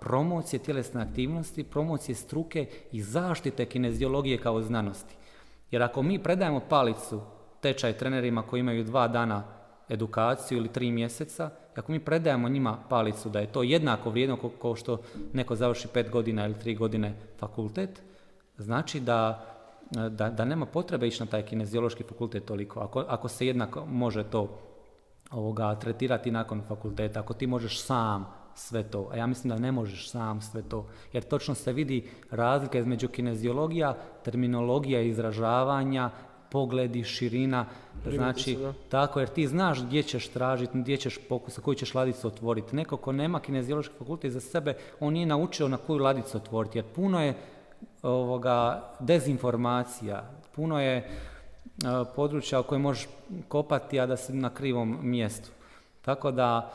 promocije 0.00 0.60
tjelesne 0.60 1.02
aktivnosti, 1.02 1.64
promocije 1.64 2.14
struke 2.14 2.66
i 2.92 3.02
zaštite 3.02 3.66
kineziologije 3.66 4.38
kao 4.38 4.62
znanosti. 4.62 5.14
Jer 5.70 5.82
ako 5.82 6.02
mi 6.02 6.22
predajemo 6.22 6.60
palicu 6.68 7.20
tečaj 7.60 7.92
trenerima 7.92 8.42
koji 8.42 8.60
imaju 8.60 8.84
dva 8.84 9.08
dana 9.08 9.44
edukaciju 9.88 10.58
ili 10.58 10.68
tri 10.68 10.90
mjeseca, 10.90 11.50
ako 11.76 11.92
mi 11.92 12.00
predajemo 12.00 12.48
njima 12.48 12.78
palicu 12.88 13.28
da 13.28 13.40
je 13.40 13.52
to 13.52 13.62
jednako 13.62 14.10
vrijedno 14.10 14.38
kao 14.62 14.76
što 14.76 14.98
neko 15.32 15.56
završi 15.56 15.88
pet 15.88 16.10
godina 16.10 16.46
ili 16.46 16.58
tri 16.58 16.74
godine 16.74 17.14
fakultet, 17.38 18.02
znači 18.58 19.00
da, 19.00 19.46
da, 19.90 20.30
da 20.30 20.44
nema 20.44 20.66
potrebe 20.66 21.06
ići 21.06 21.22
na 21.22 21.26
taj 21.26 21.42
kineziološki 21.42 22.02
fakultet 22.02 22.44
toliko. 22.44 22.80
Ako, 22.80 23.04
ako 23.08 23.28
se 23.28 23.46
jednako 23.46 23.86
može 23.86 24.24
to 24.24 24.58
ovoga, 25.30 25.74
tretirati 25.74 26.30
nakon 26.30 26.62
fakulteta, 26.68 27.20
ako 27.20 27.34
ti 27.34 27.46
možeš 27.46 27.82
sam 27.82 28.41
sve 28.54 28.82
to, 28.82 29.08
a 29.12 29.16
ja 29.16 29.26
mislim 29.26 29.48
da 29.48 29.58
ne 29.58 29.72
možeš 29.72 30.10
sam 30.10 30.40
sve 30.40 30.62
to, 30.62 30.86
jer 31.12 31.22
točno 31.22 31.54
se 31.54 31.72
vidi 31.72 32.08
razlika 32.30 32.78
između 32.78 33.08
kineziologija, 33.08 33.96
terminologija 34.24 35.00
izražavanja, 35.00 36.10
pogledi, 36.52 37.04
širina, 37.04 37.66
znači, 38.06 38.54
se, 38.54 38.60
da. 38.60 38.72
tako, 38.88 39.20
jer 39.20 39.28
ti 39.28 39.46
znaš 39.46 39.82
gdje 39.82 40.02
ćeš 40.02 40.28
tražiti, 40.28 40.78
gdje 40.80 40.96
ćeš 40.96 41.18
pokusati, 41.28 41.64
koju 41.64 41.74
ćeš 41.74 41.94
ladicu 41.94 42.26
otvoriti. 42.26 42.76
Neko 42.76 42.96
ko 42.96 43.12
nema 43.12 43.40
kineziološki 43.40 43.94
fakultet 43.98 44.32
za 44.32 44.40
sebe, 44.40 44.74
on 45.00 45.12
nije 45.12 45.26
naučio 45.26 45.68
na 45.68 45.76
koju 45.76 45.98
ladicu 45.98 46.36
otvoriti, 46.36 46.78
jer 46.78 46.84
puno 46.94 47.22
je 47.24 47.34
ovoga 48.02 48.88
dezinformacija, 49.00 50.30
puno 50.54 50.80
je 50.80 50.96
e, 50.96 51.06
područja 52.16 52.60
u 52.60 52.62
koje 52.62 52.78
možeš 52.78 53.08
kopati, 53.48 54.00
a 54.00 54.06
da 54.06 54.16
si 54.16 54.32
na 54.32 54.50
krivom 54.50 54.98
mjestu. 55.02 55.50
Tako 56.02 56.30
da 56.30 56.72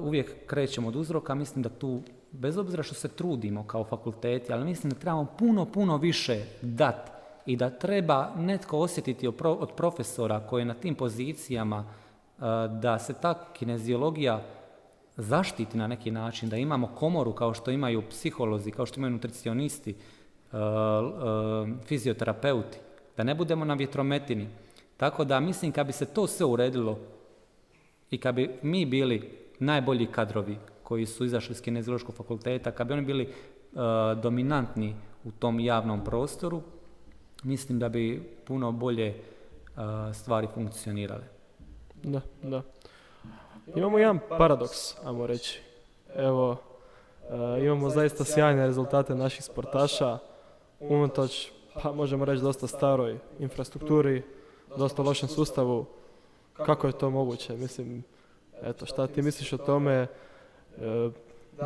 uvijek 0.00 0.46
krećemo 0.46 0.88
od 0.88 0.96
uzroka, 0.96 1.34
mislim 1.34 1.62
da 1.62 1.68
tu, 1.68 2.02
bez 2.32 2.58
obzira 2.58 2.82
što 2.82 2.94
se 2.94 3.08
trudimo 3.08 3.66
kao 3.66 3.84
fakulteti, 3.84 4.52
ali 4.52 4.64
mislim 4.64 4.90
da 4.90 4.98
trebamo 4.98 5.26
puno, 5.38 5.64
puno 5.64 5.96
više 5.96 6.44
dat 6.62 7.10
i 7.46 7.56
da 7.56 7.70
treba 7.70 8.32
netko 8.36 8.78
osjetiti 8.78 9.28
od 9.28 9.34
pro- 9.34 9.52
od 9.60 9.72
profesora 9.72 10.40
koji 10.40 10.60
je 10.60 10.64
na 10.64 10.74
tim 10.74 10.94
pozicijama 10.94 11.84
e, 11.84 12.42
da 12.80 12.98
se 12.98 13.14
ta 13.14 13.52
kineziologija 13.52 14.42
zaštiti 15.16 15.78
na 15.78 15.86
neki 15.86 16.10
način, 16.10 16.48
da 16.48 16.56
imamo 16.56 16.86
komoru 16.86 17.32
kao 17.32 17.54
što 17.54 17.70
imaju 17.70 18.02
psiholozi, 18.10 18.70
kao 18.70 18.86
što 18.86 19.00
imaju 19.00 19.12
nutricionisti, 19.12 19.90
e, 19.90 19.96
e, 19.96 20.58
fizioterapeuti, 21.86 22.78
da 23.16 23.24
ne 23.24 23.34
budemo 23.34 23.64
na 23.64 23.74
vjetrometini. 23.74 24.48
Tako 24.96 25.24
da 25.24 25.40
mislim 25.40 25.72
kad 25.72 25.86
bi 25.86 25.92
se 25.92 26.06
to 26.06 26.26
sve 26.26 26.46
uredilo 26.46 26.98
i 28.10 28.18
kad 28.18 28.34
bi 28.34 28.50
mi 28.62 28.86
bili 28.86 29.37
najbolji 29.58 30.06
kadrovi 30.06 30.58
koji 30.82 31.06
su 31.06 31.24
izašli 31.24 31.52
iz 31.52 31.60
kineziološkog 31.60 32.14
fakulteta, 32.14 32.70
kad 32.70 32.86
bi 32.86 32.92
oni 32.92 33.02
bili 33.02 33.24
e, 33.24 33.30
dominantni 34.22 34.96
u 35.24 35.30
tom 35.30 35.60
javnom 35.60 36.04
prostoru, 36.04 36.62
mislim 37.42 37.78
da 37.78 37.88
bi 37.88 38.22
puno 38.46 38.72
bolje 38.72 39.06
e, 39.06 39.14
stvari 40.14 40.48
funkcionirale. 40.54 41.24
Da, 42.02 42.20
da. 42.42 42.62
Imamo 43.76 43.98
jedan 43.98 44.18
paradoks, 44.38 45.04
ajmo 45.04 45.26
reći. 45.26 45.60
Evo, 46.16 46.56
e, 47.30 47.64
imamo 47.64 47.90
zaista 47.90 48.24
sjajne 48.24 48.66
rezultate 48.66 49.14
naših 49.14 49.44
sportaša, 49.44 50.18
unatoč, 50.80 51.50
pa 51.82 51.92
možemo 51.92 52.24
reći, 52.24 52.42
dosta 52.42 52.66
staroj 52.66 53.18
infrastrukturi, 53.38 54.22
dosta 54.76 55.02
lošem 55.02 55.28
sustavu. 55.28 55.86
Kako 56.52 56.86
je 56.86 56.98
to 56.98 57.10
moguće? 57.10 57.56
Mislim, 57.56 58.04
eto, 58.62 58.86
šta 58.86 59.06
ti 59.06 59.22
misliš 59.22 59.52
o 59.52 59.58
tome? 59.58 59.92
E, 59.92 60.06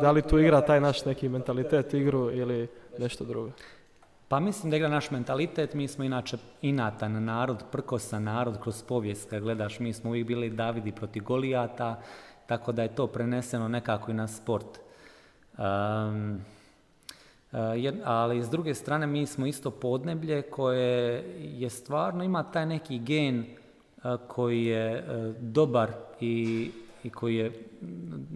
da 0.01 0.11
li 0.11 0.21
tu 0.21 0.39
igra 0.39 0.61
taj 0.61 0.81
naš 0.81 1.05
neki 1.05 1.29
mentalitet 1.29 1.93
igru 1.93 2.31
ili 2.31 2.67
nešto 2.99 3.25
drugo? 3.25 3.49
Pa 4.27 4.39
mislim 4.39 4.71
da 4.71 4.77
igra 4.77 4.89
naš 4.89 5.11
mentalitet, 5.11 5.73
mi 5.73 5.87
smo 5.87 6.03
inače 6.03 6.37
inatan 6.61 7.23
narod, 7.23 7.63
prkosan 7.71 8.23
narod 8.23 8.61
kroz 8.61 8.83
povijest, 8.83 9.29
kad 9.29 9.41
gledaš, 9.41 9.79
mi 9.79 9.93
smo 9.93 10.09
uvijek 10.09 10.27
bili 10.27 10.49
Davidi 10.49 10.91
protiv 10.91 11.23
Golijata, 11.23 12.01
tako 12.45 12.71
da 12.71 12.81
je 12.81 12.95
to 12.95 13.07
preneseno 13.07 13.67
nekako 13.67 14.11
i 14.11 14.13
na 14.13 14.27
sport. 14.27 14.79
Um, 15.57 16.41
uh, 17.51 17.59
jed- 17.59 18.01
ali 18.03 18.43
s 18.43 18.49
druge 18.49 18.73
strane 18.73 19.07
mi 19.07 19.25
smo 19.25 19.45
isto 19.45 19.71
podneblje 19.71 20.41
koje 20.41 21.23
je 21.39 21.69
stvarno 21.69 22.23
ima 22.23 22.43
taj 22.43 22.65
neki 22.65 22.99
gen 22.99 23.45
uh, 23.97 24.15
koji 24.27 24.65
je 24.65 25.03
dobar 25.39 25.91
i, 26.19 26.71
i 27.03 27.09
koji, 27.09 27.35
je, 27.35 27.67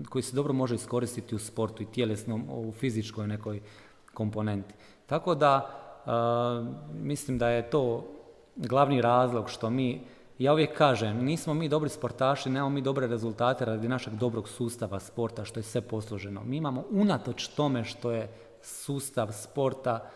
koji 0.10 0.22
se 0.22 0.36
dobro 0.36 0.54
može 0.54 0.76
iskoristiti 0.76 1.36
u 1.36 1.40
sportu 1.40 1.84
i 1.84 1.92
tjelesnom, 1.92 2.46
u 2.50 2.72
fizičkoj 2.72 3.28
nekoj 3.28 3.62
komponenti. 4.14 4.74
Tako 5.06 5.36
da 5.36 5.84
mislim 6.94 7.38
da 7.38 7.50
je 7.50 7.70
to 7.70 8.08
glavni 8.56 9.02
razlog 9.02 9.50
što 9.50 9.70
mi, 9.70 10.02
ja 10.40 10.54
uvijek 10.54 10.78
kažem, 10.78 11.26
nismo 11.26 11.54
mi 11.54 11.70
dobri 11.70 11.90
sportaši, 11.90 12.50
nemamo 12.50 12.70
mi 12.70 12.82
dobre 12.82 13.08
rezultate 13.08 13.66
radi 13.66 13.88
našeg 13.88 14.14
dobrog 14.14 14.50
sustava 14.50 15.00
sporta, 15.00 15.46
što 15.46 15.60
je 15.60 15.64
sve 15.64 15.82
posloženo. 15.82 16.44
Mi 16.44 16.58
imamo 16.58 16.84
unatoč 16.92 17.48
tome 17.48 17.84
što 17.84 18.12
je 18.12 18.30
sustav 18.62 19.32
sporta 19.32 20.10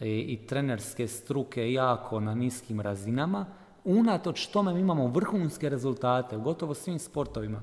i, 0.00 0.20
i 0.20 0.46
trenerske 0.46 1.08
struke 1.08 1.72
jako 1.72 2.20
na 2.20 2.34
niskim 2.34 2.80
razinama, 2.80 3.46
unatoč 3.88 4.46
tome 4.46 4.74
mi 4.74 4.80
imamo 4.80 5.06
vrhunske 5.06 5.68
rezultate 5.68 6.36
u 6.36 6.40
gotovo 6.40 6.74
svim 6.74 6.98
sportovima. 6.98 7.60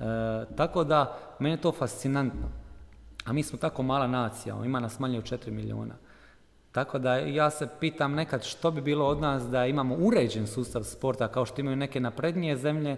E, 0.00 0.04
tako 0.56 0.84
da, 0.84 1.18
meni 1.38 1.54
je 1.54 1.60
to 1.60 1.72
fascinantno. 1.72 2.48
A 3.24 3.32
mi 3.32 3.42
smo 3.42 3.58
tako 3.58 3.82
mala 3.82 4.06
nacija, 4.06 4.56
ima 4.64 4.80
nas 4.80 4.98
manje 4.98 5.18
od 5.18 5.24
4 5.24 5.50
milijuna. 5.50 5.94
Tako 6.72 6.98
da 6.98 7.16
ja 7.16 7.50
se 7.50 7.68
pitam 7.80 8.14
nekad 8.14 8.44
što 8.44 8.70
bi 8.70 8.80
bilo 8.80 9.06
od 9.06 9.20
nas 9.20 9.42
da 9.42 9.66
imamo 9.66 9.96
uređen 9.98 10.46
sustav 10.46 10.82
sporta 10.82 11.28
kao 11.28 11.46
što 11.46 11.60
imaju 11.60 11.76
neke 11.76 12.00
naprednije 12.00 12.56
zemlje, 12.56 12.96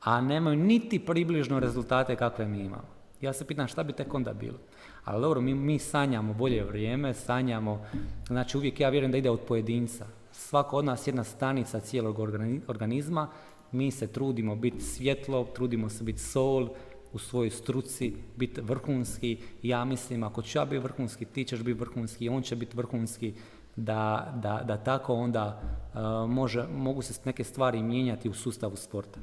a 0.00 0.20
nemaju 0.20 0.56
niti 0.56 0.98
približno 0.98 1.60
rezultate 1.60 2.16
kakve 2.16 2.46
mi 2.46 2.58
imamo. 2.58 2.88
Ja 3.20 3.32
se 3.32 3.44
pitam 3.44 3.68
šta 3.68 3.82
bi 3.82 3.92
tek 3.92 4.14
onda 4.14 4.32
bilo. 4.32 4.58
Ali 5.04 5.22
dobro, 5.22 5.40
mi, 5.40 5.54
mi 5.54 5.78
sanjamo 5.78 6.34
bolje 6.34 6.64
vrijeme, 6.64 7.14
sanjamo, 7.14 7.84
znači 8.26 8.56
uvijek 8.56 8.80
ja 8.80 8.88
vjerujem 8.88 9.12
da 9.12 9.18
ide 9.18 9.30
od 9.30 9.40
pojedinca. 9.40 10.06
Svako 10.32 10.76
od 10.76 10.84
nas 10.84 11.06
je 11.06 11.10
jedna 11.10 11.24
stanica 11.24 11.80
cijelog 11.80 12.18
organi- 12.18 12.60
organizma, 12.68 13.28
mi 13.72 13.90
se 13.90 14.06
trudimo 14.06 14.56
biti 14.56 14.80
svjetlo, 14.80 15.44
trudimo 15.44 15.88
se 15.88 16.04
biti 16.04 16.18
sol, 16.18 16.68
u 17.12 17.18
svojoj 17.18 17.50
struci, 17.50 18.14
biti 18.36 18.60
vrhunski. 18.60 19.38
Ja 19.62 19.84
mislim, 19.84 20.22
ako 20.22 20.42
ću 20.42 20.58
ja 20.58 20.64
biti 20.64 20.78
vrhunski, 20.78 21.24
ti 21.24 21.44
ćeš 21.44 21.62
biti 21.62 21.80
vrhunski, 21.80 22.28
on 22.28 22.42
će 22.42 22.56
biti 22.56 22.76
vrhunski, 22.76 23.34
da, 23.76 24.32
da, 24.42 24.62
da 24.64 24.76
tako 24.76 25.14
onda 25.14 25.60
uh, 25.94 26.30
može, 26.30 26.66
mogu 26.76 27.02
se 27.02 27.20
neke 27.24 27.44
stvari 27.44 27.82
mijenjati 27.82 28.28
u 28.28 28.34
sustavu 28.34 28.76
sporta. 28.76 29.20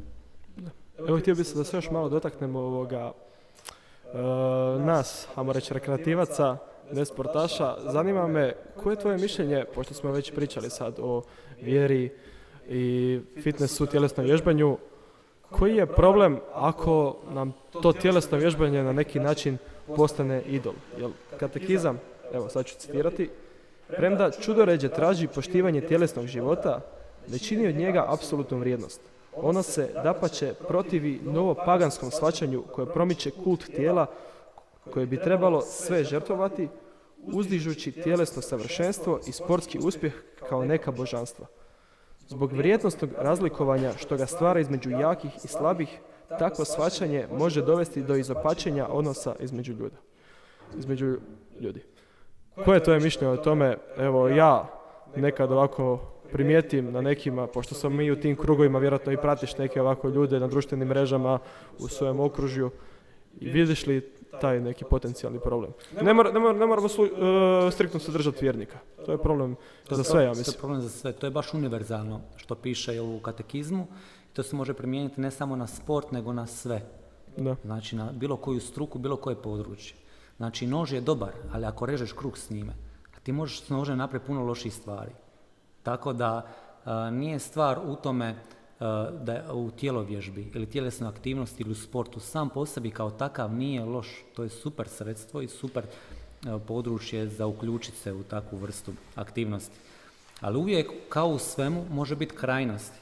Evo 1.08 1.20
htio 1.20 1.36
bih 1.36 1.48
se 1.48 1.58
da 1.58 1.64
se 1.64 1.78
još 1.78 1.92
malo 1.92 2.10
dotaknemo 2.10 2.60
ovoga 2.60 3.12
e, 4.14 4.18
nas, 4.80 5.28
ajmo 5.36 5.54
reći 5.54 5.74
rekreativaca, 5.74 6.58
ne 6.92 7.06
sportaša. 7.06 7.76
Zanima 7.86 8.28
me 8.28 8.54
koje 8.84 8.94
je 8.94 9.00
tvoje 9.00 9.18
mišljenje, 9.18 9.66
pošto 9.76 9.94
smo 9.94 10.12
već 10.12 10.32
pričali 10.32 10.70
sad 10.70 11.00
o 11.00 11.22
vjeri 11.62 12.10
i 12.70 13.20
fitnessu, 13.44 13.86
tjelesnom 13.86 14.26
vježbanju, 14.26 14.78
koji 15.52 15.76
je 15.76 15.86
problem 15.86 16.40
ako 16.54 17.16
nam 17.34 17.54
to 17.82 17.94
tjelesno 17.94 18.38
vježbanje 18.38 18.84
na 18.84 18.94
neki 18.94 19.20
način 19.20 19.58
postane 19.96 20.42
idol? 20.42 20.74
Jel 21.00 21.10
katekizam, 21.40 22.00
evo 22.34 22.50
sad 22.50 22.66
ću 22.66 22.76
citirati, 22.76 23.30
premda 23.88 24.32
čudoređe 24.32 24.90
traži 24.90 25.28
poštivanje 25.28 25.82
tjelesnog 25.82 26.26
života, 26.26 26.82
ne 27.28 27.40
čini 27.40 27.68
od 27.68 27.76
njega 27.76 28.06
apsolutnu 28.08 28.58
vrijednost. 28.58 29.02
Ono 29.36 29.64
se, 29.64 29.90
dapače, 30.04 30.54
protivi 30.68 31.20
novopaganskom 31.24 32.12
shvaćanju 32.12 32.64
koje 32.72 32.88
promiče 32.88 33.32
kult 33.44 33.66
tijela 33.76 34.06
koje 34.94 35.06
bi 35.06 35.22
trebalo 35.22 35.62
sve 35.62 36.04
žrtvovati, 36.04 36.68
uzdižući 37.24 37.92
tjelesno 37.92 38.42
savršenstvo 38.42 39.20
i 39.28 39.32
sportski 39.32 39.80
uspjeh 39.82 40.14
kao 40.50 40.66
neka 40.66 40.92
božanstva. 40.92 41.46
Zbog 42.28 42.54
vrijednostnog 42.54 43.10
razlikovanja 43.18 43.94
što 43.98 44.18
ga 44.18 44.26
stvara 44.26 44.60
između 44.60 44.90
jakih 44.90 45.32
i 45.44 45.48
slabih, 45.48 46.00
takvo 46.40 46.66
shvaćanje 46.66 47.28
može 47.38 47.62
dovesti 47.62 48.02
do 48.02 48.16
izopačenja 48.16 48.88
odnosa 48.90 49.36
između 49.40 49.74
ljuda. 49.74 49.98
Između 50.78 51.18
ljudi. 51.60 51.82
Koje 52.66 52.76
je 52.76 52.84
tvoje 52.84 53.00
mišljenje 53.00 53.34
o 53.34 53.38
tome? 53.38 53.78
Evo 53.98 54.28
ja 54.28 54.80
nekad 55.16 55.52
ovako 55.52 56.00
primijetim 56.32 56.92
na 56.92 57.02
nekima, 57.02 57.48
pošto 57.48 57.76
sam 57.76 57.96
mi 57.96 58.12
u 58.12 58.20
tim 58.20 58.36
krugovima, 58.36 58.80
vjerojatno 58.80 59.12
i 59.12 59.18
pratiš 59.18 59.58
neke 59.58 59.82
ovako 59.82 60.10
ljude 60.10 60.40
na 60.40 60.48
društvenim 60.48 60.88
mrežama 60.88 61.40
u 61.80 61.88
svojem 61.88 62.20
okružju. 62.20 62.70
I 63.40 63.50
vidiš 63.50 63.88
li 63.88 64.12
taj 64.42 64.60
neki 64.60 64.86
potencijalni 64.90 65.40
problem? 65.40 65.72
Ne, 66.02 66.14
mora, 66.14 66.32
ne, 66.32 66.40
ne 66.40 66.66
moramo 66.66 66.88
uh, 66.88 67.74
striktno 67.74 68.00
se 68.00 68.12
držati 68.12 68.38
vjernika. 68.42 68.78
To 69.06 69.12
je 69.12 69.18
problem 69.18 69.56
za 69.90 70.04
sve, 70.04 70.24
ja 70.24 70.30
mislim. 70.30 70.44
To 70.44 70.52
je 70.52 70.58
problem 70.58 70.82
za 70.82 70.90
sve. 70.90 71.12
To 71.12 71.28
je 71.28 71.32
baš 71.32 71.54
univerzalno 71.54 72.22
što 72.36 72.56
piše 72.56 73.02
u 73.02 73.20
katekizmu. 73.20 73.88
To 74.34 74.44
se 74.44 74.56
može 74.56 74.74
primijeniti 74.74 75.22
ne 75.22 75.32
samo 75.32 75.56
na 75.56 75.68
sport, 75.68 76.12
nego 76.12 76.34
na 76.34 76.48
sve. 76.48 76.82
Da. 77.38 77.56
Znači 77.64 77.96
na 77.96 78.12
bilo 78.12 78.38
koju 78.38 78.60
struku, 78.60 79.00
bilo 79.00 79.18
koje 79.18 79.36
područje. 79.36 79.98
Znači 80.38 80.68
nož 80.68 80.94
je 80.94 81.02
dobar, 81.02 81.32
ali 81.54 81.66
ako 81.66 81.86
režeš 81.86 82.14
kruh 82.14 82.38
s 82.38 82.50
njime, 82.50 82.74
ti 83.24 83.32
možeš 83.32 83.62
s 83.62 83.70
nožem 83.70 83.98
napraviti 83.98 84.28
puno 84.28 84.44
loših 84.44 84.74
stvari. 84.74 85.12
Tako 85.84 86.14
da 86.14 86.48
nije 87.12 87.40
stvar 87.40 87.80
u 87.86 87.96
tome 87.96 88.36
da 89.22 89.34
je 89.34 89.52
u 89.54 89.72
tjelovježbi 89.72 90.52
ili 90.54 90.70
tjelesnoj 90.70 91.10
aktivnosti 91.10 91.64
ili 91.64 91.72
u 91.72 91.76
sportu 91.76 92.20
sam 92.20 92.50
po 92.50 92.66
sebi 92.66 92.92
kao 92.92 93.12
takav 93.12 93.54
nije 93.54 93.86
loš. 93.86 94.08
To 94.36 94.44
je 94.44 94.50
super 94.50 94.88
sredstvo 94.88 95.42
i 95.42 95.48
super 95.48 95.84
područje 96.68 97.28
za 97.28 97.48
uključiti 97.48 97.98
se 97.98 98.14
u 98.14 98.24
takvu 98.24 98.58
vrstu 98.58 98.94
aktivnosti. 99.16 99.76
Ali 100.42 100.58
uvijek 100.58 100.92
kao 101.10 101.28
u 101.28 101.40
svemu 101.40 101.86
može 101.92 102.16
biti 102.16 102.36
krajnosti. 102.36 103.00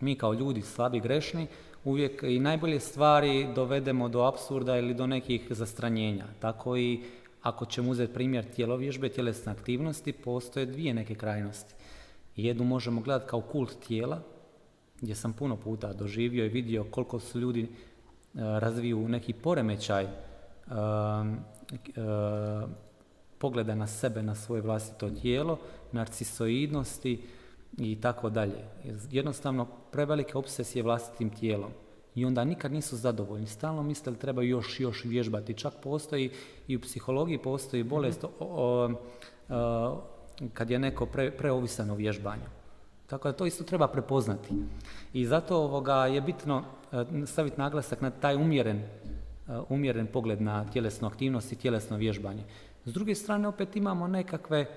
Mi 0.00 0.14
kao 0.14 0.32
ljudi 0.32 0.62
slabi 0.62 1.00
grešni 1.00 1.46
uvijek 1.84 2.22
i 2.22 2.38
najbolje 2.38 2.80
stvari 2.80 3.48
dovedemo 3.54 4.08
do 4.08 4.22
apsurda 4.22 4.78
ili 4.78 4.94
do 4.94 5.06
nekih 5.06 5.46
zastranjenja. 5.50 6.24
Tako 6.40 6.76
i 6.76 7.00
ako 7.42 7.66
ćemo 7.66 7.90
uzeti 7.90 8.14
primjer 8.14 8.44
tjelovježbe, 8.54 9.08
tjelesne 9.08 9.52
aktivnosti, 9.52 10.12
postoje 10.12 10.66
dvije 10.66 10.94
neke 10.94 11.14
krajnosti. 11.14 11.74
Jednu 12.36 12.64
možemo 12.64 13.00
gledati 13.00 13.30
kao 13.30 13.40
kult 13.40 13.86
tijela, 13.86 14.22
gdje 15.00 15.14
sam 15.14 15.32
puno 15.32 15.56
puta 15.56 15.92
doživio 15.92 16.46
i 16.46 16.48
vidio 16.48 16.84
koliko 16.90 17.20
su 17.20 17.40
ljudi 17.40 17.62
e, 17.62 17.68
razviju 18.34 19.08
neki 19.08 19.32
poremećaj 19.32 20.04
e, 20.04 20.08
e, 20.08 20.10
pogleda 23.38 23.74
na 23.74 23.86
sebe, 23.86 24.22
na 24.22 24.34
svoje 24.34 24.62
vlastito 24.62 25.10
tijelo, 25.10 25.58
narcisoidnosti 25.92 27.22
i 27.78 28.00
tako 28.00 28.30
dalje. 28.30 28.64
Jednostavno, 29.10 29.66
prevelike 29.92 30.38
obsesije 30.38 30.82
vlastitim 30.82 31.30
tijelom. 31.30 31.70
I 32.14 32.24
onda 32.24 32.44
nikad 32.44 32.72
nisu 32.72 32.96
zadovoljni. 32.96 33.46
Stalno 33.46 33.82
misle 33.82 34.12
da 34.12 34.18
treba 34.18 34.42
još 34.42 34.80
još 34.80 35.04
vježbati. 35.04 35.54
Čak 35.54 35.74
postoji 35.82 36.30
i 36.68 36.76
u 36.76 36.80
psihologiji 36.80 37.38
postoji 37.38 37.82
bolest 37.82 38.24
o, 38.40 38.90
kad 40.52 40.70
je 40.70 40.78
neko 40.78 41.06
pre, 41.06 41.30
preovisan 41.30 41.90
o 41.90 41.94
vježbanju. 41.94 42.57
Tako 43.08 43.28
da 43.28 43.36
to 43.36 43.46
isto 43.46 43.64
treba 43.64 43.88
prepoznati. 43.88 44.48
I 45.12 45.26
zato 45.26 45.56
ovoga 45.56 46.06
je 46.06 46.20
bitno 46.20 46.64
e, 46.92 47.26
staviti 47.26 47.58
naglasak 47.58 48.00
na 48.00 48.10
taj 48.10 48.36
umjeren, 48.36 48.76
e, 48.76 48.86
umjeren 49.68 50.06
pogled 50.06 50.42
na 50.42 50.70
tjelesnu 50.70 51.08
aktivnost 51.08 51.52
i 51.52 51.56
tjelesno 51.56 51.96
vježbanje. 51.96 52.44
S 52.84 52.92
druge 52.92 53.14
strane 53.14 53.48
opet 53.48 53.76
imamo 53.76 54.06
nekakve, 54.06 54.60
e, 54.60 54.68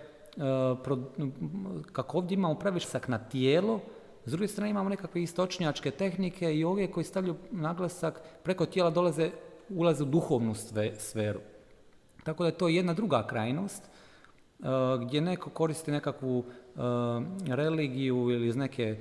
kako 1.91 2.17
ovdje 2.17 2.35
imamo 2.35 2.55
previšak 2.55 3.07
na 3.07 3.17
tijelo, 3.17 3.79
s 4.25 4.31
druge 4.31 4.47
strane 4.47 4.69
imamo 4.69 4.89
nekakve 4.89 5.23
istočnjačke 5.23 5.91
tehnike 5.91 6.55
i 6.55 6.63
ove 6.63 6.91
koji 6.91 7.03
stavljaju 7.03 7.35
naglasak 7.51 8.21
preko 8.43 8.65
tijela 8.65 8.89
dolaze, 8.89 9.31
ulaze 9.69 10.03
u 10.03 10.05
duhovnu 10.05 10.55
sferu. 10.97 11.39
Tako 12.23 12.43
da 12.43 12.47
je 12.47 12.57
to 12.57 12.67
jedna 12.67 12.93
druga 12.93 13.27
krajnost 13.27 13.83
gdje 15.01 15.21
neko 15.21 15.49
koristi 15.49 15.91
nekakvu 15.91 16.45
religiju 17.47 18.29
ili 18.29 18.47
iz 18.47 18.55
neke 18.55 18.97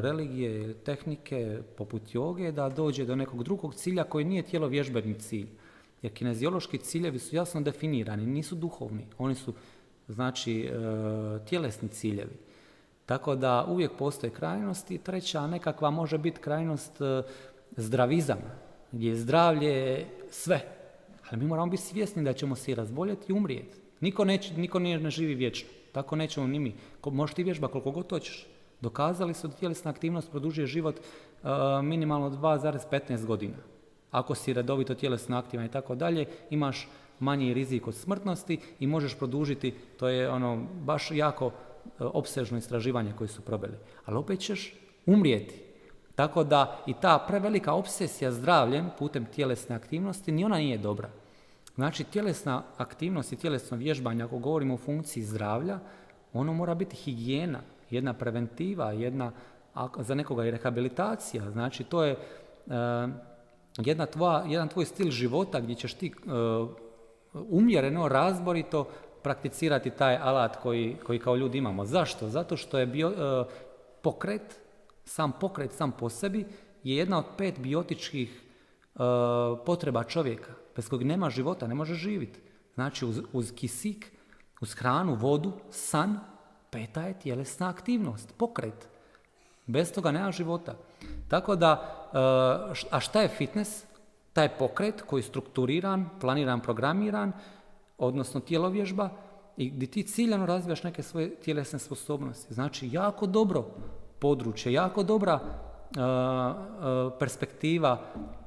religije, 0.00 0.74
tehnike 0.74 1.58
poput 1.76 2.14
joge 2.14 2.52
da 2.52 2.68
dođe 2.68 3.04
do 3.04 3.16
nekog 3.16 3.44
drugog 3.44 3.74
cilja 3.74 4.04
koji 4.04 4.24
nije 4.24 4.42
tijelo 4.42 4.68
vježbeni 4.68 5.14
cilj. 5.14 5.48
Jer 6.02 6.12
kineziološki 6.12 6.78
ciljevi 6.78 7.18
su 7.18 7.36
jasno 7.36 7.60
definirani, 7.60 8.26
nisu 8.26 8.54
duhovni, 8.54 9.06
oni 9.18 9.34
su 9.34 9.54
znači 10.08 10.60
e, 10.60 10.70
tjelesni 11.48 11.88
ciljevi. 11.88 12.36
Tako 13.06 13.34
da 13.34 13.66
uvijek 13.68 13.92
postoje 13.98 14.30
krajnosti. 14.30 14.98
Treća 14.98 15.46
nekakva 15.46 15.90
može 15.90 16.18
biti 16.18 16.40
krajnost 16.40 16.92
zdravizam, 17.76 18.38
gdje 18.92 19.08
je 19.08 19.16
zdravlje 19.16 20.06
sve. 20.30 20.60
Ali 21.30 21.40
mi 21.40 21.46
moramo 21.46 21.70
biti 21.70 21.82
svjesni 21.82 22.24
da 22.24 22.32
ćemo 22.32 22.56
se 22.56 22.72
i 22.72 22.74
razboljeti 22.74 23.24
i 23.28 23.32
umrijeti. 23.32 23.78
Niko, 24.00 24.24
neće, 24.24 24.54
niko 24.54 24.78
ne 24.78 25.10
živi 25.10 25.34
vječno. 25.34 25.68
Tako 25.92 26.16
nećemo 26.16 26.46
ni 26.46 26.58
mi. 26.58 26.74
Možeš 27.04 27.34
ti 27.34 27.42
vježba 27.42 27.68
koliko 27.68 27.90
god 27.90 28.10
hoćeš. 28.10 28.46
Dokazali 28.80 29.34
su 29.34 29.48
da 29.48 29.54
tjelesna 29.54 29.90
aktivnost 29.90 30.30
produžuje 30.30 30.66
život 30.66 30.96
uh, 30.98 31.50
minimalno 31.82 32.30
2,15 32.30 33.26
godina. 33.26 33.56
Ako 34.10 34.34
si 34.34 34.52
redovito 34.52 34.94
tjelesno 34.94 35.38
aktivan 35.38 35.66
i 35.66 35.70
tako 35.70 35.94
dalje, 35.94 36.26
imaš 36.50 36.88
manji 37.20 37.54
rizik 37.54 37.86
od 37.86 37.94
smrtnosti 37.94 38.58
i 38.80 38.86
možeš 38.86 39.14
produžiti, 39.18 39.74
to 39.98 40.08
je 40.08 40.30
ono 40.30 40.66
baš 40.84 41.10
jako 41.10 41.46
uh, 41.46 41.52
opsežno 41.98 42.58
istraživanje 42.58 43.12
koje 43.18 43.28
su 43.28 43.42
probili. 43.42 43.76
Ali 44.04 44.16
opet 44.16 44.40
ćeš 44.40 44.74
umrijeti. 45.06 45.72
Tako 46.14 46.44
da 46.44 46.78
i 46.86 46.94
ta 47.00 47.24
prevelika 47.28 47.72
obsesija 47.72 48.32
zdravljem 48.32 48.90
putem 48.98 49.26
tjelesne 49.26 49.76
aktivnosti, 49.76 50.32
ni 50.32 50.44
ona 50.44 50.56
nije 50.56 50.78
dobra. 50.78 51.10
Znači, 51.74 52.04
tjelesna 52.04 52.62
aktivnost 52.76 53.32
i 53.32 53.36
tjelesno 53.36 53.76
vježbanje, 53.76 54.22
ako 54.22 54.38
govorimo 54.38 54.74
o 54.74 54.78
funkciji 54.78 55.22
zdravlja, 55.22 55.78
ono 56.32 56.52
mora 56.52 56.74
biti 56.74 56.96
higijena, 56.96 57.60
jedna 57.90 58.12
preventiva, 58.12 58.92
jedna 58.92 59.32
za 59.98 60.14
nekoga 60.14 60.44
i 60.44 60.50
rehabilitacija. 60.50 61.50
Znači, 61.50 61.84
to 61.84 62.04
je 62.04 62.16
uh, 62.66 62.72
jedna 63.78 64.06
tvoja, 64.06 64.44
jedan 64.48 64.68
tvoj 64.68 64.84
stil 64.84 65.10
života 65.10 65.60
gdje 65.60 65.74
ćeš 65.74 65.94
ti 65.94 66.12
uh, 66.14 66.68
umjereno, 67.50 68.08
razborito 68.08 68.88
prakticirati 69.22 69.90
taj 69.90 70.16
alat 70.16 70.56
koji, 70.56 70.96
koji 71.06 71.18
kao 71.18 71.36
ljudi 71.36 71.58
imamo. 71.58 71.84
Zašto? 71.84 72.28
Zato 72.28 72.56
što 72.56 72.78
je 72.78 72.86
bio, 72.86 73.08
uh, 73.08 73.46
pokret, 74.02 74.60
sam 75.04 75.32
pokret 75.40 75.72
sam 75.72 75.92
po 75.92 76.08
sebi 76.08 76.46
je 76.82 76.96
jedna 76.96 77.18
od 77.18 77.24
pet 77.38 77.58
biotičkih 77.58 78.42
potreba 79.64 80.04
čovjeka 80.04 80.52
bez 80.76 80.88
kojeg 80.88 81.06
nema 81.06 81.30
života, 81.30 81.66
ne 81.66 81.74
može 81.74 81.94
živjeti. 81.94 82.40
Znači 82.74 83.06
uz, 83.06 83.20
uz 83.32 83.52
kisik, 83.52 84.12
uz 84.60 84.74
hranu, 84.74 85.14
vodu, 85.14 85.52
san, 85.70 86.20
peta 86.70 87.02
je 87.02 87.18
tjelesna 87.18 87.68
aktivnost, 87.68 88.34
pokret. 88.36 88.88
Bez 89.66 89.92
toga 89.92 90.10
nema 90.10 90.32
života. 90.32 90.74
Tako 91.28 91.56
da, 91.56 91.72
eh, 92.72 92.86
a 92.90 93.00
šta 93.00 93.22
je 93.22 93.28
fitness? 93.28 93.84
Taj 94.32 94.58
pokret 94.58 95.02
koji 95.02 95.20
je 95.20 95.24
strukturiran, 95.24 96.08
planiran, 96.20 96.60
programiran, 96.60 97.32
odnosno 97.98 98.40
tijelovježba, 98.40 99.10
i 99.56 99.70
gdje 99.70 99.90
ti 99.90 100.02
ciljano 100.02 100.46
razvijaš 100.46 100.82
neke 100.82 101.02
svoje 101.02 101.34
tjelesne 101.34 101.78
sposobnosti. 101.78 102.54
Znači, 102.54 102.88
jako 102.92 103.26
dobro 103.26 103.66
područje, 104.18 104.72
jako 104.72 105.02
dobra 105.02 105.38
perspektiva 107.18 108.00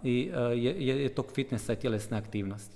i, 0.04 0.32
je, 0.56 1.04
je 1.04 1.16
tog 1.16 1.26
fitnessa 1.34 1.74
i 1.74 1.76
tjelesne 1.76 2.18
aktivnosti. 2.18 2.76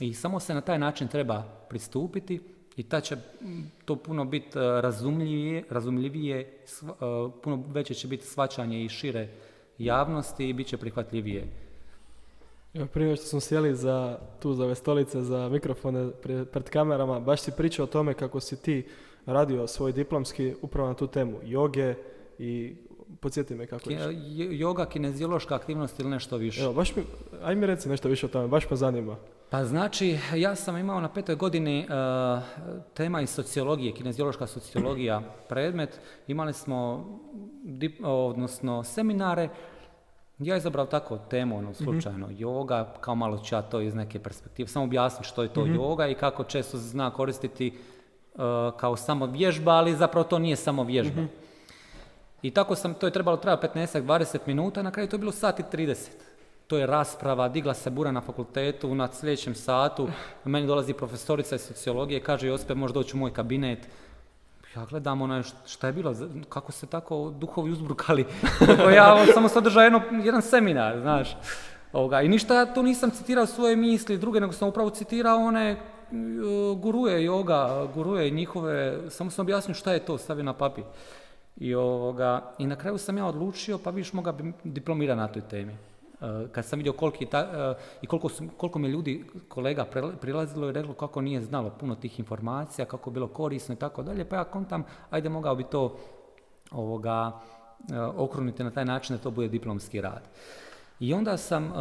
I 0.00 0.14
samo 0.14 0.40
se 0.40 0.54
na 0.54 0.60
taj 0.60 0.78
način 0.78 1.08
treba 1.08 1.42
pristupiti 1.68 2.40
i 2.76 2.82
ta 2.82 3.00
će 3.00 3.16
to 3.84 3.96
puno 3.96 4.24
biti 4.24 4.58
razumljivije, 4.58 5.64
razumljivije 5.70 6.58
puno 7.42 7.64
veće 7.68 7.94
će 7.94 8.08
biti 8.08 8.26
svačanje 8.26 8.84
i 8.84 8.88
šire 8.88 9.28
javnosti 9.78 10.48
i 10.48 10.52
bit 10.52 10.66
će 10.66 10.76
prihvatljivije. 10.76 11.46
Evo 12.74 12.86
prije 12.86 13.16
što 13.16 13.26
smo 13.26 13.40
sjeli 13.40 13.74
za, 13.74 14.18
tu 14.40 14.54
za 14.54 14.64
ove 14.64 14.74
stolice, 14.74 15.22
za 15.22 15.48
mikrofone 15.48 16.10
pred 16.52 16.70
kamerama, 16.70 17.20
baš 17.20 17.40
si 17.40 17.52
pričao 17.56 17.84
o 17.84 17.86
tome 17.86 18.14
kako 18.14 18.40
si 18.40 18.62
ti 18.62 18.86
radio 19.26 19.66
svoj 19.66 19.92
diplomski 19.92 20.54
upravo 20.62 20.88
na 20.88 20.94
tu 20.94 21.06
temu 21.06 21.38
joge 21.44 21.94
i 22.38 22.76
Podsjeti 23.20 23.54
me 23.54 23.66
kako 23.66 23.90
je. 23.90 23.98
Yoga, 24.58 24.88
kineziološka 24.88 25.54
aktivnost 25.54 26.00
ili 26.00 26.10
nešto 26.10 26.36
više. 26.36 26.62
Evo, 26.62 26.72
baš 26.72 26.96
mi, 26.96 27.02
aj 27.42 27.54
mi 27.54 27.66
reci 27.66 27.88
nešto 27.88 28.08
više 28.08 28.26
o 28.26 28.28
tome, 28.28 28.48
baš 28.48 28.70
me 28.70 28.76
zanima. 28.76 29.16
Pa 29.50 29.64
znači, 29.64 30.18
ja 30.34 30.54
sam 30.54 30.76
imao 30.76 31.00
na 31.00 31.08
petoj 31.08 31.34
godini 31.34 31.86
uh, 31.88 32.42
tema 32.94 33.20
iz 33.20 33.30
sociologije, 33.30 33.94
kineziološka 33.94 34.46
sociologija 34.46 35.22
predmet. 35.48 36.00
Imali 36.26 36.52
smo 36.52 37.06
odnosno 38.04 38.84
seminare, 38.84 39.48
ja 40.38 40.56
izabrao 40.56 40.86
tako 40.86 41.18
temu, 41.18 41.58
ono, 41.58 41.74
slučajno, 41.74 42.28
yoga, 42.28 42.84
kao 43.00 43.14
malo 43.14 43.38
ću 43.38 43.54
ja 43.54 43.62
to 43.62 43.80
iz 43.80 43.94
neke 43.94 44.18
perspektive, 44.18 44.68
samo 44.68 44.84
objasniti 44.84 45.28
što 45.28 45.42
je 45.42 45.52
to 45.52 45.60
yoga 45.60 46.10
i 46.10 46.14
kako 46.14 46.44
često 46.44 46.78
se 46.78 46.84
zna 46.84 47.10
koristiti 47.10 47.72
uh, 48.34 48.40
kao 48.76 48.96
samo 48.96 49.26
vježba, 49.26 49.72
ali 49.72 49.96
zapravo 49.96 50.24
to 50.24 50.38
nije 50.38 50.56
samo 50.56 50.84
vježba. 50.84 51.22
I 52.42 52.50
tako 52.50 52.74
sam, 52.74 52.94
to 52.94 53.06
je 53.06 53.10
trebalo 53.10 53.36
treba 53.36 53.68
15-20 53.68 54.38
minuta, 54.46 54.82
na 54.82 54.90
kraju 54.90 55.08
to 55.08 55.16
je 55.16 55.20
bilo 55.20 55.32
sat 55.32 55.60
i 55.60 55.62
30. 55.62 55.96
To 56.66 56.76
je 56.76 56.86
rasprava, 56.86 57.48
digla 57.48 57.74
se 57.74 57.90
bura 57.90 58.12
na 58.12 58.20
fakultetu, 58.20 58.94
na 58.94 59.08
sljedećem 59.12 59.54
satu, 59.54 60.08
meni 60.44 60.66
dolazi 60.66 60.92
profesorica 60.92 61.54
iz 61.54 61.60
sociologije, 61.60 62.20
kaže 62.20 62.48
Josipe, 62.48 62.74
možeš 62.74 62.94
doći 62.94 63.16
u 63.16 63.20
moj 63.20 63.32
kabinet, 63.32 63.88
ja 64.76 64.84
gledam 64.84 65.22
ono 65.22 65.42
šta 65.66 65.86
je 65.86 65.92
bilo, 65.92 66.14
kako 66.48 66.72
se 66.72 66.86
tako 66.86 67.32
duhovi 67.38 67.70
uzbrukali. 67.72 68.26
ja 68.96 69.26
sam 69.34 69.46
održao 69.56 69.82
jedan 70.24 70.42
seminar, 70.42 71.00
znaš. 71.00 71.36
Ovoga. 71.92 72.22
I 72.22 72.28
ništa 72.28 72.54
ja 72.54 72.74
tu 72.74 72.82
nisam 72.82 73.10
citirao 73.10 73.46
svoje 73.46 73.76
misli 73.76 74.18
druge, 74.18 74.40
nego 74.40 74.52
sam 74.52 74.68
upravo 74.68 74.90
citirao 74.90 75.38
one 75.38 75.70
e, 75.70 75.76
guruje 76.76 77.28
yoga, 77.28 77.92
guruje 77.94 78.30
njihove, 78.30 78.98
samo 79.10 79.30
sam 79.30 79.42
objasnio 79.42 79.74
šta 79.74 79.92
je 79.92 80.04
to, 80.04 80.18
stavio 80.18 80.44
na 80.44 80.52
papir. 80.52 80.84
I, 81.56 81.74
ovoga, 81.74 82.54
I 82.58 82.66
na 82.66 82.76
kraju 82.76 82.98
sam 82.98 83.18
ja 83.18 83.26
odlučio, 83.26 83.78
pa 83.78 83.90
viš 83.90 84.12
moga 84.12 84.32
bi 84.32 84.52
diplomirati 84.64 85.18
na 85.18 85.28
toj 85.28 85.42
temi. 85.42 85.76
Eh, 86.20 86.48
kad 86.52 86.64
sam 86.64 86.78
vidio 86.78 86.92
koliki 86.92 87.26
ta, 87.26 87.38
eh, 87.38 87.82
i 88.02 88.06
koliko, 88.06 88.28
su, 88.28 88.44
koliko 88.56 88.78
mi 88.78 88.88
ljudi, 88.88 89.24
kolega 89.48 89.86
prilazilo 90.20 90.68
i 90.68 90.72
reklo 90.72 90.94
kako 90.94 91.20
nije 91.20 91.42
znalo 91.42 91.70
puno 91.70 91.94
tih 91.94 92.18
informacija, 92.18 92.84
kako 92.84 93.10
je 93.10 93.14
bilo 93.14 93.28
korisno 93.28 93.74
i 93.74 93.78
tako 93.78 94.02
dalje, 94.02 94.24
pa 94.24 94.36
ja 94.36 94.44
kontam, 94.44 94.84
ajde 95.10 95.28
mogao 95.28 95.54
bi 95.54 95.64
to 95.64 95.96
ovoga, 96.70 97.40
eh, 97.92 98.00
okruniti 98.00 98.64
na 98.64 98.70
taj 98.70 98.84
način 98.84 99.16
da 99.16 99.22
to 99.22 99.30
bude 99.30 99.48
diplomski 99.48 100.00
rad. 100.00 100.28
I 101.00 101.14
onda 101.14 101.36
sam 101.36 101.72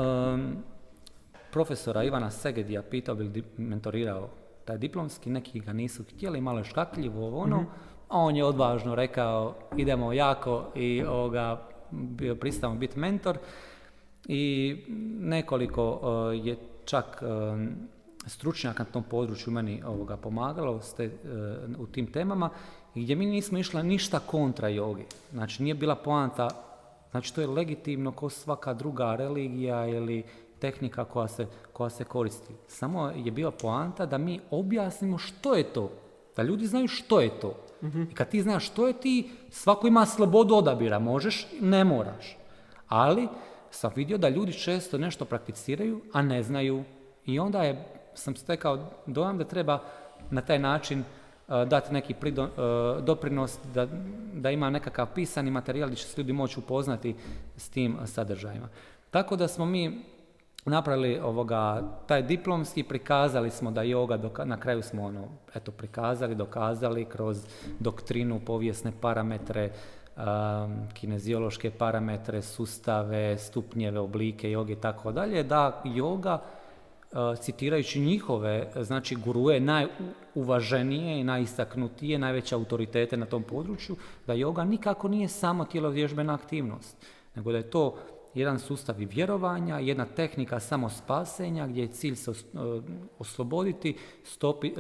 profesora 1.52 2.04
Ivana 2.04 2.32
Segedija 2.32 2.82
pitao 2.82 3.16
bi 3.16 3.44
mentorirao 3.58 4.30
taj 4.66 4.78
diplomski, 4.78 5.30
neki 5.30 5.60
ga 5.60 5.74
nisu 5.74 6.04
htjeli, 6.04 6.42
malo 6.42 6.58
je 6.58 6.64
škakljivo 6.64 7.40
ono, 7.40 7.58
mhm. 7.62 7.70
On 8.10 8.36
je 8.36 8.46
odvažno 8.46 8.96
rekao 8.96 9.56
idemo 9.78 10.14
jako 10.14 10.66
i 10.76 11.04
ovoga, 11.04 11.62
bio 11.92 12.36
pristao 12.36 12.74
biti 12.74 13.00
mentor 13.00 13.38
i 14.28 14.76
nekoliko 15.20 16.00
e, 16.34 16.38
je 16.38 16.58
čak 16.86 17.22
e, 17.22 17.26
stručnjaka 18.28 18.84
na 18.84 18.90
tom 18.90 19.04
području 19.04 19.54
meni 19.54 19.84
ovoga 19.86 20.18
pomagalo 20.18 20.82
ste, 20.82 21.12
u 21.80 21.88
tim 21.88 22.12
temama 22.12 22.50
gdje 22.96 23.16
mi 23.16 23.26
nismo 23.26 23.58
išli 23.58 23.84
ništa 23.84 24.20
kontra 24.20 24.68
jogi. 24.68 25.06
Znači 25.32 25.64
nije 25.64 25.76
bila 25.76 25.96
poanta, 25.96 26.50
znači 27.12 27.36
to 27.36 27.42
je 27.42 27.48
legitimno 27.48 28.12
kao 28.12 28.30
svaka 28.30 28.74
druga 28.74 29.16
religija 29.16 29.88
ili 29.88 30.24
tehnika 30.60 31.06
koja 31.06 31.28
se, 31.28 31.48
koja 31.74 31.90
se 31.90 32.04
koristi. 32.04 32.54
Samo 32.68 33.12
je 33.16 33.32
bila 33.32 33.52
poanta 33.52 34.06
da 34.06 34.18
mi 34.18 34.40
objasnimo 34.52 35.18
što 35.18 35.56
je 35.56 35.64
to. 35.64 35.92
Da 36.36 36.44
ljudi 36.44 36.68
znaju 36.68 36.88
što 36.88 37.22
je 37.22 37.40
to. 37.40 37.56
Mhm. 37.84 38.02
I 38.02 38.14
kad 38.14 38.30
ti 38.30 38.42
znaš 38.42 38.66
što 38.66 38.88
je 38.88 38.94
ti, 38.94 39.30
svako 39.50 39.88
ima 39.88 40.06
slobodu 40.06 40.56
odabira. 40.56 41.00
Možeš, 41.00 41.48
ne 41.62 41.84
moraš. 41.84 42.38
Ali 42.88 43.28
sam 43.72 43.92
vidio 43.96 44.18
da 44.18 44.30
ljudi 44.30 44.54
često 44.54 44.98
nešto 44.98 45.26
prakticiraju, 45.26 46.02
a 46.14 46.22
ne 46.22 46.44
znaju. 46.44 46.84
I 47.26 47.40
onda 47.40 47.64
je, 47.64 47.86
sam 48.14 48.36
stekao 48.36 48.92
dojam 49.06 49.38
da 49.38 49.44
treba 49.44 49.80
na 50.32 50.42
taj 50.42 50.60
način 50.60 51.00
uh, 51.00 51.68
dati 51.68 51.94
neki 51.94 52.16
uh, 52.24 53.04
doprinos, 53.04 53.60
da, 53.74 53.88
da 54.34 54.52
ima 54.52 54.70
nekakav 54.70 55.08
pisani 55.16 55.52
materijal 55.52 55.90
gdje 55.90 55.98
će 55.98 56.08
se 56.08 56.22
ljudi 56.22 56.34
moći 56.34 56.60
upoznati 56.60 57.16
s 57.58 57.70
tim 57.70 57.98
sadržajima. 58.06 58.70
Tako 59.12 59.36
da 59.36 59.48
smo 59.48 59.66
mi 59.66 60.02
napravili 60.66 61.20
ovoga, 61.20 61.84
taj 62.08 62.22
diplomski, 62.22 62.84
prikazali 62.84 63.52
smo 63.52 63.72
da 63.72 63.82
yoga, 63.82 64.46
na 64.46 64.60
kraju 64.60 64.82
smo 64.82 65.04
ono, 65.04 65.28
eto, 65.56 65.72
prikazali, 65.72 66.36
dokazali 66.36 67.06
kroz 67.06 67.46
doktrinu, 67.80 68.40
povijesne 68.46 68.92
parametre, 69.02 69.72
um, 70.18 70.24
kineziološke 70.94 71.72
parametre, 71.72 72.42
sustave, 72.42 73.38
stupnjeve, 73.38 74.00
oblike 74.00 74.52
joge 74.52 74.74
i 74.74 74.82
tako 74.82 75.12
dalje, 75.12 75.44
da 75.44 75.82
yoga 75.86 76.38
uh, 77.12 77.40
citirajući 77.40 78.00
njihove, 78.00 78.68
znači 78.82 79.16
guruje 79.16 79.60
najuvaženije 79.60 81.20
i 81.20 81.24
najistaknutije, 81.24 82.20
najveće 82.20 82.56
autoritete 82.56 83.18
na 83.18 83.26
tom 83.26 83.44
području, 83.44 83.96
da 84.28 84.34
yoga 84.34 84.64
nikako 84.64 85.08
nije 85.08 85.28
samo 85.28 85.66
tjelovježbena 85.66 86.34
aktivnost, 86.34 87.06
nego 87.36 87.52
da 87.52 87.58
je 87.58 87.70
to 87.70 87.96
jedan 88.36 88.60
sustav 88.60 89.02
i 89.02 89.06
vjerovanja, 89.06 89.80
jedna 89.80 90.06
tehnika 90.06 90.60
samospasenja 90.60 91.68
gdje 91.68 91.82
je 91.82 91.88
cilj 91.88 92.16
se 92.16 92.32
osloboditi, 93.20 93.98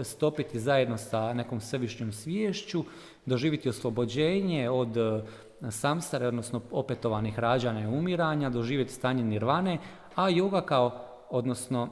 stopiti 0.03 0.59
zajedno 0.59 0.97
sa 0.97 1.33
nekom 1.33 1.61
svevišnjom 1.61 2.11
sviješću, 2.11 2.83
doživjeti 3.25 3.69
oslobođenje 3.69 4.69
od 4.69 4.97
e, 4.97 5.21
samstare, 5.71 6.27
odnosno 6.27 6.61
opetovanih 6.71 7.39
rađanja 7.39 7.81
i 7.81 7.87
umiranja, 7.87 8.49
doživjeti 8.49 8.93
stanje 8.93 9.23
nirvane, 9.23 9.77
a 10.15 10.29
yoga 10.29 10.65
kao, 10.65 11.05
odnosno 11.29 11.89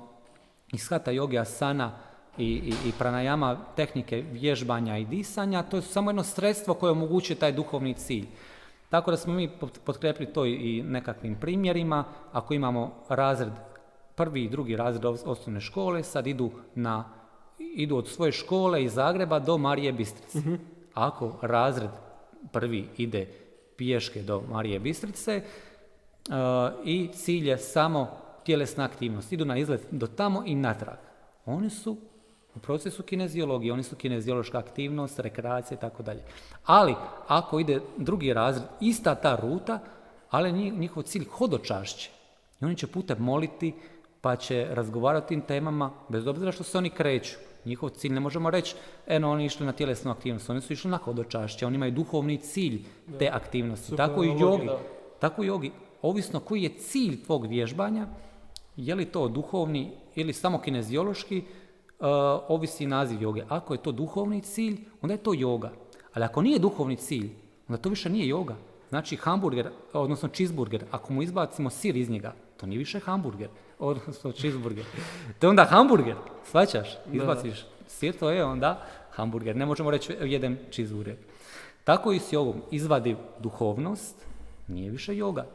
ishata 0.73 1.11
joge 1.11 1.37
asana 1.37 1.91
i, 2.37 2.45
i, 2.45 2.73
i 2.87 2.91
pranajama 2.99 3.57
tehnike 3.75 4.23
vježbanja 4.31 4.97
i 4.97 5.05
disanja, 5.05 5.63
to 5.63 5.77
je 5.77 5.81
samo 5.81 6.09
jedno 6.09 6.23
sredstvo 6.23 6.73
koje 6.73 6.91
omogućuje 6.91 7.37
taj 7.37 7.51
duhovni 7.51 7.93
cilj. 7.93 8.27
Tako 8.93 9.11
da 9.11 9.17
smo 9.17 9.33
mi 9.33 9.49
potkrepili 9.85 10.33
to 10.33 10.45
i 10.45 10.83
nekakvim 10.83 11.35
primjerima. 11.35 12.03
Ako 12.31 12.53
imamo 12.53 13.03
razred, 13.09 13.53
prvi 14.15 14.43
i 14.43 14.49
drugi 14.49 14.75
razred 14.75 15.05
osnovne 15.05 15.61
škole, 15.61 16.03
sad 16.03 16.27
idu, 16.27 16.51
na, 16.75 17.09
idu 17.59 17.97
od 17.97 18.07
svoje 18.07 18.31
škole 18.31 18.83
iz 18.83 18.93
Zagreba 18.93 19.39
do 19.39 19.57
Marije 19.57 19.91
Bistrice. 19.91 20.39
Mhm. 20.39 20.55
Ako 20.93 21.39
razred 21.41 21.89
prvi 22.51 22.89
ide 22.97 23.27
pješke 23.77 24.21
do 24.21 24.43
Marije 24.49 24.79
Bistrice 24.79 25.41
uh, 25.41 26.35
i 26.85 27.09
cilj 27.13 27.49
je 27.49 27.57
samo 27.57 28.17
tjelesna 28.43 28.83
aktivnost, 28.83 29.31
idu 29.31 29.45
na 29.45 29.57
izlet 29.57 29.87
do 29.91 30.07
tamo 30.07 30.43
i 30.45 30.55
natrag. 30.55 30.97
Oni 31.45 31.69
su 31.69 31.97
u 32.55 32.59
procesu 32.59 33.03
kineziologije, 33.03 33.73
oni 33.73 33.83
su 33.83 33.95
kineziološka 33.95 34.57
aktivnost, 34.57 35.19
rekreacija 35.19 35.77
i 35.77 35.81
tako 35.81 36.03
dalje. 36.03 36.23
Ali, 36.65 36.95
ako 37.27 37.59
ide 37.59 37.81
drugi 37.97 38.33
razred, 38.33 38.67
ista 38.81 39.15
ta 39.15 39.35
ruta, 39.35 39.79
ali 40.29 40.51
njihov 40.51 41.03
cilj 41.03 41.25
hodočašće. 41.25 42.09
I 42.61 42.65
oni 42.65 42.75
će 42.75 42.87
putem 42.87 43.17
moliti, 43.19 43.73
pa 44.21 44.35
će 44.35 44.67
razgovarati 44.69 45.25
o 45.25 45.27
tim 45.27 45.41
temama, 45.41 45.91
bez 46.09 46.27
obzira 46.27 46.51
što 46.51 46.63
se 46.63 46.77
oni 46.77 46.89
kreću. 46.89 47.35
Njihov 47.65 47.89
cilj 47.89 48.13
ne 48.13 48.19
možemo 48.19 48.49
reći, 48.49 48.75
eno 49.07 49.31
oni 49.31 49.45
išli 49.45 49.65
na 49.65 49.71
tjelesnu 49.71 50.11
aktivnost, 50.11 50.49
oni 50.49 50.61
su 50.61 50.73
išli 50.73 50.91
na 50.91 50.97
hodočašće, 50.97 51.65
oni 51.65 51.75
imaju 51.75 51.91
duhovni 51.91 52.37
cilj 52.37 52.81
te 53.19 53.29
aktivnosti. 53.33 53.95
tako 53.95 54.23
i 54.23 54.27
jogi. 54.39 54.69
Tako 55.19 55.43
i 55.43 55.47
jogi. 55.47 55.71
Ovisno 56.01 56.39
koji 56.39 56.63
je 56.63 56.77
cilj 56.77 57.23
tvog 57.23 57.45
vježbanja, 57.45 58.07
je 58.75 58.95
li 58.95 59.05
to 59.05 59.27
duhovni 59.27 59.91
ili 60.15 60.33
samo 60.33 60.59
kineziološki, 60.59 61.43
ovisi 62.47 62.85
naziv 62.85 63.21
joge. 63.21 63.43
Ako 63.49 63.73
je 63.73 63.83
to 63.83 63.91
duhovni 63.91 64.41
cilj, 64.41 64.85
onda 65.01 65.13
je 65.13 65.23
to 65.23 65.33
joga. 65.33 65.71
Ali 66.13 66.25
ako 66.25 66.41
nije 66.41 66.59
duhovni 66.59 66.95
cilj, 66.95 67.29
onda 67.67 67.81
to 67.81 67.89
više 67.89 68.09
nije 68.09 68.27
joga. 68.27 68.55
Znači 68.89 69.15
hamburger, 69.15 69.69
odnosno 69.93 70.29
cheeseburger, 70.29 70.85
ako 70.91 71.13
mu 71.13 71.21
izbacimo 71.21 71.69
sir 71.69 71.95
iz 71.95 72.09
njega, 72.09 72.33
to 72.57 72.65
nije 72.65 72.77
više 72.77 72.99
hamburger, 72.99 73.49
odnosno 73.79 74.31
cheeseburger. 74.31 74.85
To 75.39 75.47
je 75.47 75.49
onda 75.49 75.65
hamburger, 75.65 76.15
svaćaš? 76.51 76.97
Izbaciš 77.11 77.65
sir, 77.87 78.17
to 78.19 78.29
je 78.29 78.45
onda 78.45 78.85
hamburger. 79.11 79.55
Ne 79.55 79.65
možemo 79.65 79.91
reći 79.91 80.13
jedem 80.21 80.57
cheeseburger. 80.71 81.15
Tako 81.83 82.11
i 82.11 82.19
s 82.19 82.33
jogom. 82.33 82.61
Izvadi 82.71 83.15
duhovnost, 83.39 84.15
nije 84.67 84.91
više 84.91 85.17
joga. 85.17 85.45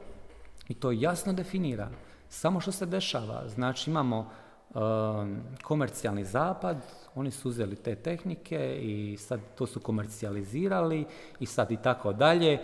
I 0.68 0.74
to 0.74 0.90
je 0.90 1.00
jasno 1.00 1.32
definirano. 1.32 1.96
Samo 2.28 2.60
što 2.60 2.72
se 2.72 2.86
dešava. 2.86 3.48
Znači 3.48 3.90
imamo 3.90 4.30
komercijalni 5.62 6.24
zapad, 6.24 6.76
oni 7.14 7.30
su 7.30 7.48
uzeli 7.48 7.76
te 7.76 7.94
tehnike 7.94 8.78
i 8.82 9.16
sad 9.16 9.40
to 9.54 9.66
su 9.66 9.80
komercijalizirali 9.80 11.04
i 11.40 11.46
sad 11.46 11.70
i 11.70 11.76
tako 11.76 12.12
dalje 12.12 12.58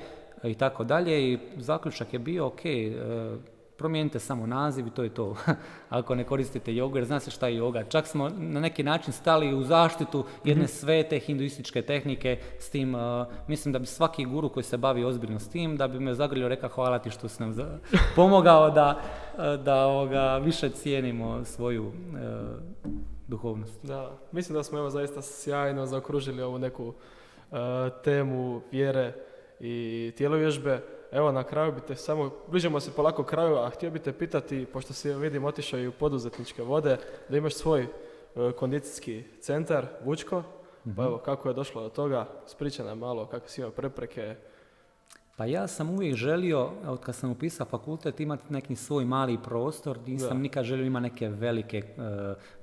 i 0.45 0.55
tako 0.55 0.85
dalje 0.85 1.33
i 1.33 1.39
zaključak 1.57 2.13
je 2.13 2.19
bio 2.19 2.47
ok, 2.47 2.61
uh, 2.65 3.39
promijenite 3.77 4.19
samo 4.19 4.47
naziv 4.47 4.87
i 4.87 4.91
to 4.91 5.03
je 5.03 5.15
to. 5.15 5.37
Ako 5.89 6.15
ne 6.15 6.25
koristite 6.25 6.75
jogu, 6.75 6.97
jer 6.97 7.05
zna 7.05 7.21
se 7.21 7.31
šta 7.31 7.49
je 7.49 7.57
joga. 7.57 7.85
Čak 7.85 8.07
smo 8.07 8.29
na 8.29 8.61
neki 8.61 8.83
način 8.83 9.13
stali 9.13 9.55
u 9.55 9.63
zaštitu 9.63 10.25
jedne 10.45 10.65
mhm. 10.65 10.73
svete 10.73 11.19
hinduističke 11.19 11.83
tehnike 11.83 12.39
s 12.59 12.71
tim, 12.71 12.95
uh, 12.95 13.01
mislim 13.49 13.73
da 13.73 13.79
bi 13.79 13.87
svaki 13.87 14.25
guru 14.25 14.49
koji 14.49 14.65
se 14.65 14.77
bavi 14.77 15.05
ozbiljno 15.05 15.41
s 15.41 15.49
tim, 15.49 15.77
da 15.77 15.89
bi 15.89 16.01
me 16.01 16.15
zagrlio 16.15 16.49
rekao 16.49 16.69
hvala 16.69 16.99
ti 16.99 17.11
što 17.11 17.29
si 17.29 17.43
nam 17.43 17.55
pomogao 18.17 18.71
da, 18.71 19.01
da 19.65 19.87
ovoga, 19.87 20.37
više 20.39 20.71
cijenimo 20.71 21.45
svoju 21.45 21.87
uh, 21.87 21.93
duhovnost. 23.29 23.85
Da, 23.87 24.11
mislim 24.33 24.55
da 24.55 24.63
smo 24.63 24.79
evo 24.79 24.91
zaista 24.91 25.23
sjajno 25.23 25.87
zaokružili 25.87 26.43
ovu 26.43 26.59
neku 26.59 26.87
uh, 26.87 27.59
temu 28.05 28.61
vjere 28.73 29.15
i 29.61 30.13
tijelovježbe. 30.17 30.81
Evo 31.15 31.33
na 31.33 31.45
kraju 31.45 31.73
bi 31.73 31.81
te 31.81 31.97
samo, 31.97 32.31
bližimo 32.51 32.81
se 32.81 32.93
polako 32.97 33.25
kraju, 33.25 33.57
a 33.57 33.71
htio 33.71 33.91
bi 33.91 33.99
te 33.99 34.13
pitati, 34.13 34.67
pošto 34.67 34.93
si 34.93 35.13
vidim 35.15 35.45
otišao 35.45 35.81
i 35.81 35.87
u 35.87 35.93
poduzetničke 35.93 36.63
vode, 36.63 36.97
da 37.29 37.37
imaš 37.37 37.55
svoj 37.55 37.83
e, 37.83 37.89
kondicijski 38.53 39.25
centar, 39.41 39.87
Vučko, 40.05 40.43
pa 40.97 41.05
evo 41.05 41.19
kako 41.19 41.49
je 41.49 41.55
došlo 41.55 41.83
do 41.83 41.89
toga, 41.89 42.27
spričaj 42.47 42.87
nam 42.87 42.99
malo 42.99 43.27
kako 43.27 43.49
si 43.49 43.61
imao 43.61 43.71
prepreke, 43.71 44.37
Pa 45.37 45.45
ja 45.45 45.67
sam 45.67 45.91
uvijek 45.91 46.15
želio, 46.15 46.71
od 46.87 47.01
kad 47.01 47.15
sam 47.15 47.31
upisao 47.31 47.67
fakultet, 47.67 48.21
imati 48.21 48.53
neki 48.53 48.77
svoj 48.77 49.05
mali 49.05 49.39
prostor, 49.43 49.99
nisam 50.07 50.41
nikad 50.41 50.65
želio 50.65 50.87
imati 50.87 51.03
neke 51.03 51.29
velike 51.29 51.79
e, 51.79 51.85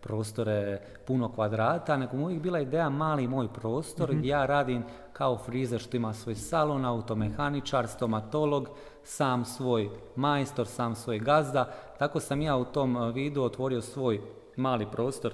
prostore, 0.02 0.82
puno 1.08 1.32
kvadrata, 1.32 1.98
nego 1.98 2.18
uvijek 2.18 2.42
bila 2.42 2.60
ideja 2.60 2.90
mali 2.90 3.28
moj 3.28 3.48
prostor 3.54 4.16
gdje 4.16 4.30
ja 4.30 4.46
radim 4.46 4.84
kao 5.14 5.38
frizer 5.38 5.80
što 5.80 5.98
ima 5.98 6.14
svoj 6.14 6.36
salon, 6.36 6.86
automehaničar, 6.86 7.88
stomatolog, 7.88 8.70
sam 9.04 9.46
svoj 9.46 9.90
majstor, 10.16 10.68
sam 10.68 10.96
svoj 10.96 11.20
gazda. 11.20 11.74
Tako 12.00 12.20
sam 12.20 12.42
ja 12.42 12.58
u 12.58 12.66
tom 12.66 12.98
e, 12.98 13.12
vidu 13.12 13.44
otvorio 13.44 13.82
svoj 13.82 14.22
mali 14.56 14.88
prostor 14.92 15.34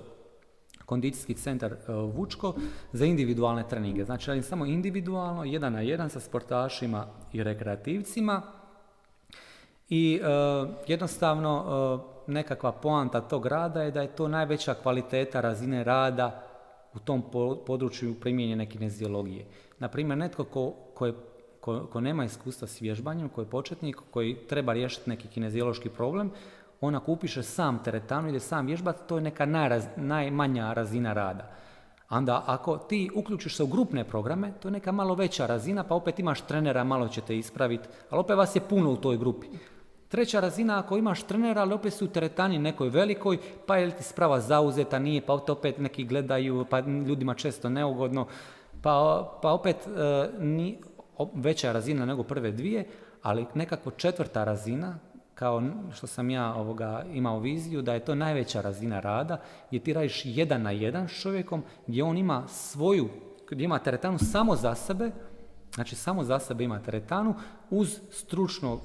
kondicijski 0.87 1.33
centar 1.33 1.71
e, 1.73 1.93
Vučko 1.93 2.53
za 2.93 3.05
individualne 3.05 3.67
treninge. 3.69 4.05
Znači 4.05 4.27
radim 4.27 4.43
samo 4.43 4.65
individualno, 4.65 5.43
jedan 5.43 5.73
na 5.73 5.81
jedan 5.81 6.09
sa 6.09 6.19
sportašima 6.19 7.07
i 7.33 7.43
rekreativcima 7.43 8.41
i 9.89 10.19
e, 10.23 10.27
jednostavno 10.87 11.65
e, 12.27 12.31
nekakva 12.31 12.71
poanta 12.71 13.21
tog 13.21 13.45
rada 13.45 13.81
je 13.83 13.91
da 13.91 14.01
je 14.01 14.15
to 14.15 14.27
najveća 14.27 14.73
kvaliteta 14.73 15.41
razine 15.41 15.83
rada 15.83 16.43
u 16.93 16.99
tom 16.99 17.21
po- 17.31 17.55
području 17.55 18.15
primijenjene 18.19 18.69
kineziologije. 18.69 19.45
Naprimjer, 19.79 20.17
netko 20.17 20.43
ko, 20.43 20.73
ko, 21.91 22.01
nema 22.01 22.25
iskustva 22.25 22.67
s 22.67 22.81
vježbanjem, 22.81 23.29
ko 23.29 23.41
je 23.41 23.49
početnik, 23.49 23.97
koji 24.11 24.35
treba 24.47 24.73
riješiti 24.73 25.09
neki 25.09 25.27
kineziološki 25.27 25.89
problem, 25.89 26.31
on 26.81 26.95
ako 26.95 27.11
upiše 27.11 27.43
sam 27.43 27.83
teretanu, 27.83 28.29
ide 28.29 28.39
sam 28.39 28.65
vježbati, 28.65 29.07
to 29.07 29.15
je 29.15 29.21
neka 29.21 29.45
najraz- 29.45 29.87
najmanja 29.95 30.73
razina 30.73 31.13
rada. 31.13 31.51
Onda 32.09 32.43
ako 32.45 32.77
ti 32.77 33.09
uključiš 33.15 33.55
se 33.55 33.63
u 33.63 33.67
grupne 33.67 34.03
programe, 34.03 34.53
to 34.59 34.67
je 34.67 34.71
neka 34.71 34.91
malo 34.91 35.15
veća 35.15 35.45
razina, 35.45 35.83
pa 35.83 35.95
opet 35.95 36.19
imaš 36.19 36.41
trenera, 36.41 36.83
malo 36.83 37.07
će 37.07 37.21
te 37.21 37.37
ispraviti, 37.37 37.87
ali 38.09 38.19
opet 38.19 38.37
vas 38.37 38.55
je 38.55 38.61
puno 38.61 38.91
u 38.91 38.97
toj 38.97 39.17
grupi. 39.17 39.47
Treća 40.07 40.39
razina, 40.39 40.79
ako 40.79 40.97
imaš 40.97 41.23
trenera, 41.23 41.61
ali 41.61 41.73
opet 41.73 41.93
su 41.93 42.05
u 42.05 42.07
teretani 42.07 42.59
nekoj 42.59 42.89
velikoj, 42.89 43.37
pa 43.65 43.77
je 43.77 43.85
li 43.85 43.91
ti 43.91 44.03
sprava 44.03 44.39
zauzeta, 44.39 44.99
nije, 44.99 45.21
pa 45.21 45.33
opet 45.33 45.77
neki 45.77 46.03
gledaju, 46.03 46.65
pa 46.69 46.79
ljudima 46.79 47.33
često 47.33 47.69
neugodno, 47.69 48.27
pa, 48.81 49.27
pa 49.41 49.51
opet 49.51 49.75
e, 49.87 50.29
ni, 50.39 50.79
veća 51.33 51.71
razina 51.71 52.05
nego 52.05 52.23
prve 52.23 52.51
dvije, 52.51 52.87
ali 53.21 53.45
nekako 53.53 53.91
četvrta 53.91 54.43
razina, 54.43 54.99
kao 55.39 55.63
što 55.93 56.07
sam 56.07 56.29
ja 56.29 56.53
ovoga 56.53 57.03
imao 57.13 57.39
viziju, 57.39 57.81
da 57.81 57.93
je 57.93 58.05
to 58.05 58.15
najveća 58.15 58.61
razina 58.61 58.99
rada, 58.99 59.41
gdje 59.67 59.79
ti 59.79 59.93
radiš 59.93 60.21
jedan 60.25 60.61
na 60.61 60.71
jedan 60.71 61.07
s 61.07 61.21
čovjekom, 61.21 61.63
gdje 61.87 62.03
on 62.03 62.17
ima 62.17 62.47
svoju, 62.47 63.09
gdje 63.49 63.65
ima 63.65 63.79
teretanu 63.79 64.17
samo 64.17 64.55
za 64.55 64.75
sebe, 64.75 65.11
Znači 65.75 65.95
samo 65.95 66.23
za 66.23 66.39
sebe 66.39 66.63
ima 66.63 66.79
teretanu 66.79 67.35
uz 67.69 67.99
stručno 68.11 68.73
e, 68.73 68.79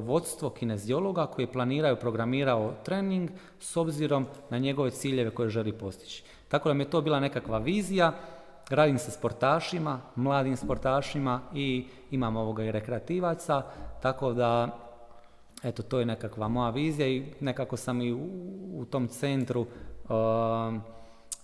vodstvo 0.00 0.50
kineziologa 0.50 1.26
koji 1.26 1.44
je 1.44 1.52
planirao 1.52 1.96
programirao 1.96 2.74
trening 2.84 3.30
s 3.60 3.76
obzirom 3.76 4.26
na 4.50 4.58
njegove 4.58 4.90
ciljeve 4.90 5.30
koje 5.30 5.48
želi 5.48 5.72
postići. 5.72 6.24
Tako 6.48 6.68
da 6.68 6.74
mi 6.74 6.84
je 6.84 6.90
to 6.90 7.00
bila 7.00 7.20
nekakva 7.20 7.58
vizija. 7.58 8.12
Radim 8.70 8.98
sa 8.98 9.10
sportašima, 9.10 10.00
mladim 10.16 10.56
sportašima 10.56 11.40
i 11.54 11.86
imam 12.10 12.36
ovoga 12.36 12.64
i 12.64 12.72
rekreativaca, 12.72 13.62
tako 14.02 14.32
da 14.32 14.78
eto 15.62 15.82
to 15.82 15.98
je 15.98 16.06
nekakva 16.06 16.48
moja 16.48 16.70
vizija 16.70 17.08
i 17.08 17.24
nekako 17.40 17.76
sam 17.76 18.02
i 18.02 18.12
u, 18.12 18.28
u 18.74 18.84
tom 18.84 19.08
centru 19.08 19.60
um, 20.08 20.80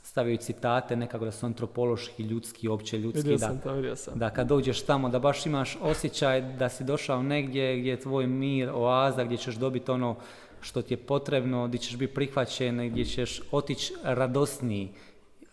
stavio 0.03 0.37
citate 0.37 0.97
nekako 0.97 1.25
da 1.25 1.31
su 1.31 1.47
antropološki, 1.47 2.23
ljudski, 2.23 2.69
opće 2.69 2.99
ljudski. 2.99 3.23
vidio 3.23 3.39
da, 3.39 3.47
sam 3.47 3.61
to, 3.61 3.73
vidio 3.73 3.97
sam. 3.97 4.19
da 4.19 4.31
kad 4.31 4.47
dođeš 4.47 4.83
tamo 4.83 5.09
da 5.09 5.19
baš 5.19 5.47
imaš 5.47 5.79
osjećaj 5.83 6.41
da 6.41 6.69
si 6.69 6.85
došao 6.85 7.23
negdje 7.23 7.79
gdje 7.79 7.91
je 7.91 8.01
tvoj 8.01 8.27
mir, 8.27 8.71
oaza, 8.75 9.25
gdje 9.25 9.37
ćeš 9.37 9.55
dobiti 9.55 9.91
ono 9.91 10.17
što 10.61 10.83
ti 10.83 10.95
je 10.95 10.99
potrebno, 10.99 11.69
gdje 11.69 11.79
ćeš 11.79 11.97
biti 11.97 12.15
prihvaćen, 12.15 12.91
gdje 12.91 13.05
ćeš 13.05 13.41
otići 13.51 13.95
radosniji 14.03 14.89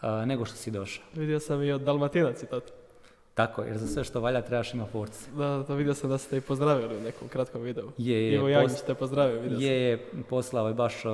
a, 0.02 0.26
nego 0.26 0.46
što 0.46 0.56
si 0.56 0.72
došao. 0.72 1.06
Vidio 1.14 1.40
sam 1.40 1.64
i 1.64 1.72
od 1.72 1.82
Dalmatinac 1.82 2.40
citat. 2.40 2.81
Tako, 3.34 3.62
jer 3.64 3.78
za 3.78 3.88
sve 3.88 4.04
što 4.04 4.20
valja 4.22 4.42
trebaš 4.42 4.74
ima 4.74 4.86
force. 4.86 5.32
Da, 5.32 5.64
to 5.64 5.76
vidio 5.76 5.94
sam 5.94 6.10
da 6.10 6.18
ste 6.18 6.38
i 6.38 6.42
pozdravili 6.42 6.98
u 6.98 7.02
nekom 7.02 7.28
kratkom 7.28 7.62
videu. 7.62 7.90
Je, 7.98 8.28
je, 8.28 8.34
Ivo 8.34 8.50
Jagić 8.50 8.82
te 8.82 8.94
pozdravio, 8.94 9.36
vidio 9.36 9.58
sam. 9.58 9.64
je, 9.64 9.82
je, 9.82 9.98
poslao 10.30 10.68
je 10.68 10.74
baš 10.74 11.06
uh, 11.06 11.12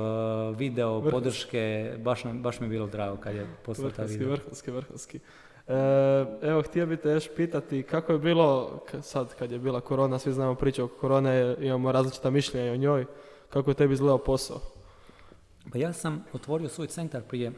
video, 0.56 0.92
Vrhunski. 0.92 1.12
podrške, 1.12 1.94
baš, 1.98 2.24
nam- 2.24 2.42
baš 2.42 2.60
mi 2.60 2.66
je 2.66 2.70
bilo 2.70 2.86
drago 2.86 3.16
kad 3.16 3.34
je 3.34 3.46
poslao 3.64 3.90
taj 3.90 4.06
video. 4.06 4.30
vrhunski, 4.30 4.70
vrhunski. 4.70 5.20
E, 5.68 5.74
evo, 6.42 6.62
htio 6.62 6.86
bih 6.86 6.98
te 6.98 7.10
još 7.10 7.28
pitati 7.36 7.82
kako 7.82 8.12
je 8.12 8.18
bilo, 8.18 8.80
sad 9.02 9.34
kad 9.34 9.52
je 9.52 9.58
bila 9.58 9.80
korona, 9.80 10.18
svi 10.18 10.32
znamo 10.32 10.54
priču 10.54 10.84
oko 10.84 10.94
korone, 10.96 11.56
imamo 11.60 11.92
različita 11.92 12.30
mišljenja 12.30 12.72
o 12.72 12.76
njoj, 12.76 13.04
kako 13.50 13.70
je 13.70 13.74
tebi 13.74 13.94
izgledao 13.94 14.18
posao? 14.18 14.60
Pa 15.72 15.78
ja 15.78 15.92
sam 15.92 16.24
otvorio 16.32 16.68
svoj 16.68 16.86
centar 16.86 17.22
prije 17.22 17.52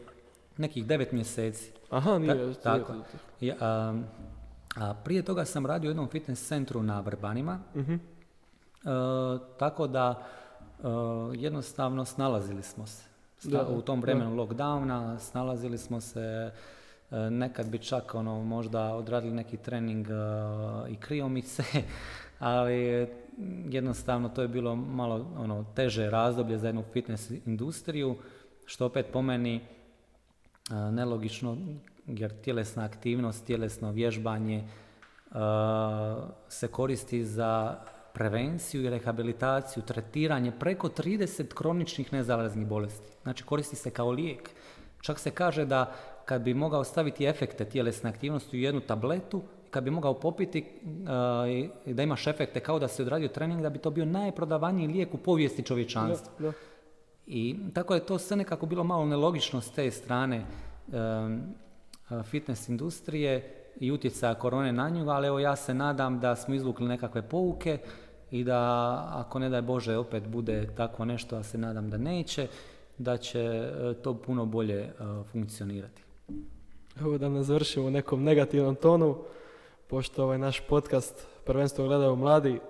nekih 0.57 0.87
devet 0.87 1.13
mjeseci. 1.13 1.71
Aha, 1.91 2.19
nije, 2.19 2.29
Ta- 2.29 2.35
nije- 2.37 2.55
tako. 2.55 2.93
Ja, 3.41 3.55
a, 3.61 3.95
a 4.77 4.95
prije 4.95 5.23
toga 5.23 5.45
sam 5.45 5.67
radio 5.67 5.89
u 5.89 5.91
jednom 5.91 6.09
fitness 6.09 6.47
centru 6.47 6.83
na 6.83 7.01
Vrbanima, 7.01 7.59
Mhm. 7.75 7.93
e, 7.93 7.99
tako 9.59 9.87
da 9.87 10.23
e, 10.79 10.83
jednostavno 11.35 12.05
snalazili 12.05 12.63
smo 12.63 12.87
se. 12.87 13.05
Sta- 13.39 13.51
Da, 13.51 13.69
u 13.69 13.83
tom 13.83 14.01
vremenu 14.01 14.37
lockdowna 14.37 14.91
snalazili 15.19 15.79
smo 15.79 16.01
se, 16.01 16.51
e, 17.11 17.17
nekad 17.21 17.69
bi 17.69 17.79
čak 17.79 18.15
ono 18.15 18.43
možda 18.43 18.85
odradili 18.87 19.35
neki 19.35 19.57
trening 19.57 20.07
e, 20.07 20.13
i 20.89 20.97
kriomice, 20.97 21.63
ali 22.39 23.09
jednostavno 23.67 24.29
to 24.29 24.43
je 24.43 24.49
bilo 24.49 24.77
malo 24.77 25.27
ono 25.39 25.65
teže 25.67 26.11
razdoblje 26.11 26.59
za 26.59 26.67
jednu 26.67 26.85
fitness 26.85 27.31
industriju, 27.31 28.17
što 28.65 28.87
opet 28.87 29.07
po 29.13 29.23
meni 29.23 29.57
e, 29.57 29.61
nelogično 30.75 31.57
jer 32.07 32.41
tjelesna 32.43 32.85
aktivnost, 32.85 33.47
tjelesno 33.47 33.93
vježbanje 33.93 34.59
e, 34.59 34.65
se 36.49 36.69
koristi 36.69 37.25
za 37.25 37.79
prevenciju 38.15 38.85
i 38.85 38.91
rehabilitaciju, 38.91 39.83
tretiranje 39.83 40.53
preko 40.61 40.89
30 40.89 41.55
kroničnih 41.55 42.13
nezaraznih 42.13 42.67
bolesti. 42.67 43.17
Znači 43.23 43.45
koristi 43.45 43.77
se 43.77 43.91
kao 43.91 44.11
lijek. 44.11 44.51
Čak 45.01 45.19
se 45.19 45.31
kaže 45.31 45.65
da 45.65 45.93
kad 46.25 46.43
bi 46.43 46.55
mogao 46.55 46.85
staviti 46.85 47.27
efekte 47.27 47.65
tjelesne 47.65 48.11
aktivnosti 48.11 48.57
u 48.57 48.61
jednu 48.61 48.81
tabletu, 48.81 49.43
kad 49.71 49.85
bi 49.85 49.91
mogao 49.91 50.15
popiti 50.15 50.67
i 51.87 51.95
da 51.95 52.03
imaš 52.03 52.27
efekte 52.27 52.61
kao 52.61 52.79
da 52.79 52.89
si 52.89 53.03
odradio 53.03 53.29
trening, 53.29 53.63
da 53.63 53.71
bi 53.71 53.79
to 53.79 53.91
bio 53.91 54.05
najprodavaniji 54.05 54.89
lijek 54.89 55.15
u 55.15 55.19
povijesti 55.19 55.63
čovječanstva. 55.63 56.33
Da, 56.39 56.47
da. 56.47 56.53
I 57.27 57.57
tako 57.75 57.95
je 57.95 58.07
to 58.07 58.19
sve 58.19 58.37
nekako 58.37 58.67
bilo 58.67 58.85
malo 58.85 59.07
nelogično 59.07 59.61
s 59.61 59.71
te 59.71 59.91
strane 59.91 60.47
fitness 62.31 62.69
industrije 62.69 63.55
i 63.81 63.93
utjecaja 63.93 64.35
korone 64.35 64.73
na 64.73 64.89
nju, 64.89 65.09
ali 65.09 65.27
evo 65.27 65.39
ja 65.39 65.57
se 65.57 65.75
nadam 65.75 66.21
da 66.21 66.37
smo 66.37 66.55
izvukli 66.55 66.89
nekakve 66.89 67.23
pouke 67.23 67.79
i 68.31 68.45
da 68.45 68.61
ako 69.13 69.39
ne 69.39 69.49
daj 69.49 69.63
Bože 69.63 69.97
opet 69.97 70.27
bude 70.27 70.69
tako 70.77 71.05
nešto, 71.05 71.37
a 71.37 71.43
se 71.43 71.59
nadam 71.59 71.91
da 71.91 71.97
neće, 71.97 72.47
da 72.99 73.17
će 73.17 73.41
e, 73.41 73.95
to 74.03 74.15
puno 74.15 74.47
bolje 74.47 74.79
e, 74.79 74.93
funkcionirati. 75.33 76.03
Evo 77.01 77.19
da 77.19 77.29
ne 77.29 77.43
završimo 77.43 77.87
u 77.87 77.91
nekom 77.91 78.23
negativnom 78.23 78.75
tonu, 78.75 79.17
pošto 79.87 80.25
ovaj 80.25 80.39
naš 80.39 80.61
podcast 80.61 81.27
prvenstveno 81.45 81.89
gledaju 81.89 82.17
mladi, 82.17 82.61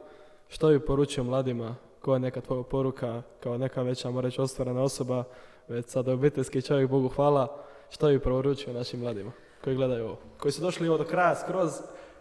što 0.48 0.68
bi 0.68 0.80
poručio 0.80 1.24
mladima, 1.24 1.74
koja 2.00 2.16
je 2.16 2.20
neka 2.20 2.40
tvoja 2.40 2.62
poruka, 2.62 3.22
kao 3.40 3.58
neka 3.58 3.82
veća, 3.82 4.10
mora 4.10 4.28
reći, 4.28 4.40
ostvarena 4.40 4.82
osoba, 4.82 5.24
već 5.68 5.86
sada 5.86 6.12
obiteljski 6.12 6.62
čovjek, 6.62 6.90
Bogu 6.90 7.08
hvala, 7.08 7.56
što 7.90 8.08
bi 8.08 8.20
poručio 8.20 8.72
našim 8.72 9.00
mladima 9.00 9.32
koji 9.64 9.76
gledaju 9.76 10.04
ovo, 10.04 10.18
koji 10.38 10.52
su 10.52 10.60
došli 10.62 10.88
ovo 10.88 10.98
do 10.98 11.04
kraja 11.04 11.34
skroz, 11.34 11.70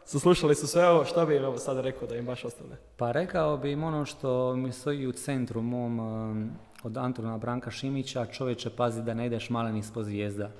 suslušali 0.05 0.55
su 0.55 0.67
sve 0.67 0.89
ovo, 0.89 1.05
što 1.05 1.26
bi 1.26 1.36
im 1.36 1.57
sad 1.57 1.80
rekao 1.80 2.07
da 2.07 2.15
im 2.15 2.26
baš 2.26 2.45
ostane? 2.45 2.78
Pa 2.97 3.11
rekao 3.11 3.57
bi 3.57 3.72
im 3.72 3.84
ono 3.84 4.05
što 4.05 4.55
mi 4.55 4.72
stoji 4.72 5.07
u 5.07 5.11
centru 5.11 5.61
mom 5.61 5.99
um, 5.99 6.51
od 6.84 6.97
Antona 6.97 7.38
Branka 7.38 7.72
Šimića, 7.72 8.26
čovječe 8.26 8.70
pazi 8.70 9.01
da 9.01 9.13
ne 9.13 9.26
ideš 9.26 9.49
malen 9.49 9.78
ispod 9.78 10.05
zvijezda. 10.05 10.51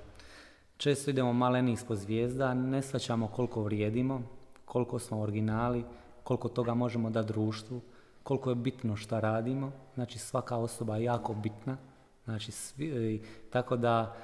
Često 0.78 1.10
idemo 1.10 1.34
malen 1.34 1.70
ispod 1.70 1.98
zvijezda, 1.98 2.54
ne 2.54 2.82
shvaćamo 2.82 3.28
koliko 3.28 3.64
vrijedimo, 3.64 4.22
koliko 4.66 5.00
smo 5.00 5.22
originali, 5.22 5.84
koliko 6.24 6.50
toga 6.50 6.74
možemo 6.74 7.10
dati 7.10 7.28
društvu, 7.28 7.82
koliko 8.24 8.50
je 8.50 8.56
bitno 8.56 8.96
šta 8.96 9.20
radimo. 9.20 9.72
Znači 9.94 10.20
svaka 10.20 10.58
osoba 10.58 10.98
je 10.98 11.04
jako 11.04 11.34
bitna. 11.34 11.78
Znači, 12.26 12.52
svi, 12.52 12.86
i 12.86 13.22
tako 13.50 13.78
da 13.78 14.16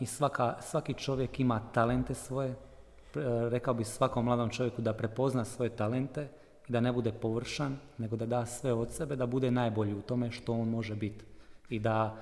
i 0.00 0.06
svaka, 0.06 0.56
svaki 0.60 0.94
čovjek 0.94 1.40
ima 1.40 1.60
talente 1.72 2.14
svoje, 2.14 2.54
rekao 3.50 3.74
bi 3.74 3.84
svakom 3.84 4.24
mladom 4.24 4.50
čovjeku 4.50 4.82
da 4.82 4.92
prepozna 4.92 5.44
svoje 5.44 5.76
talente 5.76 6.28
da 6.68 6.80
ne 6.80 6.92
bude 6.92 7.12
površan, 7.12 7.76
nego 7.98 8.16
da 8.16 8.26
da 8.26 8.46
sve 8.46 8.72
od 8.72 8.92
sebe, 8.92 9.16
da 9.16 9.26
bude 9.26 9.50
najbolji 9.50 9.94
u 9.94 10.02
tome 10.02 10.30
što 10.30 10.52
on 10.52 10.68
može 10.68 10.94
biti. 10.94 11.24
I 11.68 11.78
da 11.78 12.16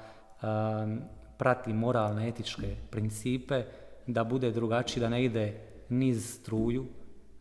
prati 1.39 1.73
moralne, 1.73 2.29
etičke 2.29 2.77
principe, 2.91 3.65
da 4.07 4.25
bude 4.25 4.51
drugačiji, 4.51 5.01
da 5.01 5.09
ne 5.09 5.25
ide 5.25 5.61
niz 5.89 6.35
struju, 6.41 6.87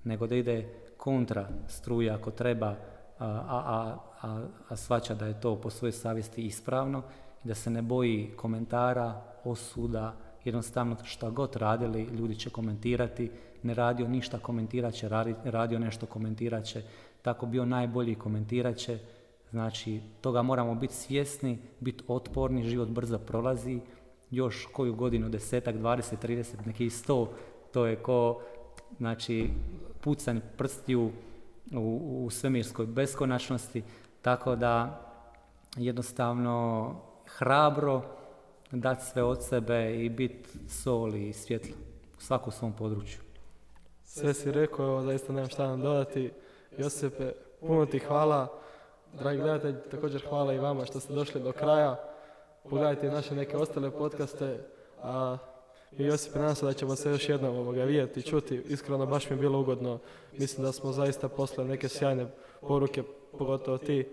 nego 0.04 0.28
da 0.28 0.36
ide 0.36 0.74
kontra 0.98 1.48
struja 1.68 2.16
ako 2.16 2.32
treba, 2.32 2.68
a, 2.68 2.76
a, 3.20 3.98
a, 4.22 4.48
a 4.70 4.76
svaća 4.76 5.16
da 5.16 5.26
je 5.26 5.42
to 5.42 5.62
po 5.62 5.70
svojoj 5.70 5.92
savjesti 5.92 6.46
ispravno 6.46 7.04
da 7.44 7.56
se 7.56 7.70
ne 7.70 7.82
boji 7.82 8.32
komentara, 8.36 9.22
osuda, 9.50 10.16
jednostavno 10.46 10.96
šta 11.04 11.30
god 11.30 11.56
radili, 11.56 12.04
ljudi 12.04 12.36
će 12.36 12.50
komentirati, 12.50 13.32
ne 13.64 13.74
radio 13.74 14.08
ništa, 14.08 14.40
komentirat 14.40 14.94
će, 14.94 15.10
radio 15.44 15.80
nešto, 15.80 16.06
komentirat 16.06 16.66
će, 16.66 16.84
tako 17.22 17.46
bio 17.46 17.66
najbolji, 17.66 18.16
komentirat 18.16 18.76
će, 18.76 19.00
znači 19.52 20.02
toga 20.22 20.42
moramo 20.42 20.76
biti 20.76 20.94
svjesni, 20.94 21.60
biti 21.80 22.04
otporni, 22.08 22.64
život 22.64 22.90
brzo 22.90 23.18
prolazi, 23.20 23.80
još 24.32 24.68
koju 24.74 24.96
godinu, 24.96 25.30
desetak, 25.30 25.78
dvadeset, 25.78 26.20
trideset, 26.20 26.66
neki 26.66 26.90
sto, 26.90 27.30
to 27.74 27.86
je 27.86 27.96
ko, 27.96 28.42
znači, 28.98 29.50
pucanj 30.02 30.40
prstiju 30.58 31.12
u, 31.76 32.24
u 32.26 32.30
svemirskoj 32.30 32.86
beskonačnosti, 32.86 33.84
tako 34.22 34.56
da 34.56 35.04
jednostavno 35.78 36.96
hrabro 37.26 38.17
dati 38.72 39.06
sve 39.06 39.24
od 39.24 39.44
sebe 39.44 40.06
i 40.06 40.10
biti 40.10 40.50
sol 40.70 41.16
i 41.16 41.34
svjetlo 41.34 41.76
u 42.18 42.22
svakom 42.22 42.52
svom 42.52 42.74
području. 42.74 43.20
Sve 44.04 44.34
si 44.34 44.52
rekao, 44.52 44.86
evo 44.86 45.02
zaista 45.02 45.34
nemam 45.34 45.50
šta 45.50 45.68
nam 45.68 45.82
dodati. 45.82 46.32
Josipe, 46.78 47.32
puno 47.60 47.86
ti 47.86 48.00
hvala. 48.00 48.48
Dragi 49.14 49.38
gledatelji, 49.38 49.76
također 49.92 50.22
hvala 50.30 50.54
i 50.54 50.60
vama 50.60 50.86
što 50.86 51.00
ste 51.00 51.14
došli 51.14 51.42
do 51.42 51.52
kraja. 51.52 51.96
Pogledajte 52.64 53.12
naše 53.12 53.36
neke 53.36 53.58
ostale 53.58 53.92
podcaste. 53.92 54.60
A 55.04 55.38
i 55.98 56.04
Josip, 56.04 56.36
nadam 56.36 56.56
se 56.56 56.66
da 56.66 56.74
ćemo 56.74 56.96
se 56.96 57.10
još 57.10 57.30
jednom 57.30 57.58
ovoga 57.58 57.84
vidjeti 57.84 58.20
i 58.20 58.24
čuti. 58.24 58.64
Iskreno, 58.68 59.06
baš 59.06 59.30
mi 59.30 59.36
je 59.36 59.40
bilo 59.40 59.60
ugodno. 59.60 60.00
Mislim 60.38 60.66
da 60.66 60.72
smo 60.72 60.92
zaista 60.92 61.30
poslali 61.30 61.70
neke 61.70 61.88
sjajne 61.88 62.28
poruke, 62.62 63.04
pogotovo 63.38 63.78
ti. 63.78 64.00
E, 64.00 64.06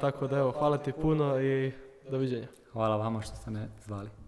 tako 0.00 0.26
da 0.26 0.38
evo, 0.38 0.50
hvala 0.50 0.78
ti 0.78 0.92
puno 0.92 1.40
i 1.40 1.72
doviđenja. 2.10 2.48
Hvala 2.76 2.96
vama 2.96 3.20
što 3.22 3.36
ste 3.36 3.50
me 3.50 3.68
zvali. 3.84 4.25